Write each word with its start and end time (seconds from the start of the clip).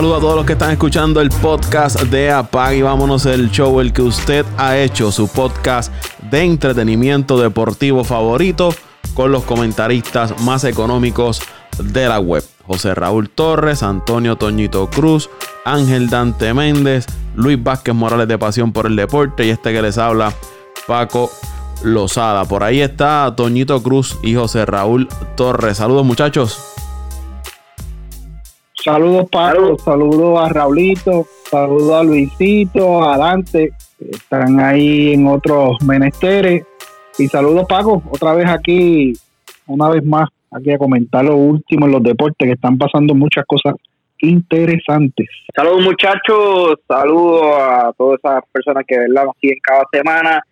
Saludos 0.00 0.16
a 0.16 0.20
todos 0.22 0.36
los 0.36 0.46
que 0.46 0.52
están 0.54 0.70
escuchando 0.70 1.20
el 1.20 1.28
podcast 1.28 2.00
de 2.04 2.30
Apag 2.30 2.72
y 2.72 2.80
vámonos 2.80 3.26
el 3.26 3.50
show, 3.50 3.80
el 3.80 3.92
que 3.92 4.00
usted 4.00 4.46
ha 4.56 4.78
hecho, 4.78 5.12
su 5.12 5.28
podcast 5.28 5.92
de 6.30 6.42
entretenimiento 6.42 7.38
deportivo 7.38 8.02
favorito 8.02 8.74
con 9.12 9.30
los 9.30 9.44
comentaristas 9.44 10.40
más 10.40 10.64
económicos 10.64 11.42
de 11.84 12.08
la 12.08 12.18
web. 12.18 12.42
José 12.66 12.94
Raúl 12.94 13.28
Torres, 13.28 13.82
Antonio 13.82 14.36
Toñito 14.36 14.88
Cruz, 14.88 15.28
Ángel 15.66 16.08
Dante 16.08 16.54
Méndez, 16.54 17.04
Luis 17.34 17.62
Vázquez 17.62 17.94
Morales 17.94 18.26
de 18.26 18.38
Pasión 18.38 18.72
por 18.72 18.86
el 18.86 18.96
Deporte 18.96 19.44
y 19.44 19.50
este 19.50 19.70
que 19.70 19.82
les 19.82 19.98
habla, 19.98 20.32
Paco 20.86 21.30
Lozada. 21.82 22.46
Por 22.46 22.64
ahí 22.64 22.80
está 22.80 23.34
Toñito 23.36 23.82
Cruz 23.82 24.16
y 24.22 24.34
José 24.34 24.64
Raúl 24.64 25.08
Torres. 25.36 25.76
Saludos 25.76 26.06
muchachos. 26.06 26.69
Saludos 28.82 29.28
Paco, 29.30 29.78
saludos. 29.78 30.40
A 30.40 30.48
Raulito, 30.48 31.26
saludos 31.44 31.92
a 31.92 32.02
Luisito, 32.02 33.02
a 33.02 33.18
Dante, 33.18 33.72
están 33.98 34.58
ahí 34.58 35.12
en 35.12 35.26
otros 35.26 35.76
menesteres. 35.82 36.64
Y 37.18 37.28
saludos 37.28 37.66
Paco, 37.68 38.02
otra 38.10 38.34
vez 38.34 38.48
aquí, 38.48 39.12
una 39.66 39.90
vez 39.90 40.02
más, 40.02 40.30
aquí 40.50 40.72
a 40.72 40.78
comentar 40.78 41.24
lo 41.24 41.36
último 41.36 41.84
en 41.84 41.92
los 41.92 42.02
deportes, 42.02 42.46
que 42.46 42.54
están 42.54 42.78
pasando 42.78 43.14
muchas 43.14 43.44
cosas 43.44 43.74
interesantes. 44.20 45.28
Saludos 45.54 45.82
muchachos, 45.82 46.78
saludos 46.88 47.42
a 47.58 47.92
todas 47.98 48.18
esas 48.18 48.42
personas 48.50 48.84
que 48.86 48.98
ven 48.98 49.12
aquí 49.18 49.50
en 49.50 49.58
cada 49.62 49.84
semana. 49.92 50.42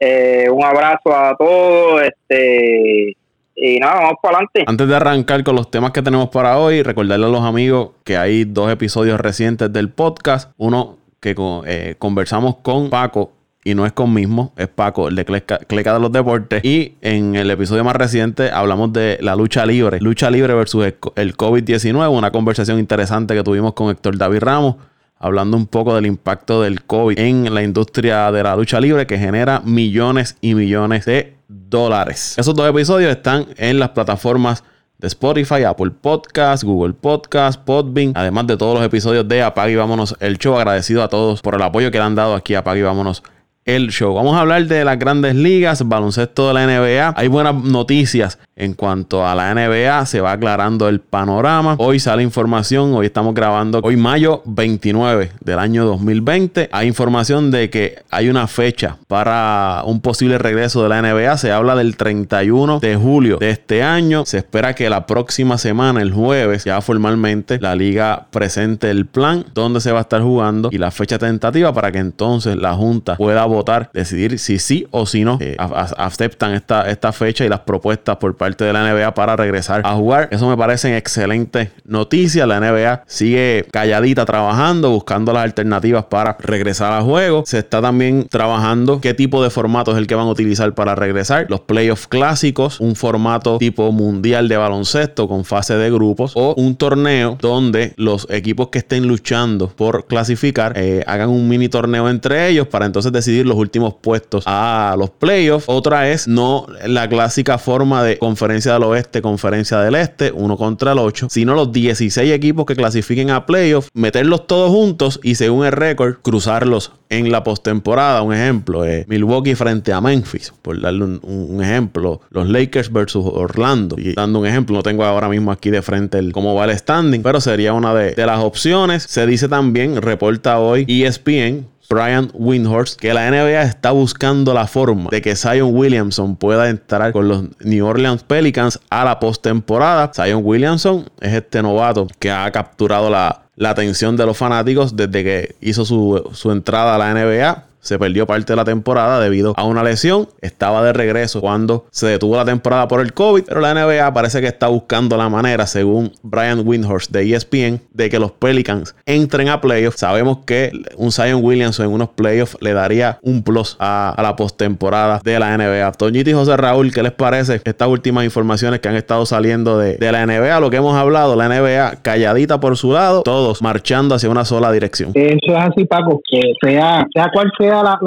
Eh, 0.00 0.48
un 0.50 0.64
abrazo 0.64 1.14
a 1.14 1.36
todos, 1.36 2.02
este 2.02 3.16
y 3.56 3.78
nada, 3.78 3.94
vamos 3.94 4.16
para 4.22 4.36
adelante. 4.36 4.64
Antes 4.66 4.86
de 4.88 4.94
arrancar 4.94 5.42
con 5.42 5.56
los 5.56 5.70
temas 5.70 5.92
que 5.92 6.02
tenemos 6.02 6.28
para 6.28 6.58
hoy, 6.58 6.82
recordarle 6.82 7.26
a 7.26 7.28
los 7.30 7.42
amigos 7.42 7.90
que 8.04 8.16
hay 8.16 8.44
dos 8.44 8.70
episodios 8.70 9.18
recientes 9.18 9.72
del 9.72 9.88
podcast. 9.88 10.52
Uno 10.58 10.98
que 11.20 11.34
eh, 11.66 11.94
conversamos 11.98 12.56
con 12.56 12.90
Paco 12.90 13.32
y 13.64 13.74
no 13.74 13.84
es 13.84 13.92
con 13.92 14.12
mismo, 14.12 14.52
es 14.56 14.68
Paco, 14.68 15.08
el 15.08 15.16
de 15.16 15.24
Cleca, 15.24 15.58
de 15.66 16.00
los 16.00 16.12
Deportes. 16.12 16.64
Y 16.64 16.94
en 17.00 17.34
el 17.34 17.50
episodio 17.50 17.82
más 17.82 17.96
reciente 17.96 18.50
hablamos 18.50 18.92
de 18.92 19.18
la 19.20 19.34
lucha 19.34 19.66
libre, 19.66 19.98
lucha 20.00 20.30
libre 20.30 20.54
versus 20.54 20.84
el 20.84 21.36
COVID-19, 21.36 22.08
una 22.10 22.30
conversación 22.30 22.78
interesante 22.78 23.34
que 23.34 23.42
tuvimos 23.42 23.72
con 23.72 23.90
Héctor 23.90 24.18
David 24.18 24.40
Ramos 24.40 24.76
hablando 25.18 25.56
un 25.56 25.66
poco 25.66 25.94
del 25.94 26.06
impacto 26.06 26.62
del 26.62 26.84
COVID 26.84 27.18
en 27.18 27.54
la 27.54 27.62
industria 27.62 28.30
de 28.30 28.42
la 28.42 28.54
lucha 28.54 28.80
libre 28.80 29.06
que 29.06 29.18
genera 29.18 29.62
millones 29.64 30.36
y 30.40 30.54
millones 30.54 31.06
de 31.06 31.35
dólares. 31.48 32.34
Esos 32.38 32.54
dos 32.54 32.68
episodios 32.68 33.10
están 33.10 33.46
en 33.56 33.78
las 33.78 33.90
plataformas 33.90 34.64
de 34.98 35.08
Spotify, 35.08 35.64
Apple 35.64 35.90
Podcast, 35.90 36.64
Google 36.64 36.94
Podcast, 36.94 37.60
Podbean, 37.60 38.12
además 38.14 38.46
de 38.46 38.56
todos 38.56 38.74
los 38.74 38.84
episodios 38.84 39.28
de 39.28 39.42
Apague 39.42 39.72
y 39.72 39.76
Vámonos 39.76 40.16
el 40.20 40.38
Show. 40.38 40.56
Agradecido 40.56 41.02
a 41.02 41.08
todos 41.08 41.42
por 41.42 41.54
el 41.54 41.62
apoyo 41.62 41.90
que 41.90 41.98
le 41.98 42.04
han 42.04 42.14
dado 42.14 42.34
aquí 42.34 42.54
a 42.54 42.60
Apague 42.60 42.80
y 42.80 42.82
Vámonos 42.82 43.22
el 43.66 43.88
show. 43.88 44.14
Vamos 44.14 44.36
a 44.36 44.40
hablar 44.40 44.64
de 44.66 44.84
las 44.84 44.96
grandes 44.96 45.34
ligas, 45.34 45.86
baloncesto 45.86 46.46
de 46.48 46.54
la 46.54 46.66
NBA. 46.66 47.14
Hay 47.16 47.26
buenas 47.26 47.54
noticias 47.56 48.38
en 48.54 48.74
cuanto 48.74 49.26
a 49.26 49.34
la 49.34 49.52
NBA. 49.52 50.06
Se 50.06 50.20
va 50.20 50.32
aclarando 50.32 50.88
el 50.88 51.00
panorama. 51.00 51.74
Hoy 51.78 51.98
sale 51.98 52.22
información. 52.22 52.94
Hoy 52.94 53.06
estamos 53.06 53.34
grabando 53.34 53.80
hoy 53.82 53.96
mayo 53.96 54.42
29 54.46 55.32
del 55.40 55.58
año 55.58 55.84
2020. 55.84 56.68
Hay 56.70 56.86
información 56.86 57.50
de 57.50 57.68
que 57.68 58.02
hay 58.08 58.28
una 58.28 58.46
fecha 58.46 58.98
para 59.08 59.82
un 59.84 60.00
posible 60.00 60.38
regreso 60.38 60.84
de 60.84 60.88
la 60.88 61.02
NBA. 61.02 61.36
Se 61.36 61.50
habla 61.50 61.74
del 61.74 61.96
31 61.96 62.78
de 62.78 62.94
julio 62.94 63.38
de 63.38 63.50
este 63.50 63.82
año. 63.82 64.24
Se 64.26 64.38
espera 64.38 64.74
que 64.74 64.88
la 64.88 65.06
próxima 65.06 65.58
semana, 65.58 66.02
el 66.02 66.12
jueves, 66.12 66.64
ya 66.64 66.80
formalmente 66.80 67.58
la 67.60 67.74
liga 67.74 68.28
presente 68.30 68.90
el 68.90 69.06
plan 69.06 69.44
donde 69.54 69.80
se 69.80 69.90
va 69.90 69.98
a 69.98 70.02
estar 70.02 70.22
jugando 70.22 70.68
y 70.70 70.78
la 70.78 70.92
fecha 70.92 71.18
tentativa 71.18 71.72
para 71.72 71.90
que 71.90 71.98
entonces 71.98 72.56
la 72.56 72.74
Junta 72.74 73.16
pueda 73.16 73.44
decidir 73.92 74.38
si 74.38 74.58
sí 74.58 74.86
o 74.90 75.06
si 75.06 75.24
no 75.24 75.38
eh, 75.40 75.56
aceptan 75.58 76.54
esta, 76.54 76.90
esta 76.90 77.12
fecha 77.12 77.44
y 77.44 77.48
las 77.48 77.60
propuestas 77.60 78.16
por 78.16 78.36
parte 78.36 78.64
de 78.64 78.72
la 78.72 78.92
NBA 78.92 79.14
para 79.14 79.36
regresar 79.36 79.82
a 79.84 79.94
jugar. 79.94 80.28
Eso 80.30 80.48
me 80.48 80.56
parece 80.56 80.96
excelente 80.96 81.70
noticia. 81.84 82.46
La 82.46 82.60
NBA 82.60 83.04
sigue 83.06 83.66
calladita 83.70 84.24
trabajando, 84.24 84.90
buscando 84.90 85.32
las 85.32 85.44
alternativas 85.44 86.04
para 86.04 86.36
regresar 86.40 86.92
a 86.92 87.02
juego. 87.02 87.44
Se 87.46 87.58
está 87.58 87.80
también 87.80 88.26
trabajando 88.28 89.00
qué 89.00 89.14
tipo 89.14 89.42
de 89.42 89.50
formato 89.50 89.92
es 89.92 89.98
el 89.98 90.06
que 90.06 90.14
van 90.14 90.26
a 90.26 90.30
utilizar 90.30 90.74
para 90.74 90.94
regresar. 90.94 91.46
Los 91.48 91.60
playoffs 91.60 92.06
clásicos, 92.06 92.80
un 92.80 92.96
formato 92.96 93.58
tipo 93.58 93.92
mundial 93.92 94.48
de 94.48 94.56
baloncesto 94.56 95.28
con 95.28 95.44
fase 95.44 95.76
de 95.76 95.90
grupos 95.90 96.32
o 96.34 96.54
un 96.56 96.76
torneo 96.76 97.38
donde 97.40 97.94
los 97.96 98.26
equipos 98.30 98.68
que 98.68 98.78
estén 98.78 99.06
luchando 99.06 99.68
por 99.68 100.06
clasificar 100.06 100.72
eh, 100.76 101.02
hagan 101.06 101.30
un 101.30 101.48
mini 101.48 101.68
torneo 101.68 102.08
entre 102.08 102.48
ellos 102.48 102.66
para 102.68 102.86
entonces 102.86 103.12
decidir 103.12 103.45
los 103.46 103.56
últimos 103.56 103.94
puestos 103.94 104.44
a 104.46 104.94
los 104.98 105.10
playoffs. 105.10 105.66
Otra 105.68 106.10
es 106.10 106.28
no 106.28 106.66
la 106.86 107.08
clásica 107.08 107.58
forma 107.58 108.02
de 108.02 108.18
conferencia 108.18 108.72
del 108.74 108.84
oeste, 108.84 109.22
conferencia 109.22 109.78
del 109.80 109.94
este, 109.94 110.32
uno 110.32 110.56
contra 110.56 110.92
el 110.92 110.98
8, 110.98 111.28
sino 111.30 111.54
los 111.54 111.72
16 111.72 112.32
equipos 112.32 112.66
que 112.66 112.76
clasifiquen 112.76 113.30
a 113.30 113.46
playoffs, 113.46 113.88
meterlos 113.94 114.46
todos 114.46 114.70
juntos 114.70 115.20
y 115.22 115.34
según 115.34 115.66
el 115.66 115.72
récord, 115.72 116.16
cruzarlos 116.22 116.92
en 117.08 117.30
la 117.30 117.44
postemporada. 117.44 118.22
Un 118.22 118.34
ejemplo, 118.34 118.84
es 118.84 119.06
Milwaukee 119.08 119.54
frente 119.54 119.92
a 119.92 120.00
Memphis, 120.00 120.52
por 120.62 120.80
darle 120.80 121.04
un, 121.04 121.62
ejemplo. 121.62 122.20
Los 122.30 122.48
Lakers 122.48 122.92
versus 122.92 123.24
Orlando. 123.26 123.96
Y 123.98 124.14
dando 124.14 124.40
un 124.40 124.46
ejemplo, 124.46 124.76
no 124.76 124.82
tengo 124.82 125.04
ahora 125.04 125.28
mismo 125.28 125.52
aquí 125.52 125.70
de 125.70 125.82
frente 125.82 126.18
el 126.18 126.32
cómo 126.32 126.54
va 126.54 126.64
el 126.64 126.76
standing, 126.76 127.22
pero 127.22 127.40
sería 127.40 127.72
una 127.72 127.94
de, 127.94 128.12
de 128.12 128.26
las 128.26 128.40
opciones. 128.40 129.04
Se 129.04 129.26
dice 129.26 129.48
también, 129.48 130.00
reporta 130.02 130.58
hoy 130.58 130.84
ESPN, 130.88 131.66
Brian 131.88 132.30
Windhorst 132.34 132.98
que 132.98 133.14
la 133.14 133.30
NBA 133.30 133.62
está 133.62 133.90
buscando 133.90 134.54
la 134.54 134.66
forma 134.66 135.10
de 135.10 135.22
que 135.22 135.36
Zion 135.36 135.74
Williamson 135.74 136.36
pueda 136.36 136.68
entrar 136.68 137.12
con 137.12 137.28
los 137.28 137.44
New 137.60 137.86
Orleans 137.86 138.22
Pelicans 138.22 138.80
a 138.90 139.04
la 139.04 139.20
postemporada. 139.20 140.10
Zion 140.14 140.42
Williamson 140.44 141.08
es 141.20 141.34
este 141.34 141.62
novato 141.62 142.06
que 142.18 142.30
ha 142.30 142.50
capturado 142.50 143.10
la, 143.10 143.42
atención 143.64 144.16
de 144.16 144.26
los 144.26 144.36
fanáticos 144.36 144.96
desde 144.96 145.24
que 145.24 145.56
hizo 145.60 145.84
su, 145.84 146.30
su 146.32 146.50
entrada 146.50 146.94
a 146.94 146.98
la 146.98 147.14
NBA 147.14 147.65
se 147.86 147.98
perdió 147.98 148.26
parte 148.26 148.52
de 148.52 148.56
la 148.56 148.64
temporada 148.64 149.20
debido 149.20 149.54
a 149.56 149.64
una 149.64 149.82
lesión. 149.82 150.28
Estaba 150.40 150.82
de 150.82 150.92
regreso 150.92 151.40
cuando 151.40 151.86
se 151.90 152.06
detuvo 152.08 152.36
la 152.36 152.44
temporada 152.44 152.88
por 152.88 153.00
el 153.00 153.12
COVID, 153.12 153.44
pero 153.46 153.60
la 153.60 153.74
NBA 153.74 154.12
parece 154.12 154.40
que 154.40 154.48
está 154.48 154.66
buscando 154.66 155.16
la 155.16 155.28
manera, 155.28 155.66
según 155.66 156.12
Brian 156.22 156.62
Windhorst 156.66 157.12
de 157.12 157.34
ESPN, 157.34 157.80
de 157.92 158.10
que 158.10 158.18
los 158.18 158.32
Pelicans 158.32 158.94
entren 159.06 159.48
a 159.48 159.60
playoffs. 159.60 160.00
Sabemos 160.00 160.38
que 160.44 160.72
un 160.96 161.12
Zion 161.12 161.42
Williamson 161.44 161.86
en 161.86 161.92
unos 161.92 162.08
playoffs 162.10 162.56
le 162.60 162.72
daría 162.72 163.18
un 163.22 163.42
plus 163.42 163.76
a, 163.78 164.14
la 164.18 164.34
postemporada 164.34 165.20
de 165.22 165.38
la 165.38 165.56
NBA. 165.56 165.92
Toñito 165.92 166.30
y 166.30 166.32
José 166.32 166.56
Raúl, 166.56 166.92
¿qué 166.92 167.02
les 167.02 167.12
parece 167.12 167.60
estas 167.64 167.88
últimas 167.88 168.24
informaciones 168.24 168.80
que 168.80 168.88
han 168.88 168.96
estado 168.96 169.24
saliendo 169.26 169.78
de, 169.78 169.96
la 170.00 170.26
NBA? 170.26 170.58
Lo 170.60 170.70
que 170.70 170.78
hemos 170.78 170.96
hablado, 170.96 171.36
la 171.36 171.48
NBA 171.48 172.02
calladita 172.02 172.58
por 172.58 172.76
su 172.76 172.92
lado, 172.92 173.22
todos 173.22 173.62
marchando 173.62 174.14
hacia 174.16 174.28
una 174.28 174.44
sola 174.44 174.72
dirección. 174.72 175.12
Eso 175.14 175.38
es 175.46 175.56
así, 175.56 175.84
Paco, 175.84 176.20
que 176.28 176.40
sea, 176.60 177.06
sea 177.14 177.30
cual 177.32 177.52
sea 177.58 177.75
la, 177.82 177.98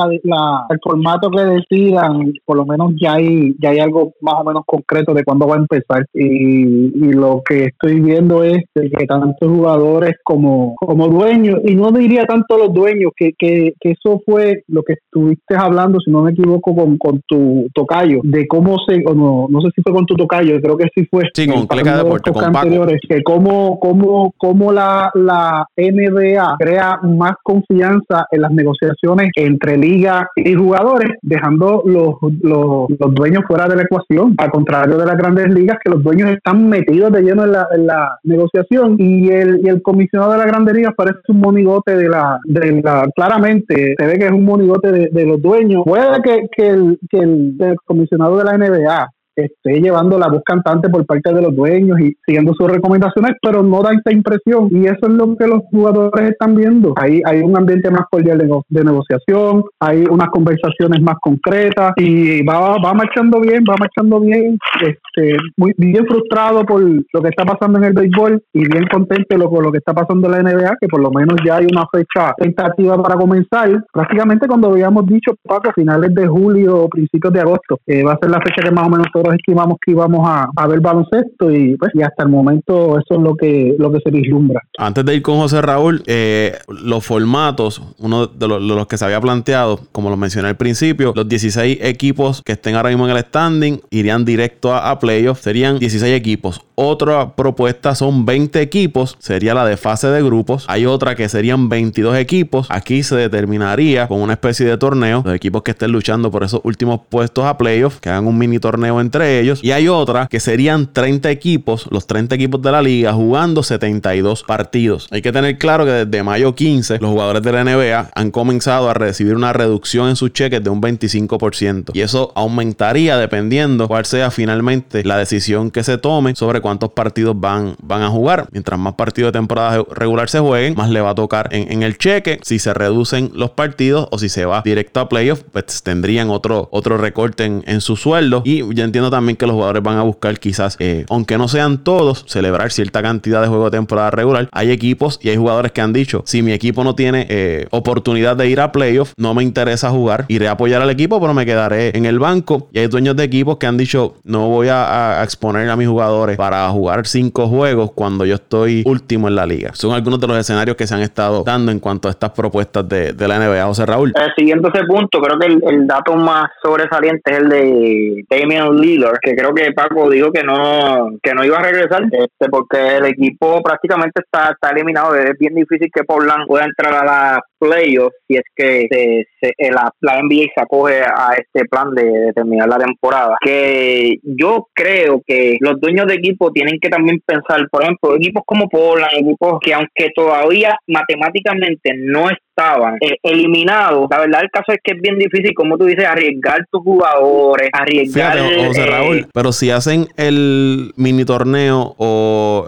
el 0.69 0.79
formato 0.81 1.29
que 1.29 1.41
decidan, 1.41 2.33
por 2.45 2.57
lo 2.57 2.65
menos 2.65 2.93
ya 3.01 3.13
hay, 3.13 3.55
ya 3.59 3.69
hay 3.69 3.79
algo 3.79 4.13
más 4.21 4.35
o 4.39 4.43
menos 4.43 4.63
concreto 4.65 5.13
de 5.13 5.23
cuándo 5.23 5.47
va 5.47 5.55
a 5.55 5.59
empezar. 5.59 6.05
Y, 6.13 7.09
lo 7.09 7.41
que 7.47 7.65
estoy 7.65 7.99
viendo 7.99 8.43
es 8.43 8.59
que 8.73 9.05
tantos 9.07 9.49
jugadores 9.49 10.15
como, 10.23 10.75
como 10.75 11.07
dueños, 11.07 11.59
y 11.65 11.75
no 11.75 11.91
diría 11.91 12.25
tanto 12.25 12.57
los 12.57 12.73
dueños, 12.73 13.11
que, 13.15 13.33
que, 13.37 13.73
eso 13.81 14.21
fue 14.25 14.63
lo 14.67 14.83
que 14.83 14.93
estuviste 14.93 15.55
hablando, 15.55 15.99
si 15.99 16.11
no 16.11 16.21
me 16.21 16.31
equivoco, 16.31 16.75
con, 16.75 16.97
con 16.97 17.21
tu 17.27 17.67
tocayo, 17.73 18.21
de 18.23 18.47
cómo 18.47 18.77
se, 18.87 19.03
o 19.05 19.13
no, 19.13 19.47
no 19.49 19.61
sé 19.61 19.69
si 19.75 19.81
fue 19.81 19.91
con 19.91 20.05
tu 20.05 20.15
tocayo, 20.15 20.59
creo 20.61 20.77
que 20.77 20.87
sí 20.95 21.07
fue. 21.09 21.23
Sí, 21.33 21.47
con 21.47 21.67
de 21.67 22.45
anteriores, 22.45 23.01
que 23.07 23.23
cómo, 23.23 23.79
cómo, 23.79 24.33
cómo 24.37 24.71
la, 24.71 25.11
la 25.15 25.65
NBA 25.75 26.55
crea 26.59 26.99
más 27.03 27.33
confianza 27.43 28.27
en 28.31 28.41
las 28.41 28.51
negociaciones 28.51 29.29
entre 29.59 29.77
liga 29.77 30.29
y 30.35 30.53
jugadores, 30.53 31.17
dejando 31.21 31.83
los, 31.85 32.15
los, 32.41 32.87
dueños 33.13 33.43
fuera 33.47 33.67
de 33.67 33.75
la 33.75 33.83
ecuación, 33.83 34.35
al 34.37 34.51
contrario 34.51 34.97
de 34.97 35.05
las 35.05 35.17
grandes 35.17 35.53
ligas, 35.53 35.77
que 35.83 35.89
los 35.89 36.01
dueños 36.01 36.29
están 36.29 36.69
metidos 36.69 37.11
de 37.11 37.21
lleno 37.21 37.43
en 37.43 37.51
la, 37.51 37.67
en 37.75 37.87
la 37.87 38.17
negociación 38.23 38.95
y 38.97 39.29
el, 39.29 39.61
y 39.63 39.69
el 39.69 39.81
comisionado 39.81 40.31
de 40.31 40.37
la 40.37 40.45
grandes 40.45 40.75
ligas 40.75 40.93
parece 40.95 41.19
un 41.27 41.41
monigote 41.41 41.95
de 41.95 42.09
la, 42.09 42.39
de 42.45 42.81
la 42.81 43.07
claramente 43.15 43.95
se 43.97 44.05
ve 44.05 44.17
que 44.17 44.25
es 44.25 44.31
un 44.31 44.45
monigote 44.45 44.91
de, 44.91 45.25
los 45.25 45.41
dueños. 45.41 45.83
Puede 45.85 46.21
que, 46.23 46.47
que, 46.55 46.69
el, 46.69 46.99
que 47.09 47.17
el, 47.17 47.55
comisionado 47.85 48.37
de 48.37 48.43
la 48.45 48.57
NBA 48.57 49.09
esté 49.45 49.81
llevando 49.81 50.17
la 50.17 50.27
voz 50.27 50.41
cantante 50.45 50.89
por 50.89 51.05
parte 51.05 51.33
de 51.33 51.41
los 51.41 51.55
dueños 51.55 51.99
y 51.99 52.15
siguiendo 52.25 52.53
sus 52.53 52.69
recomendaciones, 52.69 53.33
pero 53.41 53.63
no 53.63 53.81
da 53.81 53.91
esta 53.93 54.13
impresión. 54.13 54.69
Y 54.71 54.85
eso 54.85 54.99
es 55.03 55.09
lo 55.09 55.35
que 55.35 55.47
los 55.47 55.61
jugadores 55.71 56.31
están 56.31 56.55
viendo. 56.55 56.93
Hay, 56.95 57.21
hay 57.25 57.41
un 57.41 57.57
ambiente 57.57 57.89
más 57.89 58.03
cordial 58.09 58.37
de, 58.37 58.49
de 58.69 58.83
negociación, 58.83 59.63
hay 59.79 60.05
unas 60.09 60.29
conversaciones 60.29 61.01
más 61.01 61.15
concretas 61.21 61.93
y 61.97 62.43
va, 62.43 62.77
va 62.83 62.93
marchando 62.93 63.39
bien, 63.41 63.63
va 63.69 63.75
marchando 63.79 64.19
bien. 64.19 64.57
Este, 64.81 65.37
muy 65.57 65.73
bien 65.77 66.05
frustrado 66.05 66.65
por 66.65 66.81
lo 66.81 67.21
que 67.21 67.29
está 67.29 67.45
pasando 67.45 67.79
en 67.79 67.85
el 67.85 67.93
béisbol 67.93 68.41
y 68.53 68.59
bien 68.67 68.85
contento 68.91 69.37
lo, 69.37 69.49
con 69.49 69.63
lo 69.63 69.71
que 69.71 69.79
está 69.79 69.93
pasando 69.93 70.27
en 70.27 70.43
la 70.43 70.51
NBA, 70.51 70.77
que 70.79 70.87
por 70.87 71.01
lo 71.01 71.11
menos 71.11 71.37
ya 71.45 71.57
hay 71.57 71.67
una 71.71 71.85
fecha 71.91 72.33
tentativa 72.37 73.01
para 73.01 73.15
comenzar. 73.15 73.83
Prácticamente 73.91 74.47
cuando 74.47 74.69
habíamos 74.69 75.05
dicho, 75.05 75.33
Paco, 75.43 75.71
finales 75.73 76.13
de 76.13 76.27
julio 76.27 76.83
o 76.83 76.89
principios 76.89 77.33
de 77.33 77.41
agosto, 77.41 77.79
eh, 77.85 78.03
va 78.03 78.13
a 78.13 78.19
ser 78.19 78.29
la 78.29 78.41
fecha 78.41 78.61
que 78.63 78.71
más 78.71 78.87
o 78.87 78.89
menos 78.89 79.07
todos 79.13 79.28
estimamos 79.33 79.77
que 79.83 79.91
íbamos 79.91 80.27
a, 80.27 80.49
a 80.55 80.67
ver 80.67 80.79
baloncesto 80.79 81.51
y 81.51 81.75
pues 81.77 81.91
y 81.93 82.01
hasta 82.01 82.23
el 82.23 82.29
momento 82.29 82.99
eso 82.99 83.15
es 83.15 83.19
lo 83.19 83.35
que, 83.35 83.75
lo 83.77 83.91
que 83.91 83.99
se 84.03 84.11
vislumbra. 84.11 84.61
Antes 84.77 85.05
de 85.05 85.15
ir 85.15 85.21
con 85.21 85.37
José 85.37 85.61
Raúl, 85.61 86.03
eh, 86.07 86.57
los 86.67 87.05
formatos, 87.05 87.81
uno 87.99 88.27
de 88.27 88.47
los, 88.47 88.61
de 88.61 88.75
los, 88.75 88.87
que 88.87 88.97
se 88.97 89.05
había 89.05 89.21
planteado, 89.21 89.79
como 89.91 90.09
lo 90.09 90.17
mencioné 90.17 90.49
al 90.49 90.57
principio, 90.57 91.13
los 91.15 91.27
16 91.27 91.79
equipos 91.81 92.41
que 92.43 92.53
estén 92.53 92.75
ahora 92.75 92.89
mismo 92.89 93.07
en 93.07 93.15
el 93.15 93.23
standing 93.23 93.81
irían 93.89 94.25
directo 94.25 94.73
a, 94.73 94.89
a 94.91 94.99
playoffs, 94.99 95.41
serían 95.41 95.79
16 95.79 96.15
equipos. 96.15 96.61
Otra 96.81 97.35
propuesta 97.35 97.93
son 97.93 98.25
20 98.25 98.61
equipos, 98.61 99.17
sería 99.19 99.53
la 99.53 99.65
de 99.65 99.75
fase 99.75 100.07
de 100.07 100.23
grupos. 100.23 100.63
Hay 100.69 100.85
otra 100.85 101.13
que 101.13 101.27
serían 101.27 101.67
22 101.67 102.15
equipos. 102.15 102.67
Aquí 102.69 103.03
se 103.03 103.17
determinaría 103.17 104.07
con 104.07 104.21
una 104.21 104.31
especie 104.31 104.65
de 104.65 104.77
torneo, 104.77 105.21
los 105.25 105.35
equipos 105.35 105.61
que 105.61 105.71
estén 105.71 105.91
luchando 105.91 106.31
por 106.31 106.45
esos 106.45 106.61
últimos 106.63 107.01
puestos 107.09 107.43
a 107.43 107.57
playoffs, 107.57 107.99
que 107.99 108.07
hagan 108.07 108.27
un 108.27 108.37
mini 108.37 108.59
torneo 108.59 109.01
entre 109.01 109.41
ellos. 109.41 109.61
Y 109.61 109.73
hay 109.73 109.89
otra 109.89 110.27
que 110.27 110.39
serían 110.39 110.93
30 110.93 111.29
equipos, 111.29 111.85
los 111.91 112.07
30 112.07 112.35
equipos 112.35 112.61
de 112.61 112.71
la 112.71 112.81
liga, 112.81 113.11
jugando 113.11 113.61
72 113.61 114.43
partidos. 114.43 115.09
Hay 115.11 115.21
que 115.21 115.33
tener 115.33 115.57
claro 115.57 115.83
que 115.83 116.05
desde 116.05 116.23
mayo 116.23 116.55
15, 116.55 116.99
los 117.01 117.11
jugadores 117.11 117.43
de 117.43 117.51
la 117.51 117.65
NBA 117.65 118.11
han 118.15 118.31
comenzado 118.31 118.89
a 118.89 118.93
recibir 118.93 119.35
una 119.35 119.51
reducción 119.51 120.07
en 120.07 120.15
sus 120.15 120.31
cheques 120.31 120.63
de 120.63 120.69
un 120.69 120.81
25%. 120.81 121.91
Y 121.93 121.99
eso 121.99 122.31
aumentaría 122.35 123.17
dependiendo 123.17 123.89
cuál 123.89 124.05
sea 124.05 124.31
finalmente 124.31 125.03
la 125.03 125.17
decisión 125.17 125.71
que 125.71 125.83
se 125.83 125.97
tome 125.97 126.35
sobre 126.35 126.61
cuántos 126.69 126.91
partidos 126.91 127.35
van, 127.39 127.75
van 127.81 128.03
a 128.03 128.09
jugar. 128.09 128.47
Mientras 128.51 128.79
más 128.79 128.93
partidos 128.93 129.29
de 129.33 129.39
temporada 129.39 129.83
regular 129.91 130.29
se 130.29 130.39
jueguen, 130.39 130.75
más 130.75 130.91
le 130.91 131.01
va 131.01 131.09
a 131.09 131.15
tocar 131.15 131.49
en, 131.51 131.81
el 131.81 131.97
cheque. 131.97 132.39
Si 132.43 132.59
se 132.59 132.75
reducen 132.75 133.31
los 133.33 133.49
partidos 133.51 134.07
o 134.11 134.19
si 134.19 134.29
se 134.29 134.45
va 134.45 134.61
directo 134.63 134.99
a 134.99 135.09
playoff, 135.09 135.41
pues 135.51 135.81
tendrían 135.81 136.29
otro, 136.29 136.69
otro 136.71 136.99
recorte 136.99 137.45
en, 137.45 137.81
su 137.81 137.95
sueldo. 137.95 138.43
Y 138.45 138.59
yo 138.75 138.83
entiendo 138.83 139.09
también 139.09 139.35
que 139.35 139.47
los 139.47 139.55
jugadores 139.55 139.81
van 139.81 139.97
a 139.97 140.03
buscar 140.03 140.39
quizás, 140.39 140.75
eh, 140.79 141.05
aunque 141.09 141.39
no 141.39 141.47
sean 141.47 141.83
todos, 141.83 142.25
celebrar 142.27 142.71
cierta 142.71 143.01
cantidad 143.01 143.41
de 143.41 143.47
juego 143.47 143.65
de 143.65 143.71
temporada 143.71 144.11
regular. 144.11 144.47
Hay 144.51 144.69
equipos 144.69 145.19
y 145.23 145.29
hay 145.29 145.37
jugadores 145.37 145.71
que 145.71 145.81
han 145.81 145.91
dicho, 145.91 146.21
si 146.27 146.43
mi 146.43 146.51
equipo 146.51 146.83
no 146.83 146.93
tiene 146.93 147.25
eh, 147.29 147.65
oportunidad 147.71 148.35
de 148.35 148.47
ir 148.47 148.59
a 148.59 148.71
playoff, 148.71 149.13
no 149.17 149.33
me 149.33 149.41
interesa 149.41 149.89
jugar, 149.89 150.25
iré 150.27 150.47
a 150.49 150.51
apoyar 150.51 150.83
al 150.83 150.89
equipo, 150.91 151.19
pero 151.19 151.33
me 151.33 151.47
quedaré 151.47 151.97
en 151.97 152.05
el 152.05 152.19
banco. 152.19 152.69
Y 152.73 152.79
hay 152.79 152.87
dueños 152.87 153.15
de 153.15 153.23
equipos 153.23 153.57
que 153.57 153.65
han 153.65 153.77
dicho, 153.77 154.13
no 154.23 154.49
voy 154.49 154.67
a, 154.67 155.21
a 155.21 155.23
exponer 155.23 155.67
a 155.67 155.75
mis 155.75 155.87
jugadores 155.87 156.37
para 156.37 156.58
jugar 156.69 157.07
cinco 157.07 157.47
juegos 157.47 157.91
cuando 157.93 158.25
yo 158.25 158.35
estoy 158.35 158.83
último 158.85 159.27
en 159.27 159.35
la 159.35 159.45
liga. 159.45 159.71
Son 159.73 159.93
algunos 159.93 160.19
de 160.19 160.27
los 160.27 160.37
escenarios 160.37 160.75
que 160.75 160.87
se 160.87 160.95
han 160.95 161.01
estado 161.01 161.43
dando 161.43 161.71
en 161.71 161.79
cuanto 161.79 162.07
a 162.07 162.11
estas 162.11 162.31
propuestas 162.31 162.87
de, 162.87 163.13
de 163.13 163.27
la 163.27 163.39
NBA. 163.39 163.65
José 163.65 163.85
Raúl. 163.85 164.13
Eh, 164.15 164.27
siguiendo 164.37 164.69
ese 164.69 164.83
punto, 164.85 165.19
creo 165.21 165.39
que 165.39 165.47
el, 165.47 165.63
el, 165.67 165.87
dato 165.87 166.15
más 166.15 166.49
sobresaliente 166.61 167.31
es 167.31 167.37
el 167.39 167.49
de 167.49 168.25
Damian 168.29 168.75
Lillard, 168.75 169.19
que 169.21 169.35
creo 169.35 169.53
que 169.53 169.71
Paco 169.71 170.09
dijo 170.09 170.31
que 170.31 170.43
no 170.43 171.09
que 171.21 171.33
no 171.33 171.43
iba 171.43 171.57
a 171.57 171.63
regresar, 171.63 172.03
este, 172.11 172.49
porque 172.49 172.97
el 172.97 173.05
equipo 173.05 173.61
prácticamente 173.61 174.21
está, 174.21 174.51
está 174.51 174.71
eliminado. 174.71 175.15
Es 175.15 175.37
bien 175.37 175.55
difícil 175.55 175.89
que 175.93 176.03
Portland 176.03 176.47
pueda 176.47 176.65
entrar 176.65 176.93
a 176.93 177.05
la 177.05 177.41
playoffs 177.59 178.15
si 178.27 178.37
es 178.37 178.43
que 178.55 178.87
se, 178.89 179.25
se, 179.39 179.71
la, 179.71 179.91
la, 180.01 180.21
NBA 180.21 180.45
se 180.55 180.61
acoge 180.61 181.01
a 181.01 181.33
este 181.37 181.67
plan 181.67 181.93
de, 181.93 182.03
de, 182.03 182.33
terminar 182.33 182.69
la 182.69 182.77
temporada. 182.77 183.35
Que 183.43 184.17
yo 184.23 184.67
creo 184.73 185.21
que 185.25 185.57
los 185.59 185.79
dueños 185.79 186.07
de 186.07 186.15
equipo 186.15 186.51
tienen 186.51 186.79
que 186.79 186.89
también 186.89 187.19
pensar, 187.25 187.67
por 187.69 187.83
ejemplo, 187.83 188.15
equipos 188.15 188.43
como 188.45 188.69
Portland, 188.69 189.11
equipos 189.13 189.59
que 189.61 189.73
aunque 189.73 190.09
todavía 190.15 190.77
matemáticamente 190.87 191.91
no 191.95 192.29
estaban 192.29 192.95
eh, 193.01 193.17
eliminados, 193.23 194.07
la 194.09 194.19
verdad 194.19 194.41
el 194.43 194.49
caso 194.51 194.71
es 194.71 194.79
que 194.83 194.93
es 194.93 195.01
bien 195.01 195.17
difícil, 195.17 195.53
como 195.53 195.77
tú 195.77 195.85
dices, 195.85 196.05
arriesgar 196.05 196.65
tus 196.71 196.81
jugadores, 196.83 197.69
arriesgar... 197.73 198.37
Fíjate, 198.37 198.65
José 198.67 198.81
eh, 198.81 198.85
Raúl, 198.85 199.27
pero 199.33 199.51
si 199.51 199.71
hacen 199.71 200.07
el 200.17 200.93
mini 200.95 201.25
torneo 201.25 201.95
o 201.97 202.67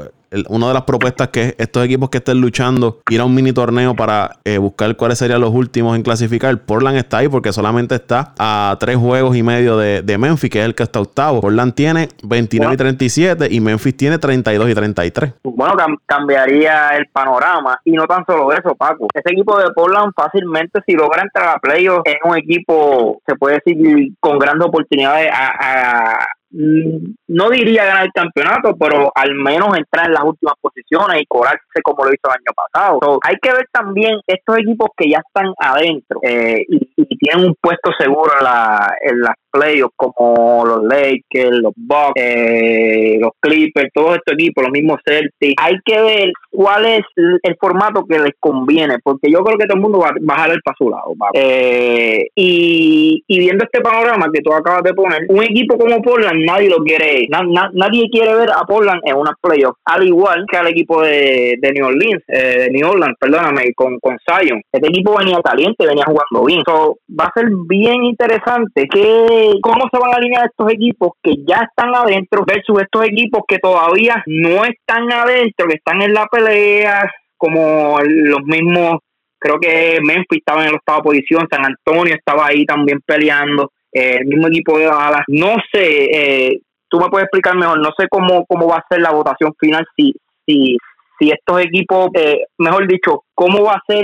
una 0.50 0.68
de 0.70 0.74
las 0.74 0.84
propuestas 0.84 1.30
que 1.30 1.56
estos 1.58 1.86
equipos 1.86 2.10
que 2.10 2.20
estén 2.20 2.40
luchando 2.40 3.00
ir 3.10 3.20
a 3.20 3.26
un 3.26 3.36
mini 3.36 3.52
torneo 3.52 3.96
para 3.96 4.38
eh, 4.44 4.58
buscar 4.58 4.96
cuáles 4.96 5.18
serían 5.18 5.42
los 5.42 5.52
últimos 5.52 5.96
en 5.96 6.04
clasificar. 6.04 6.58
Portland 6.60 6.98
está 6.98 7.18
ahí 7.18 7.28
porque 7.28 7.52
solamente 7.52 7.96
está 7.96 8.34
a 8.40 8.78
tres 8.80 8.98
juegos 8.98 9.36
y 9.36 9.44
medio 9.44 9.78
de, 9.78 10.02
de 10.02 10.18
Memphis, 10.18 10.50
que 10.50 10.60
es 10.60 10.66
el 10.66 10.76
que 10.76 10.84
está 10.84 11.02
octavo. 11.02 11.42
Portland 11.42 11.74
tiene 11.74 12.10
29 12.24 12.68
bueno. 12.68 12.74
y 12.74 12.78
37 12.78 13.48
y 13.52 13.60
Memphis 13.60 13.98
tiene 13.98 14.18
32 14.18 14.70
y 14.70 14.76
33. 14.76 15.34
Bueno, 15.44 15.74
cam 15.76 15.98
cambiaría 16.06 16.90
el 16.90 17.08
panorama 17.08 17.80
y 17.84 17.92
no 17.92 18.06
tan 18.06 18.26
solo 18.26 18.52
eso, 18.52 18.76
Paco. 18.76 19.08
Ese 19.14 19.34
equipo 19.34 19.58
de 19.58 19.72
Portland 19.72 20.14
fácilmente 20.16 20.80
si 20.86 20.94
logra 20.94 21.24
entrar 21.24 21.56
a 21.56 21.60
playoffs 21.60 22.04
es 22.06 22.18
un 22.24 22.38
equipo, 22.38 23.22
se 23.28 23.36
puede 23.36 23.60
decir, 23.64 24.14
con 24.20 24.40
grandes 24.40 24.68
oportunidades 24.68 25.30
a, 25.32 25.52
a 25.60 26.28
no 26.52 27.50
diría 27.50 27.86
ganar 27.86 28.06
el 28.06 28.12
campeonato, 28.12 28.76
pero 28.78 29.12
al 29.16 29.36
menos 29.36 29.78
entrar 29.78 30.08
en 30.08 30.14
las 30.14 30.24
últimas 30.24 30.56
posiciones 30.60 31.22
y 31.22 31.26
cobrarse 31.26 31.82
como 31.84 32.04
lo 32.04 32.14
hizo 32.14 32.22
el 32.26 32.32
año 32.32 32.54
pasado. 32.56 33.20
Hay 33.24 33.36
que 33.42 33.52
ver 33.52 33.68
también 33.72 34.20
estos 34.28 34.58
equipos 34.60 34.90
que 34.98 35.10
ya 35.10 35.22
están 35.26 35.54
adentro 35.58 36.20
eh, 36.24 36.66
y, 36.68 36.90
y, 36.98 37.18
tienen 37.18 37.48
un 37.48 37.56
puesto 37.62 37.92
seguro 37.98 38.32
en, 38.38 38.44
la, 38.44 38.96
en 39.02 39.22
las 39.22 39.36
playoffs 39.52 39.94
como 39.96 40.66
los 40.66 40.84
Lakers, 40.84 41.60
los 41.62 41.74
Bucks, 41.76 42.14
eh, 42.16 43.18
los 43.20 43.32
Clippers, 43.40 43.90
todos 43.94 44.16
estos 44.16 44.34
equipos, 44.34 44.64
los 44.64 44.72
mismos 44.72 45.00
Celtics. 45.06 45.62
Hay 45.62 45.76
que 45.86 46.02
ver 46.02 46.32
cuál 46.50 46.86
es 46.86 47.02
el 47.16 47.56
formato 47.60 48.06
que 48.10 48.20
les 48.20 48.34
conviene, 48.40 48.98
porque 49.04 49.30
yo 49.32 49.44
creo 49.44 49.58
que 49.58 49.66
todo 49.66 49.76
el 49.76 49.82
mundo 49.82 50.00
va 50.00 50.10
a 50.10 50.16
bajar 50.22 50.52
el 50.52 50.62
para 50.64 50.78
su 50.78 50.90
lado. 50.90 51.14
Eh, 51.34 52.28
y, 52.36 53.24
y 53.28 53.40
viendo 53.40 53.66
este 53.66 53.82
panorama 53.82 54.28
que 54.34 54.42
tú 54.42 54.54
acabas 54.54 54.84
de 54.84 54.94
poner, 54.94 55.26
un 55.30 55.44
equipo 55.44 55.78
como 55.78 56.02
Portland 56.02 56.41
nadie 56.46 56.70
lo 56.70 56.78
quiere, 56.84 57.28
na, 57.30 57.42
na, 57.44 57.70
nadie 57.74 58.10
quiere 58.10 58.36
ver 58.36 58.50
a 58.52 58.64
Portland 58.66 59.02
en 59.06 59.16
una 59.16 59.36
playoff, 59.42 59.78
al 59.86 60.08
igual 60.08 60.46
que 60.50 60.58
al 60.58 60.68
equipo 60.68 61.02
de, 61.02 61.56
de 61.60 61.72
New 61.72 61.86
Orleans, 61.86 62.24
eh, 62.28 62.66
de 62.66 62.72
New 62.72 62.90
Orleans, 62.90 63.16
perdóname, 63.20 63.74
con, 63.76 64.00
con 64.00 64.18
Zion. 64.26 64.62
Este 64.72 64.88
equipo 64.88 65.18
venía 65.18 65.40
caliente, 65.42 65.86
venía 65.86 66.06
jugando 66.06 66.46
bien. 66.46 66.62
So, 66.66 66.98
va 67.10 67.26
a 67.26 67.34
ser 67.34 67.50
bien 67.68 68.04
interesante 68.06 68.88
que 68.88 69.54
cómo 69.62 69.88
se 69.92 70.00
van 70.00 70.14
a 70.14 70.18
alinear 70.18 70.46
estos 70.46 70.72
equipos 70.72 71.12
que 71.24 71.36
ya 71.46 71.68
están 71.70 71.94
adentro 71.96 72.44
versus 72.46 72.82
estos 72.82 73.06
equipos 73.06 73.42
que 73.48 73.60
todavía 73.60 74.24
no 74.28 74.66
están 74.66 75.12
adentro, 75.12 75.68
que 75.68 75.76
están 75.76 76.02
en 76.02 76.14
la 76.14 76.28
pelea, 76.28 77.12
como 77.38 77.98
los 78.04 78.44
mismos, 78.44 79.00
creo 79.40 79.60
que 79.60 79.98
Memphis 80.02 80.40
estaba 80.40 80.64
en 80.64 80.72
la 80.72 80.78
octava 80.78 81.02
posición, 81.02 81.48
San 81.50 81.66
Antonio 81.66 82.14
estaba 82.14 82.48
ahí 82.48 82.66
también 82.66 83.00
peleando 83.04 83.72
eh, 83.94 84.18
el 84.20 84.28
mismo 84.28 84.48
equipo 84.48 84.78
de 84.78 84.86
Dallas. 84.86 85.24
No 85.28 85.56
sé, 85.72 86.06
eh, 86.14 86.62
tú 86.90 87.00
me 87.00 87.10
puedes 87.10 87.26
explicar 87.26 87.56
mejor, 87.56 87.80
no 87.80 87.90
sé 87.98 88.08
cómo, 88.10 88.46
cómo 88.46 88.68
va 88.68 88.78
a 88.78 88.86
ser 88.90 89.02
la 89.02 89.12
votación 89.12 89.54
final, 89.60 89.86
si, 89.96 90.14
si, 90.46 90.78
si 91.18 91.30
estos 91.30 91.62
equipos, 91.62 92.10
eh, 92.16 92.46
mejor 92.58 92.88
dicho, 92.88 93.24
cómo 93.34 93.64
va 93.64 93.74
a 93.74 93.84
ser 93.88 94.04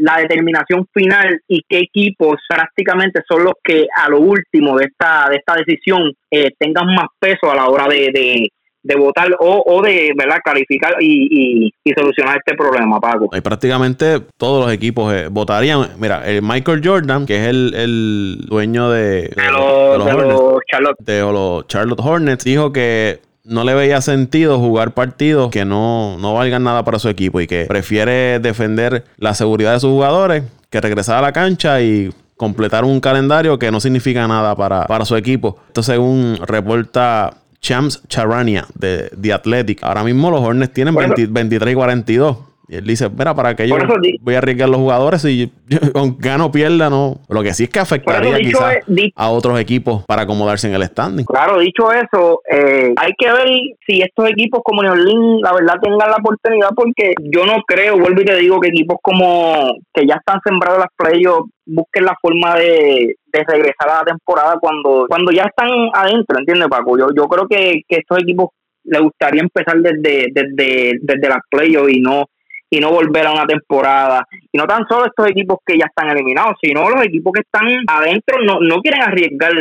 la 0.00 0.16
determinación 0.16 0.86
final 0.92 1.40
y 1.46 1.62
qué 1.68 1.78
equipos 1.78 2.36
prácticamente 2.48 3.22
son 3.28 3.44
los 3.44 3.54
que 3.62 3.86
a 3.94 4.08
lo 4.08 4.20
último 4.20 4.76
de 4.78 4.86
esta, 4.86 5.28
de 5.28 5.36
esta 5.36 5.54
decisión 5.54 6.12
eh, 6.30 6.50
tengan 6.58 6.86
más 6.86 7.08
peso 7.18 7.50
a 7.50 7.54
la 7.54 7.68
hora 7.68 7.86
de, 7.86 8.10
de 8.12 8.48
de 8.88 8.96
votar 8.96 9.28
o, 9.38 9.62
o 9.66 9.82
de 9.82 10.12
verdad 10.16 10.38
calificar 10.42 10.94
y, 10.98 11.28
y, 11.30 11.72
y, 11.84 11.92
solucionar 11.92 12.38
este 12.38 12.56
problema, 12.56 12.98
Paco. 12.98 13.28
Y 13.36 13.40
prácticamente 13.42 14.20
todos 14.38 14.64
los 14.64 14.74
equipos 14.74 15.12
eh, 15.12 15.28
votarían. 15.30 15.88
Mira, 15.98 16.26
el 16.26 16.40
Michael 16.40 16.80
Jordan, 16.82 17.26
que 17.26 17.36
es 17.36 17.48
el, 17.48 17.74
el 17.74 18.46
dueño 18.48 18.90
de, 18.90 19.28
de, 19.28 19.52
los, 19.52 19.92
de, 19.92 19.98
los, 19.98 20.06
de 20.06 20.28
los 20.28 20.60
Charlotte. 20.70 20.96
de 21.00 21.20
los 21.20 21.66
Charlotte 21.66 22.00
Hornets, 22.02 22.44
dijo 22.44 22.72
que 22.72 23.20
no 23.44 23.62
le 23.64 23.74
veía 23.74 24.00
sentido 24.00 24.58
jugar 24.58 24.92
partidos 24.92 25.50
que 25.50 25.64
no, 25.64 26.16
no 26.18 26.34
valgan 26.34 26.64
nada 26.64 26.84
para 26.84 26.98
su 26.98 27.08
equipo 27.08 27.40
y 27.40 27.46
que 27.46 27.66
prefiere 27.66 28.40
defender 28.40 29.04
la 29.18 29.34
seguridad 29.34 29.74
de 29.74 29.80
sus 29.80 29.90
jugadores 29.90 30.44
que 30.70 30.80
regresar 30.80 31.18
a 31.18 31.22
la 31.22 31.32
cancha 31.32 31.80
y 31.80 32.10
completar 32.36 32.84
un 32.84 33.00
calendario 33.00 33.58
que 33.58 33.70
no 33.70 33.80
significa 33.80 34.26
nada 34.28 34.54
para, 34.54 34.86
para 34.86 35.04
su 35.04 35.16
equipo. 35.16 35.58
Esto 35.68 35.82
según 35.82 36.38
reporta 36.46 37.34
Champs 37.60 38.02
Charania 38.08 38.66
de 38.74 39.10
The 39.20 39.32
Athletic. 39.32 39.82
Ahora 39.82 40.04
mismo 40.04 40.30
los 40.30 40.40
Hornets 40.40 40.72
tienen 40.72 40.94
bueno. 40.94 41.14
20, 41.16 41.32
23 41.32 41.72
y 41.72 41.74
42. 41.74 42.36
Y 42.68 42.76
él 42.76 42.84
dice, 42.84 43.08
mira, 43.08 43.34
para 43.34 43.56
que 43.56 43.66
yo 43.66 43.76
voy 44.20 44.34
a 44.34 44.38
arriesgar 44.38 44.68
los 44.68 44.76
jugadores 44.78 45.24
y 45.24 45.50
gano 46.18 46.46
o 46.46 46.52
pierda, 46.52 46.90
no. 46.90 47.16
Lo 47.28 47.42
que 47.42 47.54
sí 47.54 47.64
es 47.64 47.70
que 47.70 47.78
afectaría 47.78 48.38
quizás 48.38 48.78
a 49.14 49.30
otros 49.30 49.58
equipos 49.58 50.04
para 50.06 50.22
acomodarse 50.22 50.68
en 50.68 50.74
el 50.74 50.84
standing. 50.84 51.24
Claro, 51.24 51.60
dicho 51.60 51.90
eso, 51.90 52.42
eh, 52.50 52.92
hay 52.96 53.12
que 53.16 53.32
ver 53.32 53.48
si 53.86 54.02
estos 54.02 54.28
equipos 54.28 54.60
como 54.62 54.82
New 54.82 54.92
Orleans, 54.92 55.40
la 55.42 55.54
verdad, 55.54 55.76
tengan 55.82 56.10
la 56.10 56.16
oportunidad, 56.16 56.68
porque 56.76 57.14
yo 57.20 57.46
no 57.46 57.62
creo, 57.66 57.98
vuelvo 57.98 58.20
y 58.20 58.26
te 58.26 58.36
digo, 58.36 58.60
que 58.60 58.68
equipos 58.68 58.98
como 59.02 59.74
que 59.94 60.06
ya 60.06 60.16
están 60.16 60.40
sembrados 60.44 60.78
las 60.78 60.88
playoffs 60.94 61.50
busquen 61.64 62.04
la 62.04 62.16
forma 62.20 62.56
de, 62.56 63.14
regresar 63.32 63.88
a 63.88 63.98
la 64.00 64.04
temporada 64.04 64.58
cuando 64.60 65.06
cuando 65.08 65.30
ya 65.30 65.44
están 65.44 65.68
adentro, 65.94 66.38
¿entiendes, 66.38 66.68
Paco? 66.68 66.98
Yo, 66.98 67.06
yo 67.16 67.28
creo 67.28 67.46
que, 67.46 67.82
que 67.88 67.98
estos 67.98 68.18
equipos 68.18 68.48
les 68.84 69.00
gustaría 69.00 69.42
empezar 69.42 69.76
desde, 69.78 70.26
desde, 70.32 70.98
desde 71.00 71.28
las 71.28 71.40
playoffs 71.48 71.92
y 71.92 72.00
no 72.00 72.24
y 72.70 72.80
no 72.80 72.90
volver 72.90 73.26
a 73.26 73.32
una 73.32 73.46
temporada. 73.46 74.26
Y 74.52 74.58
no 74.58 74.66
tan 74.66 74.86
solo 74.88 75.06
estos 75.06 75.28
equipos 75.28 75.58
que 75.64 75.78
ya 75.78 75.86
están 75.86 76.10
eliminados, 76.10 76.56
sino 76.60 76.88
los 76.88 77.04
equipos 77.04 77.32
que 77.32 77.40
están 77.40 77.66
adentro 77.86 78.38
no, 78.42 78.60
no 78.60 78.80
quieren 78.80 79.02
arriesgar 79.02 79.52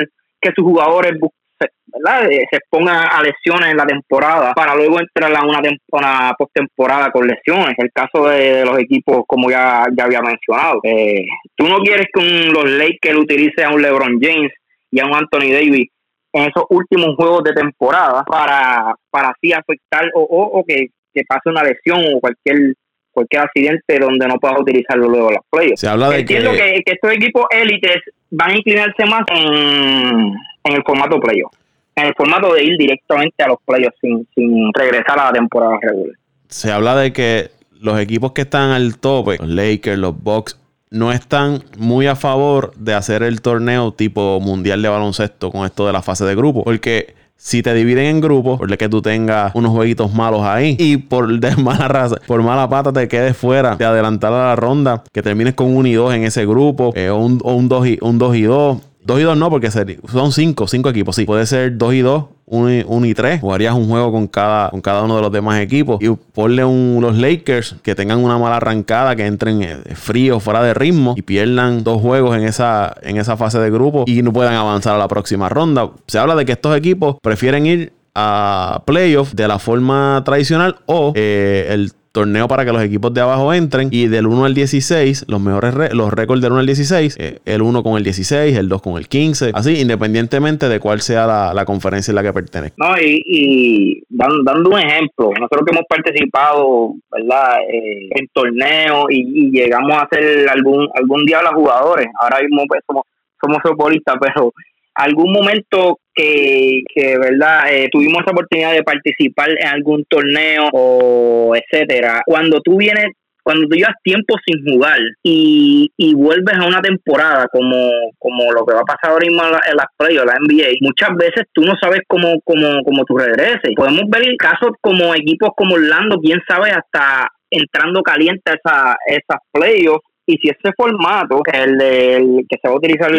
que 0.42 0.52
sus 0.56 0.66
jugadores. 0.66 1.14
Eh, 1.60 2.46
se 2.52 2.58
expongan 2.58 3.06
a 3.12 3.24
lesiones 3.24 3.72
en 3.72 3.78
la 3.78 3.86
temporada 3.86 4.54
para 4.54 4.76
luego 4.76 5.00
entrar 5.00 5.36
a 5.36 5.44
una, 5.44 5.60
una 5.92 6.34
postemporada 6.38 7.10
con 7.12 7.26
lesiones. 7.26 7.74
El 7.78 7.92
caso 7.92 8.28
de, 8.28 8.64
los 8.64 8.78
equipos, 8.78 9.24
como 9.26 9.50
ya, 9.50 9.88
ya 9.98 10.04
había 10.04 10.22
mencionado. 10.22 10.80
Eh, 10.84 11.26
tú 11.56 11.68
no 11.68 11.80
quieres 11.80 12.08
que 12.14 12.20
un, 12.20 12.54
los 12.54 12.70
Lakers 12.70 13.18
utilicen 13.18 13.66
a 13.66 13.74
un 13.74 13.82
LeBron 13.82 14.20
James 14.22 14.52
y 14.92 15.00
a 15.00 15.06
un 15.06 15.16
Anthony 15.16 15.52
Davis 15.52 15.90
en 16.34 16.44
esos 16.44 16.66
últimos 16.70 17.16
juegos 17.16 17.44
de 17.44 17.54
temporada 17.54 18.24
para, 18.24 18.94
para 19.10 19.30
así 19.30 19.52
afectar 19.52 20.10
o, 20.14 20.22
o, 20.22 20.64
que, 20.64 20.88
que 21.14 21.24
pase 21.28 21.50
una 21.50 21.64
lesión 21.64 22.00
o 22.14 22.20
cualquier 22.20 22.76
cualquier 23.18 23.42
accidente 23.42 23.98
donde 24.00 24.28
no 24.28 24.38
pueda 24.38 24.60
utilizarlo 24.60 25.10
luego 25.10 25.32
las 25.32 25.42
playas. 25.50 25.80
Se 25.80 25.88
habla 25.88 26.10
de 26.10 26.20
Entiendo 26.20 26.52
que... 26.52 26.84
estos 26.86 27.12
equipos 27.12 27.46
élites 27.50 27.98
van 28.30 28.52
a 28.52 28.58
inclinarse 28.58 29.06
más 29.06 29.24
en, 29.34 30.36
el 30.76 30.84
formato 30.86 31.20
playoff, 31.20 31.52
en 31.96 32.06
el 32.06 32.14
formato 32.16 32.54
de 32.54 32.64
ir 32.64 32.78
directamente 32.78 33.44
a 33.44 33.48
los 33.48 33.58
playoffs 33.66 33.98
sin, 34.00 34.28
sin 34.36 34.72
regresar 34.74 35.20
a 35.20 35.26
la 35.26 35.32
temporada 35.32 35.80
regular. 35.82 36.16
Se 36.48 36.72
habla 36.72 36.96
de 36.96 37.12
que 37.12 37.50
los 37.82 38.00
equipos 38.00 38.34
que 38.34 38.42
están 38.42 38.70
al 38.70 39.00
tope, 39.00 39.38
los 39.40 39.48
Lakers, 39.48 39.98
los 39.98 40.22
Bucks, 40.22 40.60
no 40.92 41.12
están 41.12 41.64
muy 41.80 42.06
a 42.06 42.16
favor 42.16 42.72
de 42.76 42.94
hacer 42.94 43.24
el 43.24 43.42
torneo 43.42 43.94
tipo 43.94 44.40
mundial 44.40 44.84
de 44.84 44.90
baloncesto 44.90 45.52
con 45.52 45.66
esto 45.66 45.88
de 45.88 45.94
la 45.94 46.04
fase 46.04 46.24
de 46.24 46.36
grupo, 46.36 46.64
porque 46.64 47.16
si 47.38 47.62
te 47.62 47.74
dividen 47.74 48.06
en 48.06 48.22
grupos, 48.22 48.60
por 48.60 48.78
que 48.78 48.90
tú 48.90 49.02
tengas 49.02 49.54
unos 49.56 49.72
jueguitos 49.72 50.14
malos 50.14 50.42
ahí 50.44 50.76
y 50.80 50.98
por 50.98 51.40
de 51.40 51.56
mala 51.56 51.88
raza, 51.88 52.18
por 52.28 52.44
mala 52.44 52.68
pata 52.68 52.92
te 52.92 53.08
quedes 53.08 53.38
fuera 53.38 53.76
de 53.76 53.86
adelantar 53.86 54.34
a 54.34 54.48
la 54.48 54.56
ronda, 54.56 55.04
que 55.14 55.22
termines 55.22 55.54
con 55.54 55.76
un 55.76 55.86
y 55.88 55.94
dos 55.94 56.14
en 56.14 56.24
ese 56.24 56.46
grupo, 56.46 56.92
eh, 56.96 57.10
o 57.10 57.18
un, 57.18 57.40
un, 57.44 57.70
dos 57.70 57.88
y, 57.88 57.98
un 58.02 58.18
2 58.18 58.36
y 58.36 58.42
2 58.44 58.78
2 59.08 59.20
y 59.22 59.24
2 59.24 59.38
no, 59.38 59.50
porque 59.50 59.72
son 59.72 60.34
5, 60.34 60.68
5 60.68 60.90
equipos. 60.90 61.16
Sí, 61.16 61.24
puede 61.24 61.46
ser 61.46 61.78
2 61.78 61.94
y 61.94 62.00
2, 62.02 62.26
1 62.48 63.06
y 63.06 63.14
3. 63.14 63.42
Jugarías 63.42 63.76
un 63.76 63.88
juego 63.88 64.12
con 64.12 64.28
cada, 64.28 64.70
con 64.70 64.82
cada 64.82 65.04
uno 65.04 65.18
de 65.18 65.22
los 65.22 65.32
demás 65.32 65.60
equipos. 65.60 66.02
Y 66.02 66.10
ponle 66.10 66.64
un, 66.64 67.00
los 67.02 67.18
Lakers 67.18 67.76
que 67.84 67.94
tengan 67.94 68.24
una 68.24 68.38
mala 68.38 68.58
arrancada, 68.58 69.16
que 69.16 69.26
entren 69.26 69.62
eh, 69.62 69.78
frío, 69.96 70.40
fuera 70.40 70.64
de 70.64 70.74
ritmo 70.74 71.14
y 71.18 71.22
pierdan 71.22 71.84
dos 71.84 72.02
juegos 72.02 72.38
en 72.38 72.44
esa, 72.44 72.96
en 73.02 73.18
esa 73.18 73.38
fase 73.38 73.60
de 73.60 73.70
grupo 73.70 74.06
y 74.08 74.22
no 74.22 74.32
puedan 74.32 74.54
avanzar 74.54 74.96
a 74.96 74.98
la 74.98 75.08
próxima 75.08 75.50
ronda. 75.50 75.92
Se 76.08 76.18
habla 76.18 76.36
de 76.36 76.46
que 76.46 76.54
estos 76.54 76.76
equipos 76.76 77.18
prefieren 77.22 77.66
ir 77.66 77.94
a 78.16 78.82
playoffs 78.86 79.36
de 79.36 79.48
la 79.48 79.60
forma 79.60 80.24
tradicional 80.26 80.78
o 80.88 81.14
eh, 81.16 81.68
el 81.70 81.92
torneo 82.18 82.48
para 82.48 82.66
que 82.66 82.74
los 82.74 82.82
equipos 82.82 83.14
de 83.14 83.22
abajo 83.22 83.54
entren. 83.54 83.90
Y 83.92 84.08
del 84.08 84.26
1 84.26 84.46
al 84.46 84.56
16, 84.56 85.26
los 85.28 85.40
mejores 85.40 85.94
los 85.94 86.12
récords 86.12 86.42
del 86.42 86.52
1 86.52 86.62
al 86.62 86.66
16, 86.66 87.16
eh, 87.20 87.40
el 87.46 87.62
1 87.62 87.84
con 87.84 87.96
el 87.96 88.04
16, 88.04 88.58
el 88.58 88.70
2 88.70 88.82
con 88.82 88.98
el 88.98 89.08
15, 89.08 89.52
así 89.54 89.80
independientemente 89.80 90.68
de 90.68 90.80
cuál 90.80 91.02
sea 91.02 91.28
la, 91.54 91.66
conferencia 91.66 92.12
en 92.12 92.16
la 92.16 92.24
que 92.24 92.34
pertenezca. 92.34 92.76
No, 92.78 92.96
y, 93.00 94.02
dando, 94.10 94.70
un 94.70 94.80
ejemplo, 94.80 95.32
nosotros 95.40 95.62
que 95.66 95.76
hemos 95.76 95.86
participado, 95.88 96.94
¿verdad? 97.12 97.60
Eh, 97.72 98.10
en 98.10 98.28
torneos 98.34 99.06
y, 99.10 99.52
llegamos 99.52 99.92
a 99.94 100.02
hacer 100.02 100.50
algún 100.50 100.88
algún 100.96 101.26
día 101.26 101.42
los 101.42 101.54
jugadores, 101.54 102.08
ahora 102.22 102.40
mismo 102.42 102.64
pues 102.68 102.82
somos 102.88 103.04
somos 103.40 103.60
futbolistas, 103.62 104.16
pero 104.22 104.52
algún 104.96 105.32
momento 105.32 106.00
que, 106.18 106.82
que 106.94 107.18
verdad 107.18 107.72
eh, 107.72 107.88
tuvimos 107.92 108.24
la 108.26 108.32
oportunidad 108.32 108.74
de 108.74 108.84
participar 108.84 109.50
en 109.52 109.68
algún 109.68 110.04
torneo 110.10 110.70
o 110.74 111.54
etcétera 111.56 112.22
cuando 112.26 112.60
tú 112.62 112.78
vienes 112.78 113.08
cuando 113.48 113.66
tú 113.70 113.78
llevas 113.78 113.96
tiempo 114.04 114.36
sin 114.46 114.62
jugar 114.66 115.00
y, 115.24 115.90
y 115.96 116.14
vuelves 116.16 116.58
a 116.58 116.68
una 116.68 116.82
temporada 116.82 117.48
como, 117.50 117.90
como 118.20 118.52
lo 118.52 118.66
que 118.66 118.74
va 118.74 118.82
a 118.82 118.84
pasar 118.84 119.12
ahora 119.12 119.26
mismo 119.26 119.42
en, 119.42 119.78
las 119.78 119.86
playoffs, 119.96 120.28
la 120.28 120.38
NBA, 120.38 120.76
muchas 120.82 121.16
veces 121.16 121.46
tú 121.54 121.62
no 121.62 121.74
sabes 121.82 122.02
cómo, 122.10 122.42
cómo, 122.44 122.84
cómo 122.84 123.06
tú 123.06 123.18
regreses. 123.18 123.72
Podemos 123.74 124.04
ver 124.10 124.36
casos 124.38 124.72
como 124.82 125.16
equipos 125.16 125.52
como 125.56 125.76
Orlando, 125.76 126.20
quién 126.20 126.42
sabe, 126.46 126.72
hasta 126.72 127.30
entrando 127.50 128.02
caliente 128.02 128.52
a 128.52 128.56
esa, 128.56 128.98
esas 129.06 129.40
playoffs. 129.54 130.04
Y 130.26 130.36
si 130.40 130.50
ese 130.50 130.74
formato, 130.76 131.40
el, 131.54 131.82
el 131.82 132.46
que 132.50 132.58
se 132.62 132.68
va 132.68 132.74
a 132.74 132.78
utilizar 132.78 133.10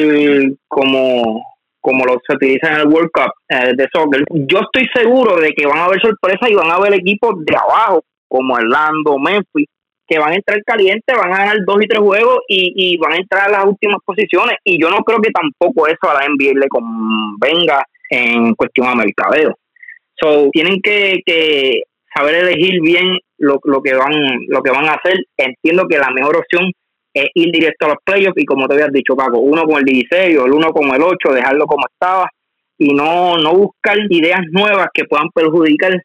como 0.69 1.43
como 1.89 2.05
lo 2.05 2.21
se 2.27 2.37
utiliza 2.37 2.69
en 2.69 2.81
el 2.81 2.89
World 2.89 3.11
Cup 3.11 3.33
eh, 3.49 3.73
de 3.75 3.89
soccer, 3.91 4.23
yo 4.31 4.59
estoy 4.61 4.87
seguro 4.95 5.37
de 5.37 5.53
que 5.53 5.67
van 5.67 5.79
a 5.79 5.85
haber 5.87 5.99
sorpresas 6.03 6.51
y 6.51 6.55
van 6.55 6.71
a 6.71 6.75
haber 6.75 6.93
equipos 6.93 7.35
de 7.47 7.57
abajo, 7.57 8.05
como 8.29 8.55
Orlando, 8.55 9.19
Memphis, 9.19 9.69
que 10.07 10.19
van 10.19 10.33
a 10.33 10.35
entrar 10.35 10.63
calientes, 10.65 11.17
van 11.17 11.33
a 11.33 11.39
ganar 11.39 11.57
dos 11.67 11.83
y 11.83 11.87
tres 11.87 12.01
juegos 12.01 12.41
y, 12.47 12.99
van 12.99 13.15
a 13.15 13.17
entrar 13.17 13.49
a 13.49 13.53
las 13.53 13.65
últimas 13.65 13.99
posiciones. 14.05 14.57
Y 14.65 14.79
yo 14.81 14.91
no 14.91 14.99
creo 14.99 15.19
que 15.21 15.31
tampoco 15.31 15.87
eso 15.87 16.11
a 16.11 16.15
la 16.15 16.29
NBA 16.29 16.61
le 16.61 16.69
convenga 16.69 17.83
en 18.11 18.55
cuestión 18.55 18.89
a 18.89 18.95
mercadeo. 18.95 19.55
So, 20.21 20.51
tienen 20.53 20.83
que, 20.83 21.21
que 21.25 21.85
saber 22.15 22.35
elegir 22.35 22.83
bien 22.83 23.19
lo, 23.39 23.61
lo 23.65 23.81
que 23.81 23.95
van 23.95 24.13
lo 24.49 24.61
que 24.63 24.73
van 24.73 24.87
a 24.87 24.95
hacer. 24.95 25.17
Entiendo 25.39 25.87
que 25.89 25.99
la 25.99 26.11
mejor 26.11 26.37
opción 26.37 26.71
es 27.19 27.31
ir 27.35 27.51
directo 27.53 27.87
a 27.87 27.89
los 27.91 27.99
playoffs 28.05 28.41
y 28.41 28.45
como 28.45 28.67
te 28.67 28.75
habías 28.75 28.93
dicho 28.93 29.17
Paco, 29.17 29.39
uno 29.39 29.63
con 29.63 29.79
el 29.79 29.85
16 29.85 30.39
o 30.39 30.47
el 30.47 30.53
uno 30.53 30.73
con 30.73 30.95
el 30.95 31.03
8, 31.03 31.33
dejarlo 31.33 31.67
como 31.67 31.87
estaba 31.87 32.29
y 32.79 32.95
no, 32.95 33.37
no 33.37 33.55
buscar 33.55 33.99
ideas 34.09 34.41
nuevas 34.51 34.89
que 34.95 35.05
puedan 35.05 35.29
perjudicar 35.31 36.01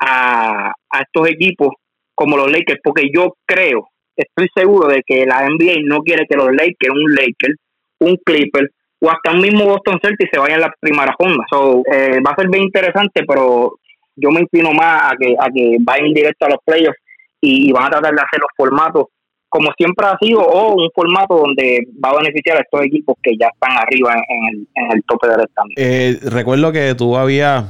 a, 0.00 0.68
a 0.90 1.00
estos 1.00 1.28
equipos 1.28 1.70
como 2.14 2.36
los 2.36 2.50
Lakers, 2.50 2.80
porque 2.82 3.08
yo 3.14 3.34
creo, 3.46 3.88
estoy 4.16 4.48
seguro 4.54 4.88
de 4.88 5.02
que 5.06 5.24
la 5.24 5.46
NBA 5.48 5.82
no 5.84 6.00
quiere 6.00 6.26
que 6.28 6.36
los 6.36 6.48
Lakers, 6.48 6.92
un 6.92 7.14
Lakers, 7.14 7.56
un 8.00 8.16
Clipper 8.24 8.68
o 9.00 9.10
hasta 9.10 9.32
un 9.32 9.40
mismo 9.40 9.64
Boston 9.64 9.98
Celtics 10.02 10.30
se 10.32 10.40
vayan 10.40 10.58
a 10.58 10.66
la 10.66 10.74
primera 10.80 11.14
ronda. 11.18 11.44
So, 11.50 11.82
eh, 11.90 12.18
va 12.20 12.32
a 12.32 12.36
ser 12.36 12.48
bien 12.48 12.64
interesante, 12.64 13.22
pero 13.26 13.78
yo 14.16 14.30
me 14.30 14.40
inclino 14.40 14.72
más 14.72 15.12
a 15.12 15.16
que, 15.16 15.34
a 15.38 15.48
que 15.50 15.76
vayan 15.80 16.12
directo 16.12 16.46
a 16.46 16.50
los 16.50 16.58
playoffs 16.64 16.98
y 17.40 17.70
van 17.70 17.84
a 17.84 17.90
tratar 17.90 18.14
de 18.14 18.20
hacer 18.20 18.40
los 18.40 18.50
formatos 18.56 19.06
como 19.48 19.70
siempre 19.76 20.06
ha 20.06 20.16
sido, 20.20 20.40
o 20.40 20.74
un 20.74 20.90
formato 20.94 21.36
donde 21.36 21.88
va 22.04 22.10
a 22.10 22.16
beneficiar 22.16 22.58
a 22.58 22.60
estos 22.60 22.82
equipos 22.82 23.16
que 23.22 23.36
ya 23.38 23.48
están 23.48 23.72
arriba 23.78 24.14
en, 24.14 24.66
el, 24.92 25.02
tope 25.04 25.28
del 25.28 25.40
estándar. 25.40 25.74
Eh, 25.76 26.18
recuerdo 26.22 26.72
que 26.72 26.94
tú 26.94 27.16
habías 27.16 27.64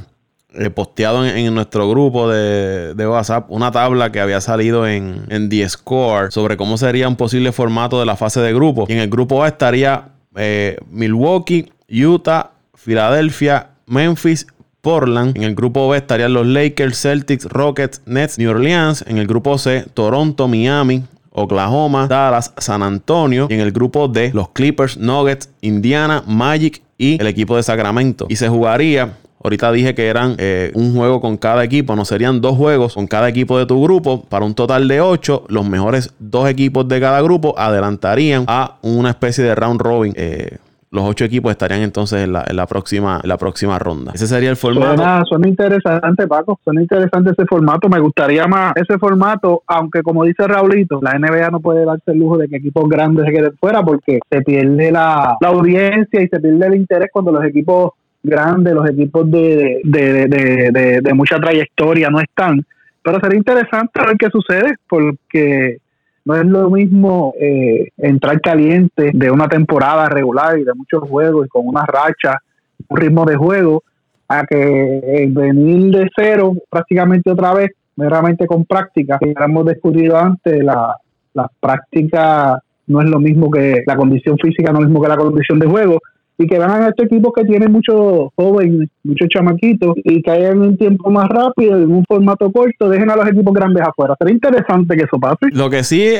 eh, 0.53 0.69
posteado 0.69 1.25
en, 1.25 1.53
nuestro 1.53 1.89
grupo 1.89 2.29
de, 2.29 3.07
WhatsApp 3.07 3.49
una 3.49 3.71
tabla 3.71 4.11
que 4.11 4.19
había 4.19 4.41
salido 4.41 4.87
en, 4.87 5.25
en 5.29 5.47
The 5.47 5.69
Score 5.69 6.31
sobre 6.31 6.57
cómo 6.57 6.77
sería 6.77 7.07
un 7.07 7.15
posible 7.15 7.51
formato 7.51 7.99
de 7.99 8.05
la 8.05 8.15
fase 8.15 8.41
de 8.41 8.53
grupo. 8.53 8.85
Y 8.89 8.93
en 8.93 8.99
el 8.99 9.09
grupo 9.09 9.43
A 9.43 9.47
estaría 9.47 10.09
eh, 10.35 10.77
Milwaukee, 10.89 11.71
Utah, 11.89 12.51
Filadelfia, 12.73 13.69
Memphis, 13.85 14.47
Portland. 14.81 15.37
En 15.37 15.43
el 15.43 15.55
grupo 15.55 15.87
B 15.89 15.97
estarían 15.97 16.33
los 16.33 16.45
Lakers, 16.45 17.01
Celtics, 17.01 17.45
Rockets, 17.45 18.01
Nets, 18.05 18.37
New 18.37 18.49
Orleans. 18.49 19.03
En 19.07 19.17
el 19.17 19.27
grupo 19.27 19.57
C, 19.57 19.85
Toronto, 19.93 20.47
Miami, 20.47 21.03
Oklahoma, 21.39 22.07
Dallas, 22.07 22.53
San 22.57 22.83
Antonio. 22.83 23.47
Y 23.49 23.53
en 23.53 23.61
el 23.61 23.71
grupo 23.71 24.07
D, 24.07 24.31
los 24.33 24.49
Clippers, 24.49 24.97
Nuggets, 24.97 25.49
Indiana, 25.61 26.23
Magic 26.25 26.81
y 26.97 27.19
el 27.19 27.27
equipo 27.27 27.55
de 27.55 27.63
Sacramento. 27.63 28.25
Y 28.29 28.35
se 28.35 28.49
jugaría 28.49 29.13
Ahorita 29.41 29.71
dije 29.71 29.95
que 29.95 30.07
eran 30.07 30.35
eh, 30.37 30.71
un 30.75 30.93
juego 30.93 31.21
con 31.21 31.37
cada 31.37 31.63
equipo, 31.63 31.95
no 31.95 32.03
serían 32.03 32.41
dos 32.41 32.57
juegos 32.57 32.95
con 32.95 33.07
cada 33.07 33.29
equipo 33.29 33.57
de 33.57 33.65
tu 33.65 33.81
grupo. 33.81 34.21
Para 34.23 34.43
un 34.43 34.53
total 34.53 34.87
de 34.87 34.99
ocho, 34.99 35.45
los 35.47 35.65
mejores 35.65 36.13
dos 36.19 36.49
equipos 36.49 36.87
de 36.89 36.99
cada 36.99 37.21
grupo 37.21 37.57
adelantarían 37.57 38.43
a 38.47 38.77
una 38.81 39.11
especie 39.11 39.45
de 39.45 39.55
round 39.55 39.79
robin. 39.79 40.13
Eh, 40.17 40.57
los 40.91 41.03
ocho 41.03 41.25
equipos 41.25 41.51
estarían 41.51 41.81
entonces 41.81 42.23
en 42.23 42.33
la, 42.33 42.45
en 42.47 42.55
la 42.55 42.65
próxima 42.65 43.21
la 43.23 43.37
próxima 43.37 43.77
ronda. 43.77 44.11
Ese 44.13 44.27
sería 44.27 44.49
el 44.49 44.55
formato. 44.55 44.95
Suena, 44.95 45.23
suena, 45.25 45.47
interesante, 45.47 46.27
Paco. 46.27 46.59
Suena 46.63 46.81
interesante 46.81 47.31
ese 47.31 47.45
formato. 47.45 47.89
Me 47.89 47.99
gustaría 47.99 48.47
más 48.47 48.73
ese 48.75 48.97
formato, 48.97 49.63
aunque 49.67 50.01
como 50.01 50.23
dice 50.23 50.47
Raulito, 50.47 50.99
la 51.01 51.17
NBA 51.17 51.51
no 51.51 51.59
puede 51.59 51.85
darse 51.85 52.11
el 52.11 52.19
lujo 52.19 52.37
de 52.37 52.47
que 52.47 52.57
equipos 52.57 52.89
grandes 52.89 53.25
se 53.25 53.31
queden 53.31 53.55
fuera 53.57 53.83
porque 53.83 54.19
se 54.29 54.41
pierde 54.41 54.91
la, 54.91 55.37
audiencia 55.45 56.21
y 56.21 56.27
se 56.27 56.39
pierde 56.39 56.67
el 56.67 56.75
interés 56.75 57.09
cuando 57.11 57.31
los 57.31 57.43
equipos 57.43 57.91
grandes, 58.21 58.73
los 58.73 58.89
equipos 58.89 59.29
de, 59.29 59.81
de, 59.83 60.27
de, 60.27 60.99
de 61.01 61.13
mucha 61.13 61.39
trayectoria 61.39 62.09
no 62.09 62.19
están 62.19 62.65
pero 63.01 63.19
sería 63.21 63.37
interesante 63.37 63.99
ver 64.05 64.17
qué 64.17 64.29
sucede, 64.29 64.75
porque 64.87 65.77
no 66.29 66.35
es 66.35 66.45
lo 66.45 66.69
mismo 66.69 67.33
eh, 67.39 67.89
entrar 67.97 68.39
caliente 68.39 69.09
de 69.15 69.31
una 69.31 69.47
temporada 69.47 70.07
regular 70.09 70.59
y 70.59 70.63
de 70.63 70.75
muchos 70.75 71.01
juegos 71.09 71.47
y 71.47 71.49
con 71.49 71.67
una 71.67 71.87
racha, 71.87 72.37
un 72.87 72.97
ritmo 72.97 73.25
de 73.25 73.35
juego, 73.35 73.83
a 74.27 74.45
que 74.45 75.27
venir 75.31 75.91
de 75.91 76.07
cero 76.15 76.53
prácticamente 76.69 77.31
otra 77.31 77.55
vez, 77.55 77.71
meramente 77.95 78.45
con 78.45 78.63
práctica. 78.65 79.17
Que 79.17 79.33
hemos 79.35 79.65
descubierto 79.65 80.17
antes, 80.17 80.63
la, 80.63 80.95
la 81.33 81.49
práctica 81.59 82.61
no 82.85 83.01
es 83.01 83.09
lo 83.09 83.19
mismo 83.19 83.49
que 83.49 83.81
la 83.87 83.95
condición 83.95 84.37
física, 84.37 84.71
no 84.71 84.77
es 84.77 84.83
lo 84.83 84.89
mismo 84.89 85.01
que 85.01 85.09
la 85.09 85.17
condición 85.17 85.57
de 85.57 85.65
juego 85.65 85.99
y 86.39 86.47
que 86.47 86.57
van 86.57 86.83
a 86.83 86.87
este 86.87 87.03
equipo 87.03 87.33
que 87.33 87.43
tiene 87.43 87.67
muchos 87.67 88.29
jóvenes, 88.35 88.87
muchos 89.03 89.27
chamaquitos 89.27 89.93
y 90.05 90.21
que 90.21 90.31
hayan 90.31 90.61
un 90.61 90.77
tiempo 90.77 91.11
más 91.11 91.27
rápido, 91.27 91.77
en 91.77 91.91
un 91.91 92.05
formato 92.05 92.49
corto, 92.49 92.89
dejen 92.89 93.11
a 93.11 93.17
los 93.17 93.27
equipos 93.27 93.53
grandes 93.53 93.83
afuera. 93.85 94.15
Sería 94.17 94.35
interesante 94.35 94.95
que 94.95 95.03
eso 95.03 95.19
pase. 95.19 95.47
Lo 95.51 95.69
que 95.69 95.83
sí 95.83 96.13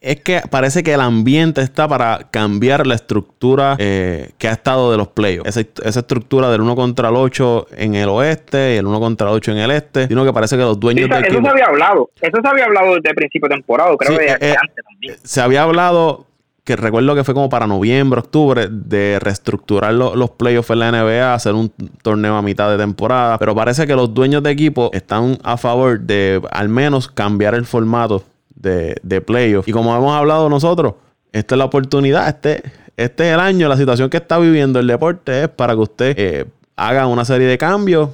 es 0.00 0.20
que 0.22 0.40
parece 0.50 0.82
que 0.82 0.94
el 0.94 1.00
ambiente 1.00 1.60
está 1.60 1.86
para 1.86 2.30
cambiar 2.30 2.86
la 2.86 2.94
estructura 2.94 3.76
eh, 3.78 4.30
que 4.38 4.48
ha 4.48 4.52
estado 4.52 4.90
de 4.90 4.96
los 4.96 5.08
playoffs. 5.08 5.54
Esa, 5.54 6.00
estructura 6.00 6.50
del 6.50 6.62
1 6.62 6.74
contra 6.74 7.10
el 7.10 7.16
8 7.16 7.66
en 7.76 7.96
el 7.96 8.08
oeste 8.08 8.76
y 8.76 8.78
el 8.78 8.86
1 8.86 8.98
contra 8.98 9.28
el 9.28 9.34
8 9.34 9.52
en 9.52 9.58
el 9.58 9.70
este. 9.72 10.08
Sino 10.08 10.24
que 10.24 10.32
parece 10.32 10.56
que 10.56 10.62
los 10.62 10.80
dueños 10.80 11.06
sí, 11.06 11.26
Eso 11.26 11.42
se 11.42 11.48
había 11.48 11.66
hablado. 11.66 12.08
Eso 12.18 12.38
se 12.42 12.48
había 12.48 12.64
hablado 12.64 12.94
desde 12.94 13.10
el 13.10 13.14
principio 13.14 13.46
de 13.50 13.56
temporada. 13.56 13.94
Creo 13.98 14.18
que 14.18 14.24
eh, 14.24 14.56
antes 14.58 14.84
también. 14.88 15.16
Se 15.22 15.42
había 15.42 15.64
hablado 15.64 16.29
que 16.70 16.76
recuerdo 16.76 17.16
que 17.16 17.24
fue 17.24 17.34
como 17.34 17.48
para 17.48 17.66
noviembre, 17.66 18.20
octubre, 18.20 18.68
de 18.70 19.18
reestructurar 19.18 19.92
los 19.92 20.30
playoffs 20.30 20.70
en 20.70 20.78
la 20.78 20.92
NBA, 20.92 21.34
hacer 21.34 21.54
un 21.54 21.72
torneo 22.00 22.36
a 22.36 22.42
mitad 22.42 22.70
de 22.70 22.78
temporada. 22.78 23.38
Pero 23.38 23.56
parece 23.56 23.88
que 23.88 23.96
los 23.96 24.14
dueños 24.14 24.40
de 24.44 24.52
equipo 24.52 24.88
están 24.92 25.36
a 25.42 25.56
favor 25.56 25.98
de 25.98 26.40
al 26.52 26.68
menos 26.68 27.08
cambiar 27.08 27.56
el 27.56 27.66
formato 27.66 28.22
de, 28.54 28.94
de 29.02 29.20
playoffs. 29.20 29.66
Y 29.66 29.72
como 29.72 29.96
hemos 29.96 30.14
hablado 30.14 30.48
nosotros, 30.48 30.94
esta 31.32 31.56
es 31.56 31.58
la 31.58 31.64
oportunidad, 31.64 32.28
este, 32.28 32.62
este 32.96 33.28
es 33.28 33.34
el 33.34 33.40
año, 33.40 33.68
la 33.68 33.76
situación 33.76 34.08
que 34.08 34.18
está 34.18 34.38
viviendo 34.38 34.78
el 34.78 34.86
deporte 34.86 35.42
es 35.42 35.48
para 35.48 35.74
que 35.74 35.80
usted 35.80 36.14
eh, 36.16 36.46
haga 36.76 37.08
una 37.08 37.24
serie 37.24 37.48
de 37.48 37.58
cambios 37.58 38.10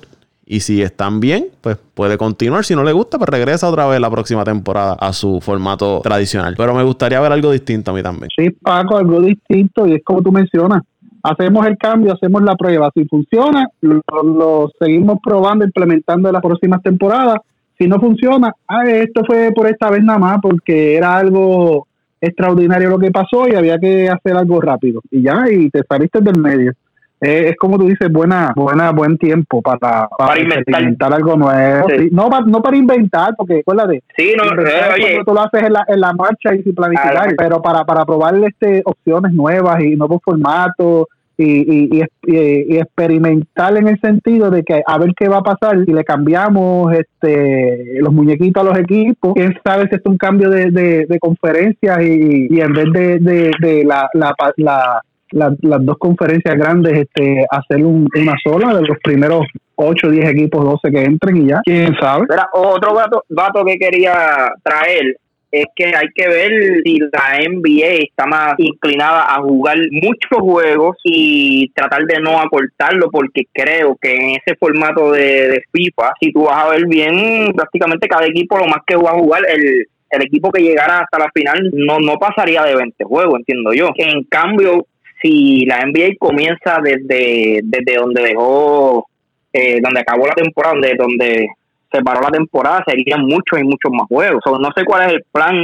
y 0.49 0.61
si 0.61 0.81
están 0.81 1.19
bien, 1.19 1.47
pues 1.61 1.76
puede 1.76 2.17
continuar. 2.17 2.65
Si 2.65 2.76
no 2.76 2.85
le 2.85 2.93
gusta, 2.93 3.19
pues 3.19 3.29
regresa 3.29 3.69
otra 3.69 3.87
vez 3.88 4.00
la 4.00 4.09
próxima 4.09 4.45
temporada 4.45 4.93
a 4.95 5.12
su 5.12 5.41
formato 5.41 6.00
tradicional. 6.05 6.55
Pero 6.57 6.73
me 6.73 6.85
gustaría 6.85 7.21
ver 7.21 7.33
algo 7.33 7.50
distinto 7.50 7.91
a 7.91 7.95
mí 7.95 8.03
también. 8.03 8.29
Sí, 8.35 8.50
Paco, 8.50 8.97
algo 8.97 9.21
distinto. 9.21 9.88
Y 9.88 9.95
es 9.95 10.05
como 10.05 10.23
tú 10.23 10.31
mencionas. 10.31 10.83
Hacemos 11.25 11.67
el 11.67 11.76
cambio, 11.76 12.12
hacemos 12.12 12.43
la 12.43 12.55
prueba. 12.55 12.93
Si 12.95 13.05
funciona, 13.07 13.67
lo, 13.81 14.71
seguimos 14.79 15.19
probando, 15.21 15.65
implementando 15.65 16.29
en 16.29 16.35
las 16.35 16.43
próximas 16.43 16.81
temporadas. 16.81 17.38
Si 17.76 17.88
no 17.88 17.99
funciona, 17.99 18.53
ah, 18.69 18.88
esto 18.88 19.25
fue 19.26 19.50
por 19.53 19.67
esta 19.67 19.91
vez 19.91 20.05
nada 20.05 20.21
más, 20.21 20.38
porque 20.41 20.95
era 20.95 21.17
algo 21.17 21.88
extraordinario 22.21 22.88
lo 22.88 22.99
que 23.00 23.11
pasó 23.11 23.49
y 23.49 23.57
había 23.57 23.79
que 23.81 24.09
hacer 24.09 24.37
algo 24.37 24.61
rápido. 24.61 25.03
Y 25.11 25.23
ya, 25.23 25.45
y 25.50 25.69
te 25.71 25.83
saliste 25.88 26.21
del 26.21 26.38
medio 26.41 26.73
es 27.20 27.56
como 27.56 27.78
tú 27.78 27.87
dices, 27.88 28.11
buena, 28.12 28.52
buena, 28.54 28.90
buen 28.90 29.16
tiempo 29.16 29.62
para, 29.62 30.08
para, 30.18 30.38
inventar. 30.38 31.12
algo 31.12 31.37
nuevo. 31.37 31.88
No, 32.11 32.28
no 32.46 32.62
para 32.62 32.76
inventar, 32.76 33.35
porque 33.37 33.61
acuérdate, 33.61 34.02
sí, 34.16 34.35
no, 34.37 34.44
eh, 34.62 35.20
tú 35.25 35.32
lo 35.32 35.40
haces 35.40 35.62
en 35.62 35.73
la, 35.73 35.85
en 35.88 36.00
la 36.00 36.12
marcha 36.12 36.54
y 36.54 36.62
sin 36.62 36.75
planificar, 36.75 37.35
pero 37.37 37.62
para, 37.62 37.85
para 37.85 38.04
probar 38.04 38.35
este, 38.44 38.82
opciones 38.85 39.32
nuevas 39.32 39.80
y 39.82 39.96
nuevos 39.96 40.20
formatos. 40.23 41.06
Y, 41.38 41.99
y, 41.99 42.02
y, 42.23 42.78
experimentar 42.78 43.76
en 43.76 43.88
el 43.88 44.00
sentido 44.00 44.50
de 44.50 44.62
que 44.62 44.82
a 44.87 44.96
ver 44.96 45.11
qué 45.14 45.28
va 45.28 45.37
a 45.37 45.42
pasar 45.42 45.85
si 45.85 45.92
le 45.92 46.02
cambiamos 46.02 46.90
este 46.94 48.00
los 48.00 48.11
muñequitos 48.11 48.62
a 48.62 48.70
los 48.70 48.78
equipos. 48.78 49.35
Quién 49.35 49.54
sabe 49.62 49.87
si 49.90 49.96
es 49.96 50.00
un 50.06 50.16
cambio 50.16 50.49
de, 50.49 50.70
de, 50.70 51.04
de 51.04 51.18
conferencias 51.18 52.00
y, 52.00 52.46
y 52.49 52.58
en 52.58 52.73
vez 52.73 52.90
de, 52.90 53.18
de, 53.18 53.50
de 53.61 53.85
la, 53.85 54.08
la, 54.14 54.35
la 54.56 55.02
las 55.33 55.85
dos 55.85 55.96
conferencias 55.98 56.57
grandes 56.57 57.01
este, 57.01 57.44
hacer 57.51 57.85
una 57.85 58.35
sola 58.42 58.74
de 58.74 58.87
los 58.87 58.98
primeros 59.03 59.46
8, 59.77 60.11
10 60.11 60.31
equipos, 60.31 60.64
12 60.64 60.90
que 60.90 61.05
entren 61.05 61.37
y 61.37 61.48
ya, 61.48 61.61
quién 61.64 61.94
sabe. 62.01 62.27
otro 62.53 62.94
dato, 63.29 63.64
que 63.64 63.79
quería 63.79 64.53
traer 64.62 65.16
es 65.53 65.66
que 65.74 65.87
hay 65.87 66.09
que 66.14 66.29
ver 66.29 66.83
si 66.85 66.98
la 66.98 67.38
NBA 67.48 68.05
está 68.05 68.27
más 68.27 68.55
inclinada 68.59 69.35
a 69.35 69.40
jugar 69.40 69.77
muchos 69.90 70.40
juegos 70.40 70.96
y 71.05 71.70
tratar 71.70 72.05
de 72.05 72.20
no 72.20 72.40
acortarlo, 72.40 73.11
porque 73.11 73.44
creo 73.53 73.96
que 74.01 74.14
en 74.14 74.31
ese 74.31 74.57
formato 74.59 75.12
de, 75.12 75.62
FIFA, 75.72 76.12
si 76.20 76.33
tú 76.33 76.44
vas 76.44 76.64
a 76.64 76.70
ver 76.70 76.87
bien, 76.87 77.53
prácticamente 77.55 78.09
cada 78.09 78.27
equipo 78.27 78.59
lo 78.59 78.66
más 78.66 78.81
que 78.87 78.96
va 78.96 79.11
a 79.11 79.18
jugar, 79.18 79.42
el, 79.48 79.87
el 80.11 80.22
equipo 80.22 80.51
que 80.51 80.62
llegara 80.62 81.01
hasta 81.01 81.18
la 81.18 81.31
final 81.33 81.70
no, 81.72 82.01
no 82.01 82.16
pasaría 82.18 82.62
de 82.64 82.77
20 82.77 83.05
juegos, 83.05 83.38
entiendo 83.38 83.72
yo. 83.72 83.90
En 83.96 84.24
cambio, 84.24 84.85
si 85.20 85.64
la 85.66 85.85
NBA 85.85 86.16
comienza 86.18 86.79
desde, 86.83 87.61
desde 87.62 87.96
donde 87.98 88.22
dejó, 88.22 89.07
eh, 89.52 89.81
donde 89.83 90.00
acabó 90.00 90.26
la 90.26 90.35
temporada, 90.35 90.74
donde, 90.74 90.94
donde 90.96 91.48
se 91.90 92.02
paró 92.02 92.20
la 92.20 92.31
temporada, 92.31 92.85
serían 92.87 93.22
muchos 93.22 93.59
y 93.59 93.64
muchos 93.64 93.90
más 93.92 94.07
juegos. 94.09 94.42
no 94.61 94.70
sé 94.76 94.85
cuál 94.85 95.09
es 95.09 95.14
el 95.14 95.24
plan 95.33 95.57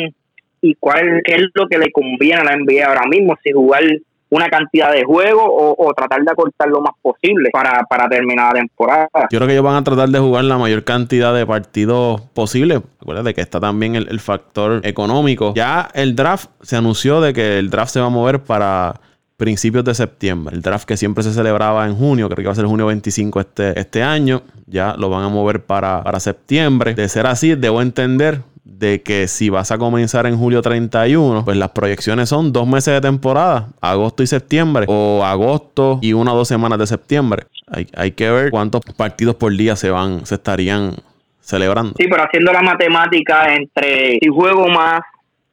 y 0.61 0.75
cuál 0.77 1.21
qué 1.25 1.35
es 1.35 1.43
lo 1.55 1.67
que 1.67 1.79
le 1.79 1.91
conviene 1.91 2.41
a 2.41 2.45
la 2.45 2.57
NBA 2.57 2.87
ahora 2.87 3.07
mismo, 3.09 3.37
si 3.43 3.53
jugar 3.53 3.83
una 4.31 4.49
cantidad 4.49 4.91
de 4.91 5.05
juegos 5.05 5.45
o, 5.47 5.93
tratar 5.95 6.23
de 6.23 6.31
acortar 6.31 6.67
lo 6.67 6.81
más 6.81 6.95
posible 7.03 7.51
para, 7.53 7.83
para 7.83 8.09
terminar 8.09 8.55
la 8.55 8.61
temporada. 8.61 9.09
Yo 9.31 9.39
creo 9.39 9.47
que 9.47 9.53
ellos 9.53 9.65
van 9.65 9.75
a 9.75 9.85
tratar 9.85 10.09
de 10.09 10.19
jugar 10.19 10.45
la 10.45 10.57
mayor 10.57 10.85
cantidad 10.85 11.35
de 11.35 11.45
partidos 11.45 12.23
posible. 12.33 12.81
Acuérdate 12.99 13.35
que 13.35 13.43
está 13.43 13.61
también 13.61 13.95
el, 13.95 14.09
el 14.09 14.21
factor 14.21 14.81
económico. 14.85 15.53
Ya 15.55 15.91
el 15.93 16.17
draft 16.17 16.49
se 16.63 16.77
anunció 16.77 17.21
de 17.21 17.35
que 17.35 17.59
el 17.59 17.69
draft 17.69 17.93
se 17.93 18.01
va 18.01 18.07
a 18.07 18.09
mover 18.09 18.41
para 18.41 18.95
principios 19.43 19.85
de 19.85 19.93
septiembre. 19.93 20.55
El 20.55 20.63
draft 20.63 20.87
que 20.87 20.97
siempre 20.97 21.25
se 21.25 21.33
celebraba 21.33 21.85
en 21.85 21.97
junio, 21.97 22.29
creo 22.29 22.37
que 22.37 22.45
va 22.45 22.53
a 22.53 22.55
ser 22.55 22.67
junio 22.67 22.87
25 22.87 23.41
este, 23.41 23.81
este 23.81 24.01
año, 24.01 24.43
ya 24.67 24.95
lo 24.97 25.11
van 25.11 25.25
a 25.25 25.29
mover 25.29 25.65
para, 25.65 26.01
para 26.05 26.21
septiembre. 26.21 26.95
De 26.95 27.09
ser 27.09 27.27
así, 27.27 27.57
debo 27.57 27.83
entender 27.83 28.43
de 28.63 29.03
que 29.03 29.27
si 29.27 29.51
vas 29.51 29.73
a 29.73 29.79
comenzar 29.79 30.27
en 30.27 30.39
julio 30.39 30.63
31, 30.63 31.45
pues 31.45 31.57
las 31.57 31.71
proyecciones 31.71 32.29
son 32.29 32.53
dos 32.53 32.69
meses 32.69 32.95
de 32.95 33.01
temporada, 33.01 33.71
agosto 33.81 34.23
y 34.23 34.29
septiembre, 34.29 34.85
o 34.87 35.25
agosto 35.25 35.99
y 36.01 36.13
una 36.13 36.33
o 36.33 36.37
dos 36.37 36.47
semanas 36.47 36.79
de 36.79 36.87
septiembre. 36.87 37.47
Hay, 37.67 37.89
hay 37.97 38.13
que 38.13 38.31
ver 38.31 38.51
cuántos 38.53 38.83
partidos 38.97 39.35
por 39.35 39.57
día 39.57 39.75
se 39.75 39.91
van, 39.91 40.25
se 40.25 40.37
estarían 40.37 40.95
celebrando. 41.41 41.95
Sí, 41.99 42.07
pero 42.09 42.23
haciendo 42.23 42.53
la 42.53 42.63
matemática 42.63 43.53
entre 43.53 44.19
si 44.23 44.29
juego 44.29 44.69
más 44.69 45.01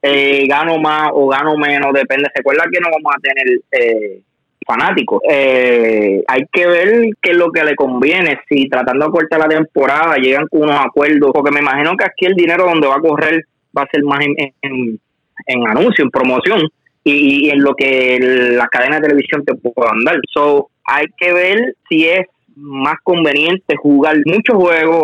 eh, 0.02 0.48
gano 0.48 0.78
más 0.78 1.10
o 1.14 1.28
gano 1.28 1.58
menos, 1.58 1.94
depende. 1.94 2.30
Recuerda 2.34 2.64
que 2.72 2.80
no 2.80 2.90
vamos 2.92 3.14
a 3.16 3.22
tener 3.22 3.60
eh, 3.72 4.22
fanáticos. 4.66 5.22
Eh, 5.30 6.24
hay 6.28 6.42
que 6.52 6.68
ver 6.68 7.10
qué 7.22 7.32
es 7.32 7.38
lo 7.38 7.52
que 7.52 7.64
le 7.64 7.76
conviene. 7.76 8.40
Si 8.48 8.70
tratando 8.70 9.06
de 9.06 9.12
cortar 9.12 9.40
la 9.40 9.48
temporada 9.48 10.16
llegan 10.18 10.48
con 10.48 10.64
unos 10.64 10.80
acuerdos, 10.80 11.32
porque 11.34 11.52
me 11.52 11.60
imagino 11.60 11.96
que 11.98 12.06
aquí 12.06 12.26
el 12.26 12.36
dinero 12.36 12.66
donde 12.66 12.88
va 12.88 12.96
a 12.96 13.02
correr 13.02 13.44
va 13.78 13.84
a 13.84 13.90
ser 13.92 14.04
más 14.04 14.20
en, 14.22 14.36
en, 14.62 15.68
anuncio, 15.68 16.04
en 16.04 16.12
promoción 16.12 16.62
y, 17.04 17.50
en 17.50 17.62
lo 17.62 17.74
que 17.76 18.20
las 18.20 18.68
cadenas 18.70 19.02
de 19.02 19.08
televisión 19.08 19.44
te 19.44 19.56
puedan 19.56 20.04
dar. 20.04 20.18
So, 20.32 20.70
hay 20.86 21.08
que 21.18 21.34
ver 21.34 21.76
si 21.88 22.08
es 22.08 22.26
más 22.60 22.96
conveniente 23.04 23.76
jugar 23.78 24.18
muchos 24.26 24.56
juegos 24.56 24.98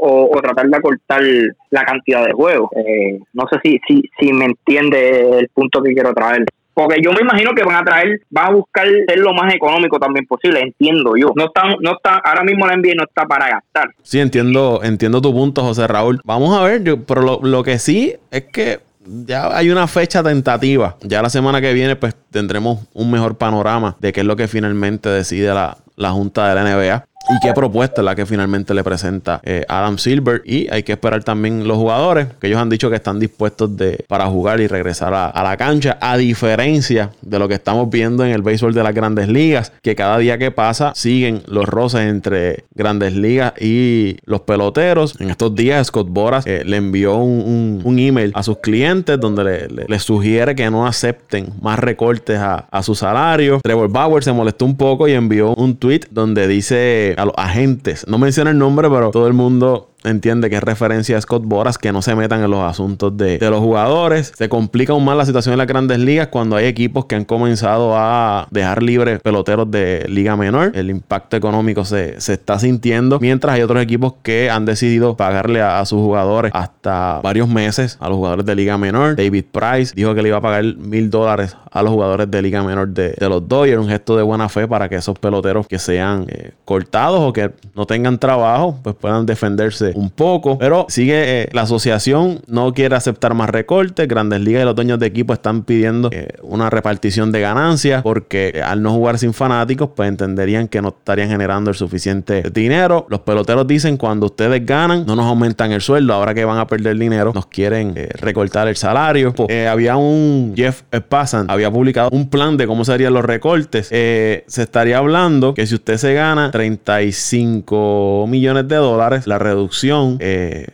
o, 0.00 0.38
tratar 0.42 0.68
de 0.68 0.76
acortar 0.76 1.22
la 1.70 1.84
cantidad 1.84 2.24
de 2.24 2.32
juegos. 2.32 2.70
Eh, 2.76 3.20
no 3.32 3.44
sé 3.50 3.58
si, 3.62 3.80
si, 3.86 4.02
si 4.18 4.32
me 4.32 4.46
entiende 4.46 5.38
el 5.38 5.48
punto 5.48 5.82
que 5.82 5.92
quiero 5.92 6.12
traer. 6.14 6.44
Porque 6.72 7.02
yo 7.02 7.10
me 7.12 7.22
imagino 7.22 7.52
que 7.56 7.64
van 7.64 7.74
a 7.74 7.84
traer, 7.84 8.20
van 8.30 8.46
a 8.46 8.54
buscar 8.54 8.86
ser 8.86 9.18
lo 9.18 9.34
más 9.34 9.52
económico 9.52 9.98
también 9.98 10.24
posible, 10.26 10.60
entiendo 10.60 11.14
yo. 11.16 11.32
No 11.34 11.46
están, 11.46 11.74
no 11.80 11.96
está, 11.96 12.18
ahora 12.18 12.44
mismo 12.44 12.68
la 12.68 12.76
NBA 12.76 12.94
no 12.96 13.02
está 13.02 13.26
para 13.26 13.48
gastar. 13.48 13.90
Sí, 14.02 14.20
entiendo, 14.20 14.80
entiendo 14.84 15.20
tu 15.20 15.32
punto, 15.32 15.62
José 15.62 15.88
Raúl. 15.88 16.20
Vamos 16.24 16.56
a 16.56 16.62
ver, 16.62 16.84
yo, 16.84 17.02
pero 17.04 17.22
lo, 17.22 17.40
lo 17.42 17.64
que 17.64 17.80
sí 17.80 18.14
es 18.30 18.44
que 18.44 18.78
ya 19.04 19.56
hay 19.56 19.70
una 19.70 19.88
fecha 19.88 20.22
tentativa. 20.22 20.96
Ya 21.02 21.20
la 21.20 21.30
semana 21.30 21.60
que 21.60 21.72
viene, 21.72 21.96
pues 21.96 22.14
tendremos 22.30 22.86
un 22.94 23.10
mejor 23.10 23.36
panorama 23.36 23.96
de 23.98 24.12
qué 24.12 24.20
es 24.20 24.26
lo 24.26 24.36
que 24.36 24.46
finalmente 24.46 25.08
decide 25.08 25.52
la, 25.52 25.78
la 25.98 26.10
Junta 26.10 26.48
de 26.48 26.54
la 26.54 26.62
NBA 26.62 27.07
y 27.30 27.38
qué 27.40 27.52
propuesta 27.52 28.00
es 28.00 28.04
la 28.04 28.14
que 28.14 28.24
finalmente 28.24 28.72
le 28.72 28.82
presenta 28.82 29.40
eh, 29.44 29.64
Adam 29.68 29.98
Silver. 29.98 30.42
Y 30.46 30.68
hay 30.70 30.82
que 30.82 30.92
esperar 30.92 31.24
también 31.24 31.68
los 31.68 31.76
jugadores, 31.76 32.28
que 32.40 32.46
ellos 32.46 32.58
han 32.58 32.70
dicho 32.70 32.88
que 32.88 32.96
están 32.96 33.20
dispuestos 33.20 33.76
de, 33.76 34.04
para 34.08 34.26
jugar 34.26 34.60
y 34.60 34.66
regresar 34.66 35.12
a, 35.12 35.42
la 35.42 35.56
cancha, 35.56 35.98
a 36.00 36.16
diferencia 36.16 37.10
de 37.20 37.38
lo 37.38 37.48
que 37.48 37.54
estamos 37.54 37.90
viendo 37.90 38.24
en 38.24 38.30
el 38.30 38.42
béisbol 38.42 38.72
de 38.72 38.82
las 38.82 38.94
grandes 38.94 39.28
ligas, 39.28 39.72
que 39.82 39.94
cada 39.94 40.18
día 40.18 40.38
que 40.38 40.50
pasa 40.50 40.92
siguen 40.94 41.42
los 41.46 41.66
roces 41.66 42.02
entre 42.02 42.64
grandes 42.74 43.14
ligas 43.14 43.52
y 43.60 44.16
los 44.24 44.42
peloteros. 44.42 45.20
En 45.20 45.30
estos 45.30 45.54
días 45.54 45.88
Scott 45.88 46.08
Boras 46.08 46.46
eh, 46.46 46.62
le 46.64 46.78
envió 46.78 47.16
un, 47.16 47.98
email 47.98 48.30
a 48.34 48.42
sus 48.44 48.58
clientes 48.58 49.18
donde 49.18 49.68
le, 49.88 49.98
sugiere 49.98 50.54
que 50.54 50.70
no 50.70 50.86
acepten 50.86 51.52
más 51.60 51.78
recortes 51.78 52.38
a, 52.38 52.66
a 52.70 52.82
su 52.82 52.94
salario. 52.94 53.60
Trevor 53.62 53.90
Bauer 53.90 54.22
se 54.22 54.32
molestó 54.32 54.64
un 54.64 54.76
poco 54.76 55.08
y 55.08 55.12
envió 55.12 55.54
un 55.54 55.76
tweet 55.76 56.02
donde 56.10 56.46
dice 56.46 57.07
a 57.16 57.24
los 57.24 57.34
agentes. 57.36 58.06
No 58.08 58.18
menciona 58.18 58.50
el 58.50 58.58
nombre, 58.58 58.88
pero 58.88 59.10
todo 59.10 59.26
el 59.26 59.32
mundo 59.32 59.87
entiende 60.04 60.48
que 60.48 60.56
es 60.56 60.62
referencia 60.62 61.16
a 61.16 61.20
Scott 61.20 61.44
Boras 61.44 61.78
que 61.78 61.92
no 61.92 62.02
se 62.02 62.14
metan 62.14 62.42
en 62.42 62.50
los 62.50 62.60
asuntos 62.60 63.16
de, 63.16 63.38
los 63.40 63.60
jugadores. 63.60 64.32
Se 64.36 64.48
complica 64.48 64.92
aún 64.92 65.04
más 65.04 65.16
la 65.16 65.26
situación 65.26 65.52
en 65.52 65.58
las 65.58 65.66
grandes 65.66 65.98
ligas 65.98 66.28
cuando 66.28 66.56
hay 66.56 66.66
equipos 66.66 67.06
que 67.06 67.14
han 67.14 67.24
comenzado 67.24 67.96
a 67.96 68.46
dejar 68.50 68.82
libres 68.82 69.20
peloteros 69.20 69.70
de 69.70 70.06
liga 70.08 70.36
menor. 70.36 70.72
El 70.74 70.90
impacto 70.90 71.36
económico 71.36 71.84
se, 71.84 72.16
está 72.16 72.58
sintiendo, 72.58 73.18
mientras 73.20 73.54
hay 73.54 73.62
otros 73.62 73.82
equipos 73.82 74.14
que 74.22 74.50
han 74.50 74.64
decidido 74.64 75.16
pagarle 75.16 75.62
a, 75.62 75.84
sus 75.88 76.00
jugadores 76.00 76.52
hasta 76.54 77.20
varios 77.22 77.48
meses 77.48 77.96
a 78.00 78.08
los 78.08 78.16
jugadores 78.16 78.44
de 78.44 78.54
liga 78.54 78.76
menor. 78.76 79.16
David 79.16 79.44
Price 79.50 79.94
dijo 79.94 80.14
que 80.14 80.22
le 80.22 80.28
iba 80.28 80.38
a 80.38 80.40
pagar 80.40 80.64
mil 80.64 81.08
dólares 81.08 81.56
a 81.70 81.82
los 81.82 81.92
jugadores 81.92 82.30
de 82.30 82.42
liga 82.42 82.62
menor 82.62 82.88
de, 82.88 83.14
los 83.20 83.46
Dodgers, 83.46 83.78
un 83.78 83.88
gesto 83.88 84.16
de 84.16 84.22
buena 84.22 84.48
fe 84.48 84.66
para 84.66 84.88
que 84.88 84.96
esos 84.96 85.18
peloteros 85.18 85.66
que 85.66 85.78
sean 85.78 86.26
eh, 86.28 86.52
cortados 86.64 87.20
o 87.20 87.32
que 87.32 87.52
no 87.74 87.86
tengan 87.86 88.18
trabajo, 88.18 88.78
pues 88.82 88.96
puedan 88.96 89.26
defenderse 89.26 89.87
un 89.94 90.10
poco. 90.10 90.58
Pero 90.58 90.86
sigue 90.88 91.42
eh, 91.42 91.48
la 91.52 91.62
asociación, 91.62 92.40
no 92.46 92.72
quiere 92.72 92.94
aceptar 92.96 93.34
más 93.34 93.50
recortes. 93.50 94.06
Grandes 94.06 94.40
Ligas 94.40 94.62
y 94.62 94.64
los 94.64 94.74
dueños 94.74 94.98
de 94.98 95.06
equipo 95.06 95.32
están 95.32 95.62
pidiendo 95.62 96.10
eh, 96.12 96.28
una 96.42 96.70
repartición 96.70 97.32
de 97.32 97.40
ganancias 97.40 98.02
porque 98.02 98.52
eh, 98.54 98.62
al 98.62 98.82
no 98.82 98.92
jugar 98.92 99.18
sin 99.18 99.32
fanáticos, 99.32 99.90
pues 99.94 100.08
entenderían 100.08 100.68
que 100.68 100.82
no 100.82 100.88
estarían 100.88 101.28
generando 101.28 101.70
el 101.70 101.76
suficiente 101.76 102.42
dinero. 102.52 103.06
Los 103.08 103.20
peloteros 103.20 103.66
dicen 103.66 103.96
cuando 103.96 104.26
ustedes 104.26 104.64
ganan, 104.64 105.06
no 105.06 105.16
nos 105.16 105.26
aumentan 105.26 105.72
el 105.72 105.80
sueldo. 105.80 106.14
Ahora 106.14 106.34
que 106.34 106.44
van 106.44 106.58
a 106.58 106.66
perder 106.66 106.98
dinero, 106.98 107.32
nos 107.34 107.46
quieren 107.46 107.94
recortar 108.20 108.68
el 108.68 108.76
salario. 108.76 109.34
había 109.70 109.96
un 109.96 110.54
Jeff 110.56 110.82
Passan, 111.08 111.46
había 111.48 111.70
publicado 111.70 112.10
un 112.12 112.28
plan 112.28 112.56
de 112.56 112.66
cómo 112.66 112.84
serían 112.84 113.12
los 113.12 113.24
recortes. 113.24 113.88
se 113.88 114.44
estaría 114.46 114.98
hablando 114.98 115.54
que 115.54 115.66
si 115.66 115.74
usted 115.74 115.96
se 115.96 116.14
gana 116.14 116.50
35 116.50 118.26
millones 118.28 118.68
de 118.68 118.76
dólares, 118.76 119.26
la 119.26 119.38
reducción 119.38 119.77
eh, 120.20 120.66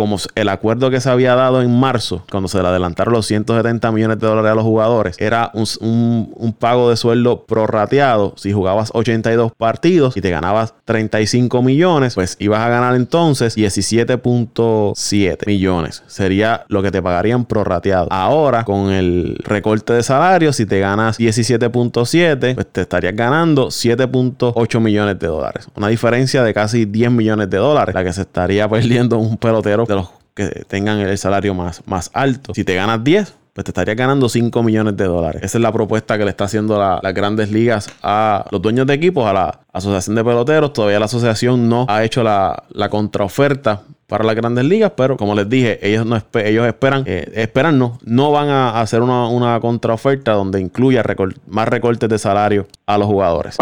como 0.00 0.16
el 0.34 0.48
acuerdo 0.48 0.88
que 0.88 0.98
se 0.98 1.10
había 1.10 1.34
dado 1.34 1.60
en 1.60 1.78
marzo, 1.78 2.24
cuando 2.30 2.48
se 2.48 2.62
le 2.62 2.66
adelantaron 2.66 3.12
los 3.12 3.26
170 3.26 3.92
millones 3.92 4.18
de 4.18 4.26
dólares 4.26 4.52
a 4.52 4.54
los 4.54 4.64
jugadores, 4.64 5.14
era 5.18 5.50
un, 5.52 6.56
pago 6.58 6.88
de 6.88 6.96
sueldo 6.96 7.44
prorrateado. 7.44 8.32
Si 8.38 8.50
jugabas 8.50 8.92
82 8.94 9.52
partidos 9.58 10.16
y 10.16 10.22
te 10.22 10.30
ganabas 10.30 10.72
35 10.86 11.62
millones, 11.62 12.14
pues 12.14 12.36
ibas 12.38 12.60
a 12.60 12.70
ganar 12.70 12.94
entonces 12.94 13.58
17.7 13.58 15.46
millones. 15.46 16.02
Sería 16.06 16.64
lo 16.68 16.82
que 16.82 16.90
te 16.90 17.02
pagarían 17.02 17.44
prorrateado. 17.44 18.08
Ahora, 18.10 18.64
con 18.64 18.90
el 18.90 19.36
recorte 19.44 19.92
de 19.92 20.02
salario, 20.02 20.54
si 20.54 20.64
te 20.64 20.80
ganas 20.80 21.20
17.7, 21.20 22.54
pues 22.54 22.66
te 22.72 22.80
estarías 22.80 23.14
ganando 23.14 23.66
7.8 23.66 24.80
millones 24.80 25.18
de 25.18 25.26
dólares. 25.26 25.68
Una 25.76 25.88
diferencia 25.88 26.42
de 26.42 26.54
casi 26.54 26.86
10 26.86 27.10
millones 27.10 27.50
de 27.50 27.58
dólares, 27.58 27.94
la 27.94 28.02
que 28.02 28.14
se 28.14 28.22
estaría 28.22 28.66
perdiendo 28.70 29.18
un 29.18 29.36
pelotero 29.36 29.89
de 29.90 29.96
los 29.96 30.08
que 30.34 30.64
tengan 30.68 31.00
el 31.00 31.18
salario 31.18 31.54
más, 31.54 31.82
más 31.86 32.10
alto. 32.14 32.54
Si 32.54 32.64
te 32.64 32.74
ganas 32.74 33.02
10, 33.02 33.34
pues 33.52 33.64
te 33.64 33.70
estarías 33.70 33.96
ganando 33.96 34.28
5 34.28 34.62
millones 34.62 34.96
de 34.96 35.04
dólares. 35.04 35.42
Esa 35.42 35.58
es 35.58 35.62
la 35.62 35.72
propuesta 35.72 36.16
que 36.16 36.24
le 36.24 36.30
está 36.30 36.44
haciendo 36.44 36.78
las 36.78 37.14
grandes 37.14 37.50
ligas 37.50 37.90
a 38.02 38.46
los 38.50 38.62
dueños 38.62 38.86
de 38.86 38.94
equipos, 38.94 39.26
a 39.26 39.32
la 39.32 39.60
Asociación 39.72 40.16
de 40.16 40.24
Peloteros. 40.24 40.72
Todavía 40.72 40.98
la 40.98 41.06
asociación 41.06 41.68
no 41.68 41.86
ha 41.88 42.04
hecho 42.04 42.22
la, 42.22 42.64
la 42.70 42.88
contraoferta 42.88 43.82
para 44.10 44.24
las 44.24 44.34
grandes 44.34 44.64
ligas, 44.64 44.92
pero 44.96 45.16
como 45.16 45.36
les 45.36 45.48
dije, 45.48 45.78
ellos 45.86 46.04
no 46.04 46.16
ellos 46.16 46.66
esperan, 46.66 47.04
eh, 47.06 47.30
esperan 47.34 47.78
no, 47.78 47.96
no 48.04 48.32
van 48.32 48.48
a 48.48 48.80
hacer 48.80 49.02
una, 49.02 49.28
una 49.28 49.60
contraoferta 49.60 50.32
donde 50.32 50.60
incluya 50.60 51.04
más 51.46 51.68
recortes 51.68 52.08
de 52.08 52.18
salario 52.18 52.66
a 52.86 52.98
los 52.98 53.06
jugadores. 53.06 53.56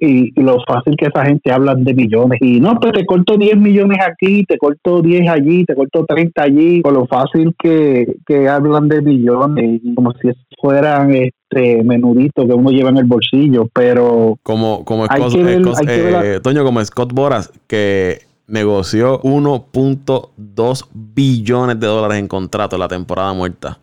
Y, 0.00 0.40
lo 0.40 0.58
fácil 0.66 0.94
que 0.96 1.06
esa 1.06 1.24
gente 1.24 1.50
habla 1.50 1.74
de 1.74 1.92
millones. 1.94 2.38
Y 2.40 2.60
no, 2.60 2.78
pues 2.80 2.92
te 2.92 3.04
corto 3.04 3.36
10 3.36 3.56
millones 3.56 3.98
aquí, 4.06 4.44
te 4.44 4.56
corto 4.56 5.02
10 5.02 5.28
allí, 5.28 5.64
te 5.64 5.74
corto 5.74 6.04
30 6.06 6.42
allí, 6.42 6.80
con 6.80 6.94
lo 6.94 7.06
fácil 7.06 7.54
que, 7.58 8.14
que 8.24 8.48
hablan 8.48 8.88
de 8.88 9.02
millones, 9.02 9.80
como 9.96 10.12
si 10.12 10.28
fueran 10.60 11.12
este 11.12 11.82
menuditos 11.82 12.46
que 12.46 12.52
uno 12.52 12.70
lleva 12.70 12.90
en 12.90 12.98
el 12.98 13.04
bolsillo, 13.04 13.68
pero 13.72 14.38
como 14.42 14.84
como 14.84 15.06
Scott, 15.06 15.34
eh, 15.88 16.40
Toño 16.42 16.64
como 16.64 16.84
Scott 16.84 17.12
Boras 17.12 17.52
que 17.66 18.27
negoció 18.48 19.20
1.2 19.22 20.88
billones 20.92 21.78
de 21.78 21.86
dólares 21.86 22.18
en 22.18 22.26
contrato 22.26 22.76
en 22.76 22.80
la 22.80 22.88
temporada 22.88 23.32
muerta. 23.32 23.78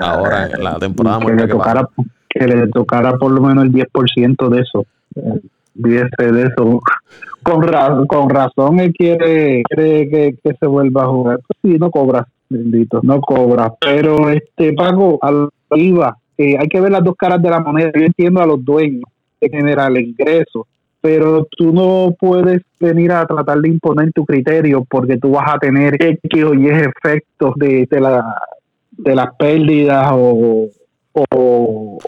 Ahora, 0.00 0.46
en 0.46 0.64
la 0.64 0.78
temporada 0.78 1.18
que 1.18 1.24
muerta. 1.24 1.42
Le 1.42 1.52
tocara, 1.52 1.88
que, 2.28 2.46
le 2.46 2.66
tocara 2.68 3.18
por 3.18 3.30
lo 3.30 3.40
menos 3.42 3.64
el 3.64 3.72
10% 3.72 4.48
de 4.48 4.60
eso. 4.60 4.86
Viese 5.74 6.32
de 6.32 6.42
eso. 6.42 6.80
Con, 7.42 8.06
con 8.06 8.30
razón 8.30 8.80
él 8.80 8.92
quiere, 8.92 9.62
que, 9.68 10.36
se 10.58 10.66
vuelva 10.66 11.04
a 11.04 11.08
jugar. 11.08 11.40
Pues 11.46 11.58
sí, 11.62 11.78
no 11.78 11.90
cobra, 11.90 12.26
bendito, 12.48 13.00
no 13.02 13.20
cobra. 13.20 13.74
Pero 13.80 14.30
este 14.30 14.72
pago 14.72 15.18
al 15.20 15.50
IVA, 15.74 16.16
eh, 16.38 16.56
hay 16.58 16.68
que 16.68 16.80
ver 16.80 16.92
las 16.92 17.04
dos 17.04 17.14
caras 17.16 17.42
de 17.42 17.50
la 17.50 17.60
moneda. 17.60 17.90
Yo 17.94 18.04
entiendo 18.04 18.40
a 18.40 18.46
los 18.46 18.64
dueños 18.64 19.04
de 19.40 19.50
generar 19.50 19.90
el 19.90 20.08
ingreso, 20.08 20.66
pero 21.02 21.46
tú 21.50 21.72
no 21.72 22.14
puedes 22.18 22.62
venir 22.78 23.10
a 23.10 23.26
tratar 23.26 23.58
de 23.58 23.68
imponer 23.68 24.12
tu 24.12 24.24
criterio 24.24 24.86
porque 24.88 25.18
tú 25.18 25.32
vas 25.32 25.52
a 25.52 25.58
tener 25.58 26.00
X 26.00 26.44
o 26.44 26.54
Y 26.54 26.68
efectos 26.68 27.54
de, 27.56 27.88
la, 27.90 28.36
de 28.92 29.14
las 29.16 29.34
pérdidas 29.34 30.12
o, 30.12 30.68
o, 31.12 31.98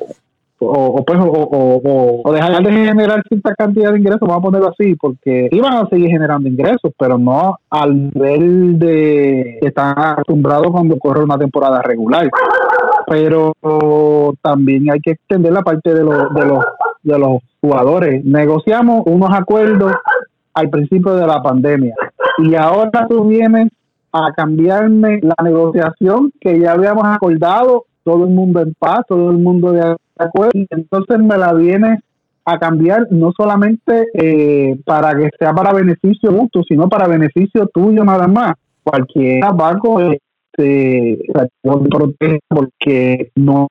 o, 0.61 1.05
pues, 1.05 1.19
o, 1.21 2.23
o, 2.25 2.33
dejar 2.33 2.63
de 2.63 2.73
generar 2.73 3.23
cierta 3.29 3.55
cantidad 3.55 3.93
de 3.93 3.99
ingresos, 3.99 4.21
vamos 4.21 4.39
a 4.39 4.43
ponerlo 4.43 4.69
así, 4.69 4.95
porque 4.95 5.49
iban 5.51 5.75
a 5.75 5.89
seguir 5.89 6.11
generando 6.11 6.49
ingresos, 6.49 6.93
pero 6.97 7.19
no 7.19 7.59
al 7.71 8.11
nivel 8.11 8.79
de 8.79 9.59
que 9.61 9.69
están 9.69 9.99
acostumbrados 9.99 10.71
cuando 10.71 10.97
corre 10.99 11.25
una 11.25 11.37
temporada 11.37 11.83
regular. 11.83 12.31
Pero 13.07 13.53
también 14.43 14.91
hay 14.91 15.01
que 15.01 15.13
extender 15.13 15.53
la 15.53 15.63
parte 15.63 15.95
de, 15.95 16.03
los 16.05 16.35
de 16.35 16.47
los 16.47 16.65
de 17.03 17.19
los 17.19 17.43
jugadores. 17.61 18.25
Negociamos 18.25 19.03
unos 19.07 19.31
acuerdos 19.33 19.93
al 20.55 20.71
principio 20.71 21.15
de 21.15 21.27
la 21.27 21.43
pandemia 21.43 21.95
y 22.39 22.55
ahora 22.55 23.07
tú 23.09 23.25
vienes 23.27 23.69
a 24.13 24.33
cambiarme 24.33 25.21
la 25.23 25.35
negociación 25.43 26.33
que 26.41 26.59
ya 26.59 26.73
habíamos 26.73 27.05
acordado, 27.05 27.85
todo 28.05 28.25
el 28.25 28.31
mundo 28.31 28.61
en 28.61 28.75
paz, 28.75 29.01
todo 29.09 29.31
el 29.31 29.39
mundo 29.39 29.73
de 29.73 29.97
acuerdo, 30.19 30.53
y 30.55 30.67
entonces 30.71 31.19
me 31.19 31.37
la 31.37 31.53
vienes 31.53 32.01
a 32.45 32.59
cambiar 32.59 33.09
no 33.11 33.33
solamente 33.37 34.07
eh, 34.15 34.79
para 34.85 35.17
que 35.17 35.31
sea 35.39 35.53
para 35.53 35.73
beneficio 35.73 36.31
mutuo, 36.31 36.63
sino 36.69 36.89
para 36.89 37.09
beneficio 37.09 37.67
tuyo 37.73 38.05
nada 38.05 38.29
más. 38.29 38.55
Cualquier 38.83 39.43
banco 39.55 39.99
este, 40.57 41.19
porque 42.49 43.31
no, 43.35 43.69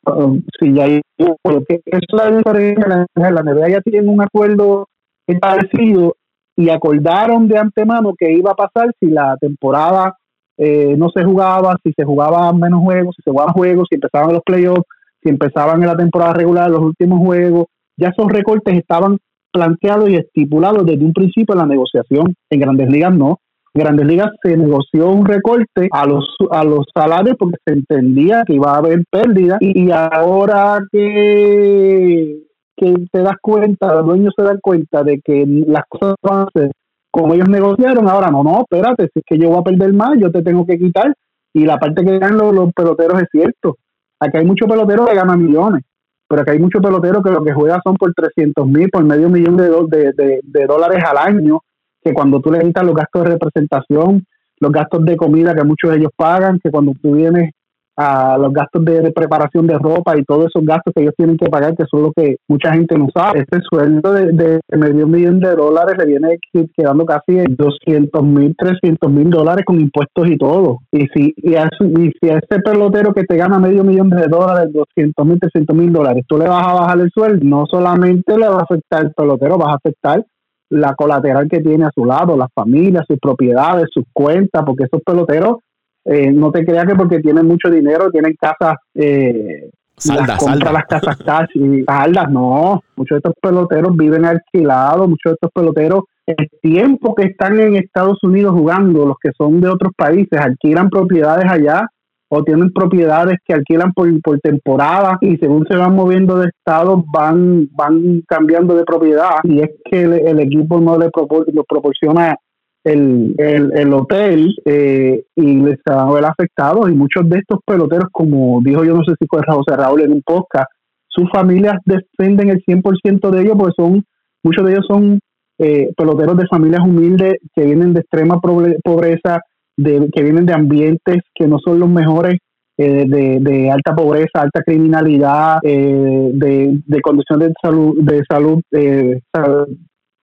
si 0.60 0.74
ya 0.74 0.86
hay, 0.86 1.02
es 1.18 2.02
la 2.12 2.32
diferencia, 2.32 3.06
la 3.16 3.44
NBA 3.44 3.70
ya 3.70 3.82
tiene 3.82 4.10
un 4.10 4.22
acuerdo 4.22 4.88
establecido 5.28 6.16
y 6.56 6.70
acordaron 6.70 7.48
de 7.48 7.58
antemano 7.58 8.14
que 8.18 8.32
iba 8.32 8.52
a 8.52 8.56
pasar 8.56 8.94
si 9.00 9.08
la 9.08 9.38
temporada 9.40 10.16
eh, 10.58 10.96
no 10.98 11.10
se 11.10 11.24
jugaba, 11.24 11.78
si 11.84 11.94
se 11.94 12.04
jugaban 12.04 12.60
menos 12.60 12.82
juegos, 12.82 13.16
si 13.16 13.24
se 13.24 13.32
jugaban 13.32 13.54
juegos, 13.54 13.88
si 13.90 13.96
empezaban 13.96 14.34
los 14.34 14.44
playoffs, 14.44 14.86
si 15.24 15.30
empezaban 15.30 15.82
en 15.82 15.88
la 15.88 15.98
temporada 15.98 16.34
regular 16.34 16.70
los 16.70 16.82
últimos 16.82 17.20
juegos, 17.20 17.66
ya 17.98 18.10
esos 18.10 18.32
recortes 18.32 18.76
estaban 18.76 19.18
planteados 19.52 20.10
y 20.10 20.16
estipulados 20.16 20.86
desde 20.86 21.06
un 21.06 21.14
principio 21.14 21.54
en 21.54 21.60
la 21.60 21.66
negociación. 21.66 22.36
En 22.50 22.60
grandes 22.60 22.90
ligas 22.90 23.14
no. 23.14 23.40
Grandes 23.76 24.06
Ligas 24.06 24.30
se 24.44 24.56
negoció 24.56 25.10
un 25.10 25.26
recorte 25.26 25.90
a 25.92 26.06
los 26.06 26.36
a 26.52 26.64
los 26.64 26.86
salarios 26.94 27.36
porque 27.40 27.58
se 27.66 27.74
entendía 27.74 28.44
que 28.46 28.54
iba 28.54 28.72
a 28.72 28.78
haber 28.78 29.04
pérdida 29.10 29.58
y, 29.60 29.90
ahora 29.92 30.80
que, 30.92 32.44
que 32.78 32.96
te 33.12 33.20
das 33.20 33.36
cuenta, 33.42 33.96
los 33.96 34.06
dueños 34.06 34.34
se 34.38 34.44
dan 34.44 34.60
cuenta 34.62 35.04
de 35.04 35.20
que 35.22 35.46
las 35.68 35.84
cosas 35.90 36.16
van 36.22 36.42
a 36.42 36.48
ser 36.54 36.72
como 37.10 37.34
ellos 37.34 37.50
negociaron, 37.50 38.08
ahora 38.08 38.30
no, 38.30 38.44
no, 38.44 38.62
espérate, 38.62 39.10
si 39.14 39.20
es 39.20 39.26
que 39.26 39.38
yo 39.38 39.50
voy 39.50 39.60
a 39.60 39.64
perder 39.64 39.94
más, 39.94 40.20
yo 40.20 40.32
te 40.32 40.42
tengo 40.44 40.66
que 40.66 40.78
quitar 40.78 41.14
y 41.54 41.66
la 41.66 41.78
parte 41.78 42.04
que 42.04 42.18
ganan 42.20 42.38
los, 42.38 42.74
peloteros 42.74 43.22
es 43.22 43.28
cierto. 43.32 43.78
Aquí 44.20 44.38
hay 44.38 44.46
muchos 44.46 44.68
peloteros 44.68 45.08
que 45.08 45.16
ganan 45.16 45.44
millones, 45.44 45.84
pero 46.28 46.42
aquí 46.42 46.52
hay 46.52 46.60
muchos 46.60 46.82
peloteros 46.82 47.24
que 47.24 47.30
lo 47.30 47.44
que 47.44 47.54
juegan 47.54 47.82
son 47.84 47.96
por 47.98 48.14
300 48.14 48.66
mil, 48.68 48.90
por 48.90 49.04
medio 49.04 49.30
millón 49.30 49.58
de, 49.58 49.70
de, 50.16 50.40
de 50.44 50.66
dólares 50.66 51.04
al 51.04 51.18
año 51.18 51.60
que 52.04 52.14
cuando 52.14 52.40
tú 52.40 52.52
le 52.52 52.60
quitas 52.60 52.86
los 52.86 52.96
gastos 52.96 53.24
de 53.24 53.30
representación, 53.32 54.26
los 54.60 54.72
gastos 54.72 55.06
de 55.06 55.18
comida 55.18 55.56
que 55.56 55.64
muchos 55.64 55.92
de 55.92 55.98
ellos 55.98 56.12
pagan, 56.16 56.60
que 56.64 56.72
cuando 56.72 56.94
tú 57.02 57.14
vienes 57.14 57.52
a 57.96 58.38
los 58.38 58.52
gastos 58.52 58.84
de, 58.86 59.12
preparación 59.12 59.68
de 59.68 59.78
ropa 59.78 60.18
y 60.18 60.24
todos 60.24 60.48
esos 60.48 60.66
gastos 60.66 60.94
que 60.96 61.04
ellos 61.04 61.14
tienen 61.16 61.38
que 61.38 61.50
pagar, 61.50 61.76
que 61.76 61.86
son 61.90 62.04
lo 62.04 62.12
que 62.12 62.38
mucha 62.48 62.74
gente 62.74 62.98
no 62.98 63.08
sabe. 63.14 63.42
Este 63.42 63.60
sueldo 63.70 64.14
de, 64.14 64.32
de 64.32 64.78
medio 64.78 65.08
millón 65.08 65.40
de 65.40 65.56
dólares 65.56 65.96
le 66.00 66.06
viene 66.06 66.38
quedando 66.76 67.06
casi 67.06 67.40
en 67.40 67.56
200 67.56 68.24
mil, 68.24 68.56
300 68.58 69.12
mil 69.12 69.30
dólares 69.30 69.64
con 69.66 69.80
impuestos 69.80 70.28
y 70.28 70.38
todo. 70.38 70.80
Y 70.92 71.08
si, 71.14 71.34
y 71.38 71.56
a, 71.56 71.70
y 71.82 72.12
si 72.20 72.30
a 72.30 72.38
ese 72.38 72.62
pelotero 72.64 73.14
que 73.14 73.24
te 73.24 73.38
gana 73.38 73.60
medio 73.60 73.84
millón 73.84 74.10
de 74.10 74.28
dólares, 74.28 74.74
200 74.74 75.26
mil, 75.26 75.40
300 75.40 75.76
mil 75.76 75.94
dólares, 75.94 76.24
tú 76.28 76.38
le 76.38 76.48
vas 76.48 76.66
a 76.66 76.74
bajar 76.74 77.00
el 77.00 77.12
sueldo, 77.12 77.46
no 77.46 77.66
solamente 77.70 78.38
le 78.38 78.48
va 78.48 78.60
a 78.60 78.64
afectar 78.64 79.06
el 79.06 79.14
pelotero, 79.14 79.58
vas 79.58 79.74
a 79.74 79.76
afectar 79.76 80.26
la 80.74 80.96
colateral 80.96 81.48
que 81.48 81.62
tiene 81.62 81.86
a 81.86 81.92
su 81.94 82.06
lado, 82.06 82.36
las 82.36 82.50
familias, 82.54 83.06
sus 83.08 83.20
propiedades, 83.20 83.88
sus 83.92 84.06
cuentas, 84.12 84.64
porque 84.66 84.86
esos 84.86 85.02
peloteros, 85.02 85.58
eh, 86.06 86.32
no 86.32 86.52
te 86.52 86.66
creas 86.66 86.86
que 86.86 86.96
porque 86.96 87.20
tienen 87.20 87.48
mucho 87.48 87.70
dinero, 87.70 88.10
tienen 88.12 88.36
casas, 88.40 88.76
eh, 88.96 89.70
Salda, 89.96 90.38
compra 90.38 90.56
salda. 90.56 90.72
las 90.72 90.86
casas 90.86 91.18
cash 91.18 91.50
y 91.54 91.84
saldas, 91.84 92.30
no. 92.32 92.82
Muchos 92.96 93.16
de 93.16 93.18
estos 93.18 93.34
peloteros 93.40 93.96
viven 93.96 94.26
alquilados, 94.26 95.08
muchos 95.08 95.32
de 95.32 95.34
estos 95.34 95.52
peloteros, 95.54 96.04
el 96.26 96.50
tiempo 96.62 97.14
que 97.14 97.26
están 97.26 97.60
en 97.60 97.76
Estados 97.76 98.18
Unidos 98.24 98.54
jugando, 98.54 99.06
los 99.06 99.18
que 99.22 99.30
son 99.38 99.62
de 99.62 99.70
otros 99.70 99.94
países, 99.96 100.40
alquilan 100.40 100.90
propiedades 100.90 101.46
allá 101.50 101.88
o 102.36 102.44
tienen 102.44 102.72
propiedades 102.74 103.38
que 103.46 103.54
alquilan 103.54 103.92
por, 103.94 104.08
por 104.22 104.40
temporada 104.40 105.18
y 105.22 105.38
según 105.38 105.66
se 105.70 105.78
van 105.78 105.96
moviendo 105.96 106.38
de 106.40 106.48
estado 106.50 107.04
van 107.14 107.68
van 107.76 108.22
cambiando 108.28 108.76
de 108.76 108.84
propiedad. 108.86 109.36
Y 109.44 109.60
es 109.60 109.70
que 109.90 110.02
el, 110.04 110.40
equipo 110.40 110.80
no 110.80 110.98
le 110.98 111.08
propor- 111.12 111.46
lo 111.54 111.64
proporciona 111.64 112.36
el, 112.84 113.36
el, 113.38 113.72
el 113.78 113.94
hotel 113.94 114.54
eh, 114.66 115.24
y 115.36 115.56
les 115.58 115.78
van 115.86 116.00
a 116.10 116.12
ver 116.12 116.26
afectados 116.26 116.90
y 116.90 116.94
muchos 116.94 117.30
de 117.30 117.38
estos 117.40 117.60
peloteros 117.66 118.10
como 118.12 118.60
dijo 118.64 118.84
yo 118.84 118.94
no 118.96 119.04
sé 119.06 119.14
si 119.20 119.26
fue 119.30 119.40
José 119.48 119.76
Raúl 119.78 120.02
en 120.02 120.12
un 120.12 120.22
podcast 120.22 120.70
sus 121.08 121.30
familias 121.32 121.76
defienden 121.86 122.50
el 122.50 122.62
100% 122.66 123.30
de 123.30 123.42
ellos 123.42 123.56
porque 123.58 123.74
son 123.78 124.04
muchos 124.44 124.66
de 124.66 124.72
ellos 124.74 124.86
son 124.88 125.20
eh, 125.60 125.92
peloteros 125.96 126.36
de 126.36 126.48
familias 126.48 126.82
humildes 126.86 127.36
que 127.56 127.64
vienen 127.64 127.94
de 127.94 128.02
extrema 128.02 128.42
pobre- 128.42 128.78
pobreza 128.84 129.40
de, 129.78 130.10
que 130.14 130.24
vienen 130.24 130.46
de 130.46 130.54
ambientes 130.54 131.18
que 131.34 131.48
no 131.48 131.60
son 131.60 131.80
los 131.80 131.90
mejores, 131.90 132.38
eh, 132.78 133.06
de, 133.08 133.40
de 133.40 133.70
alta 133.70 133.96
pobreza, 133.96 134.42
alta 134.42 134.64
criminalidad, 134.64 135.60
eh, 135.64 136.32
de, 136.34 136.82
de 136.86 137.02
condiciones 137.02 137.50
de 137.50 137.54
salud, 137.62 137.96
de 138.02 138.24
salud 138.30 138.62
eh, 138.72 139.20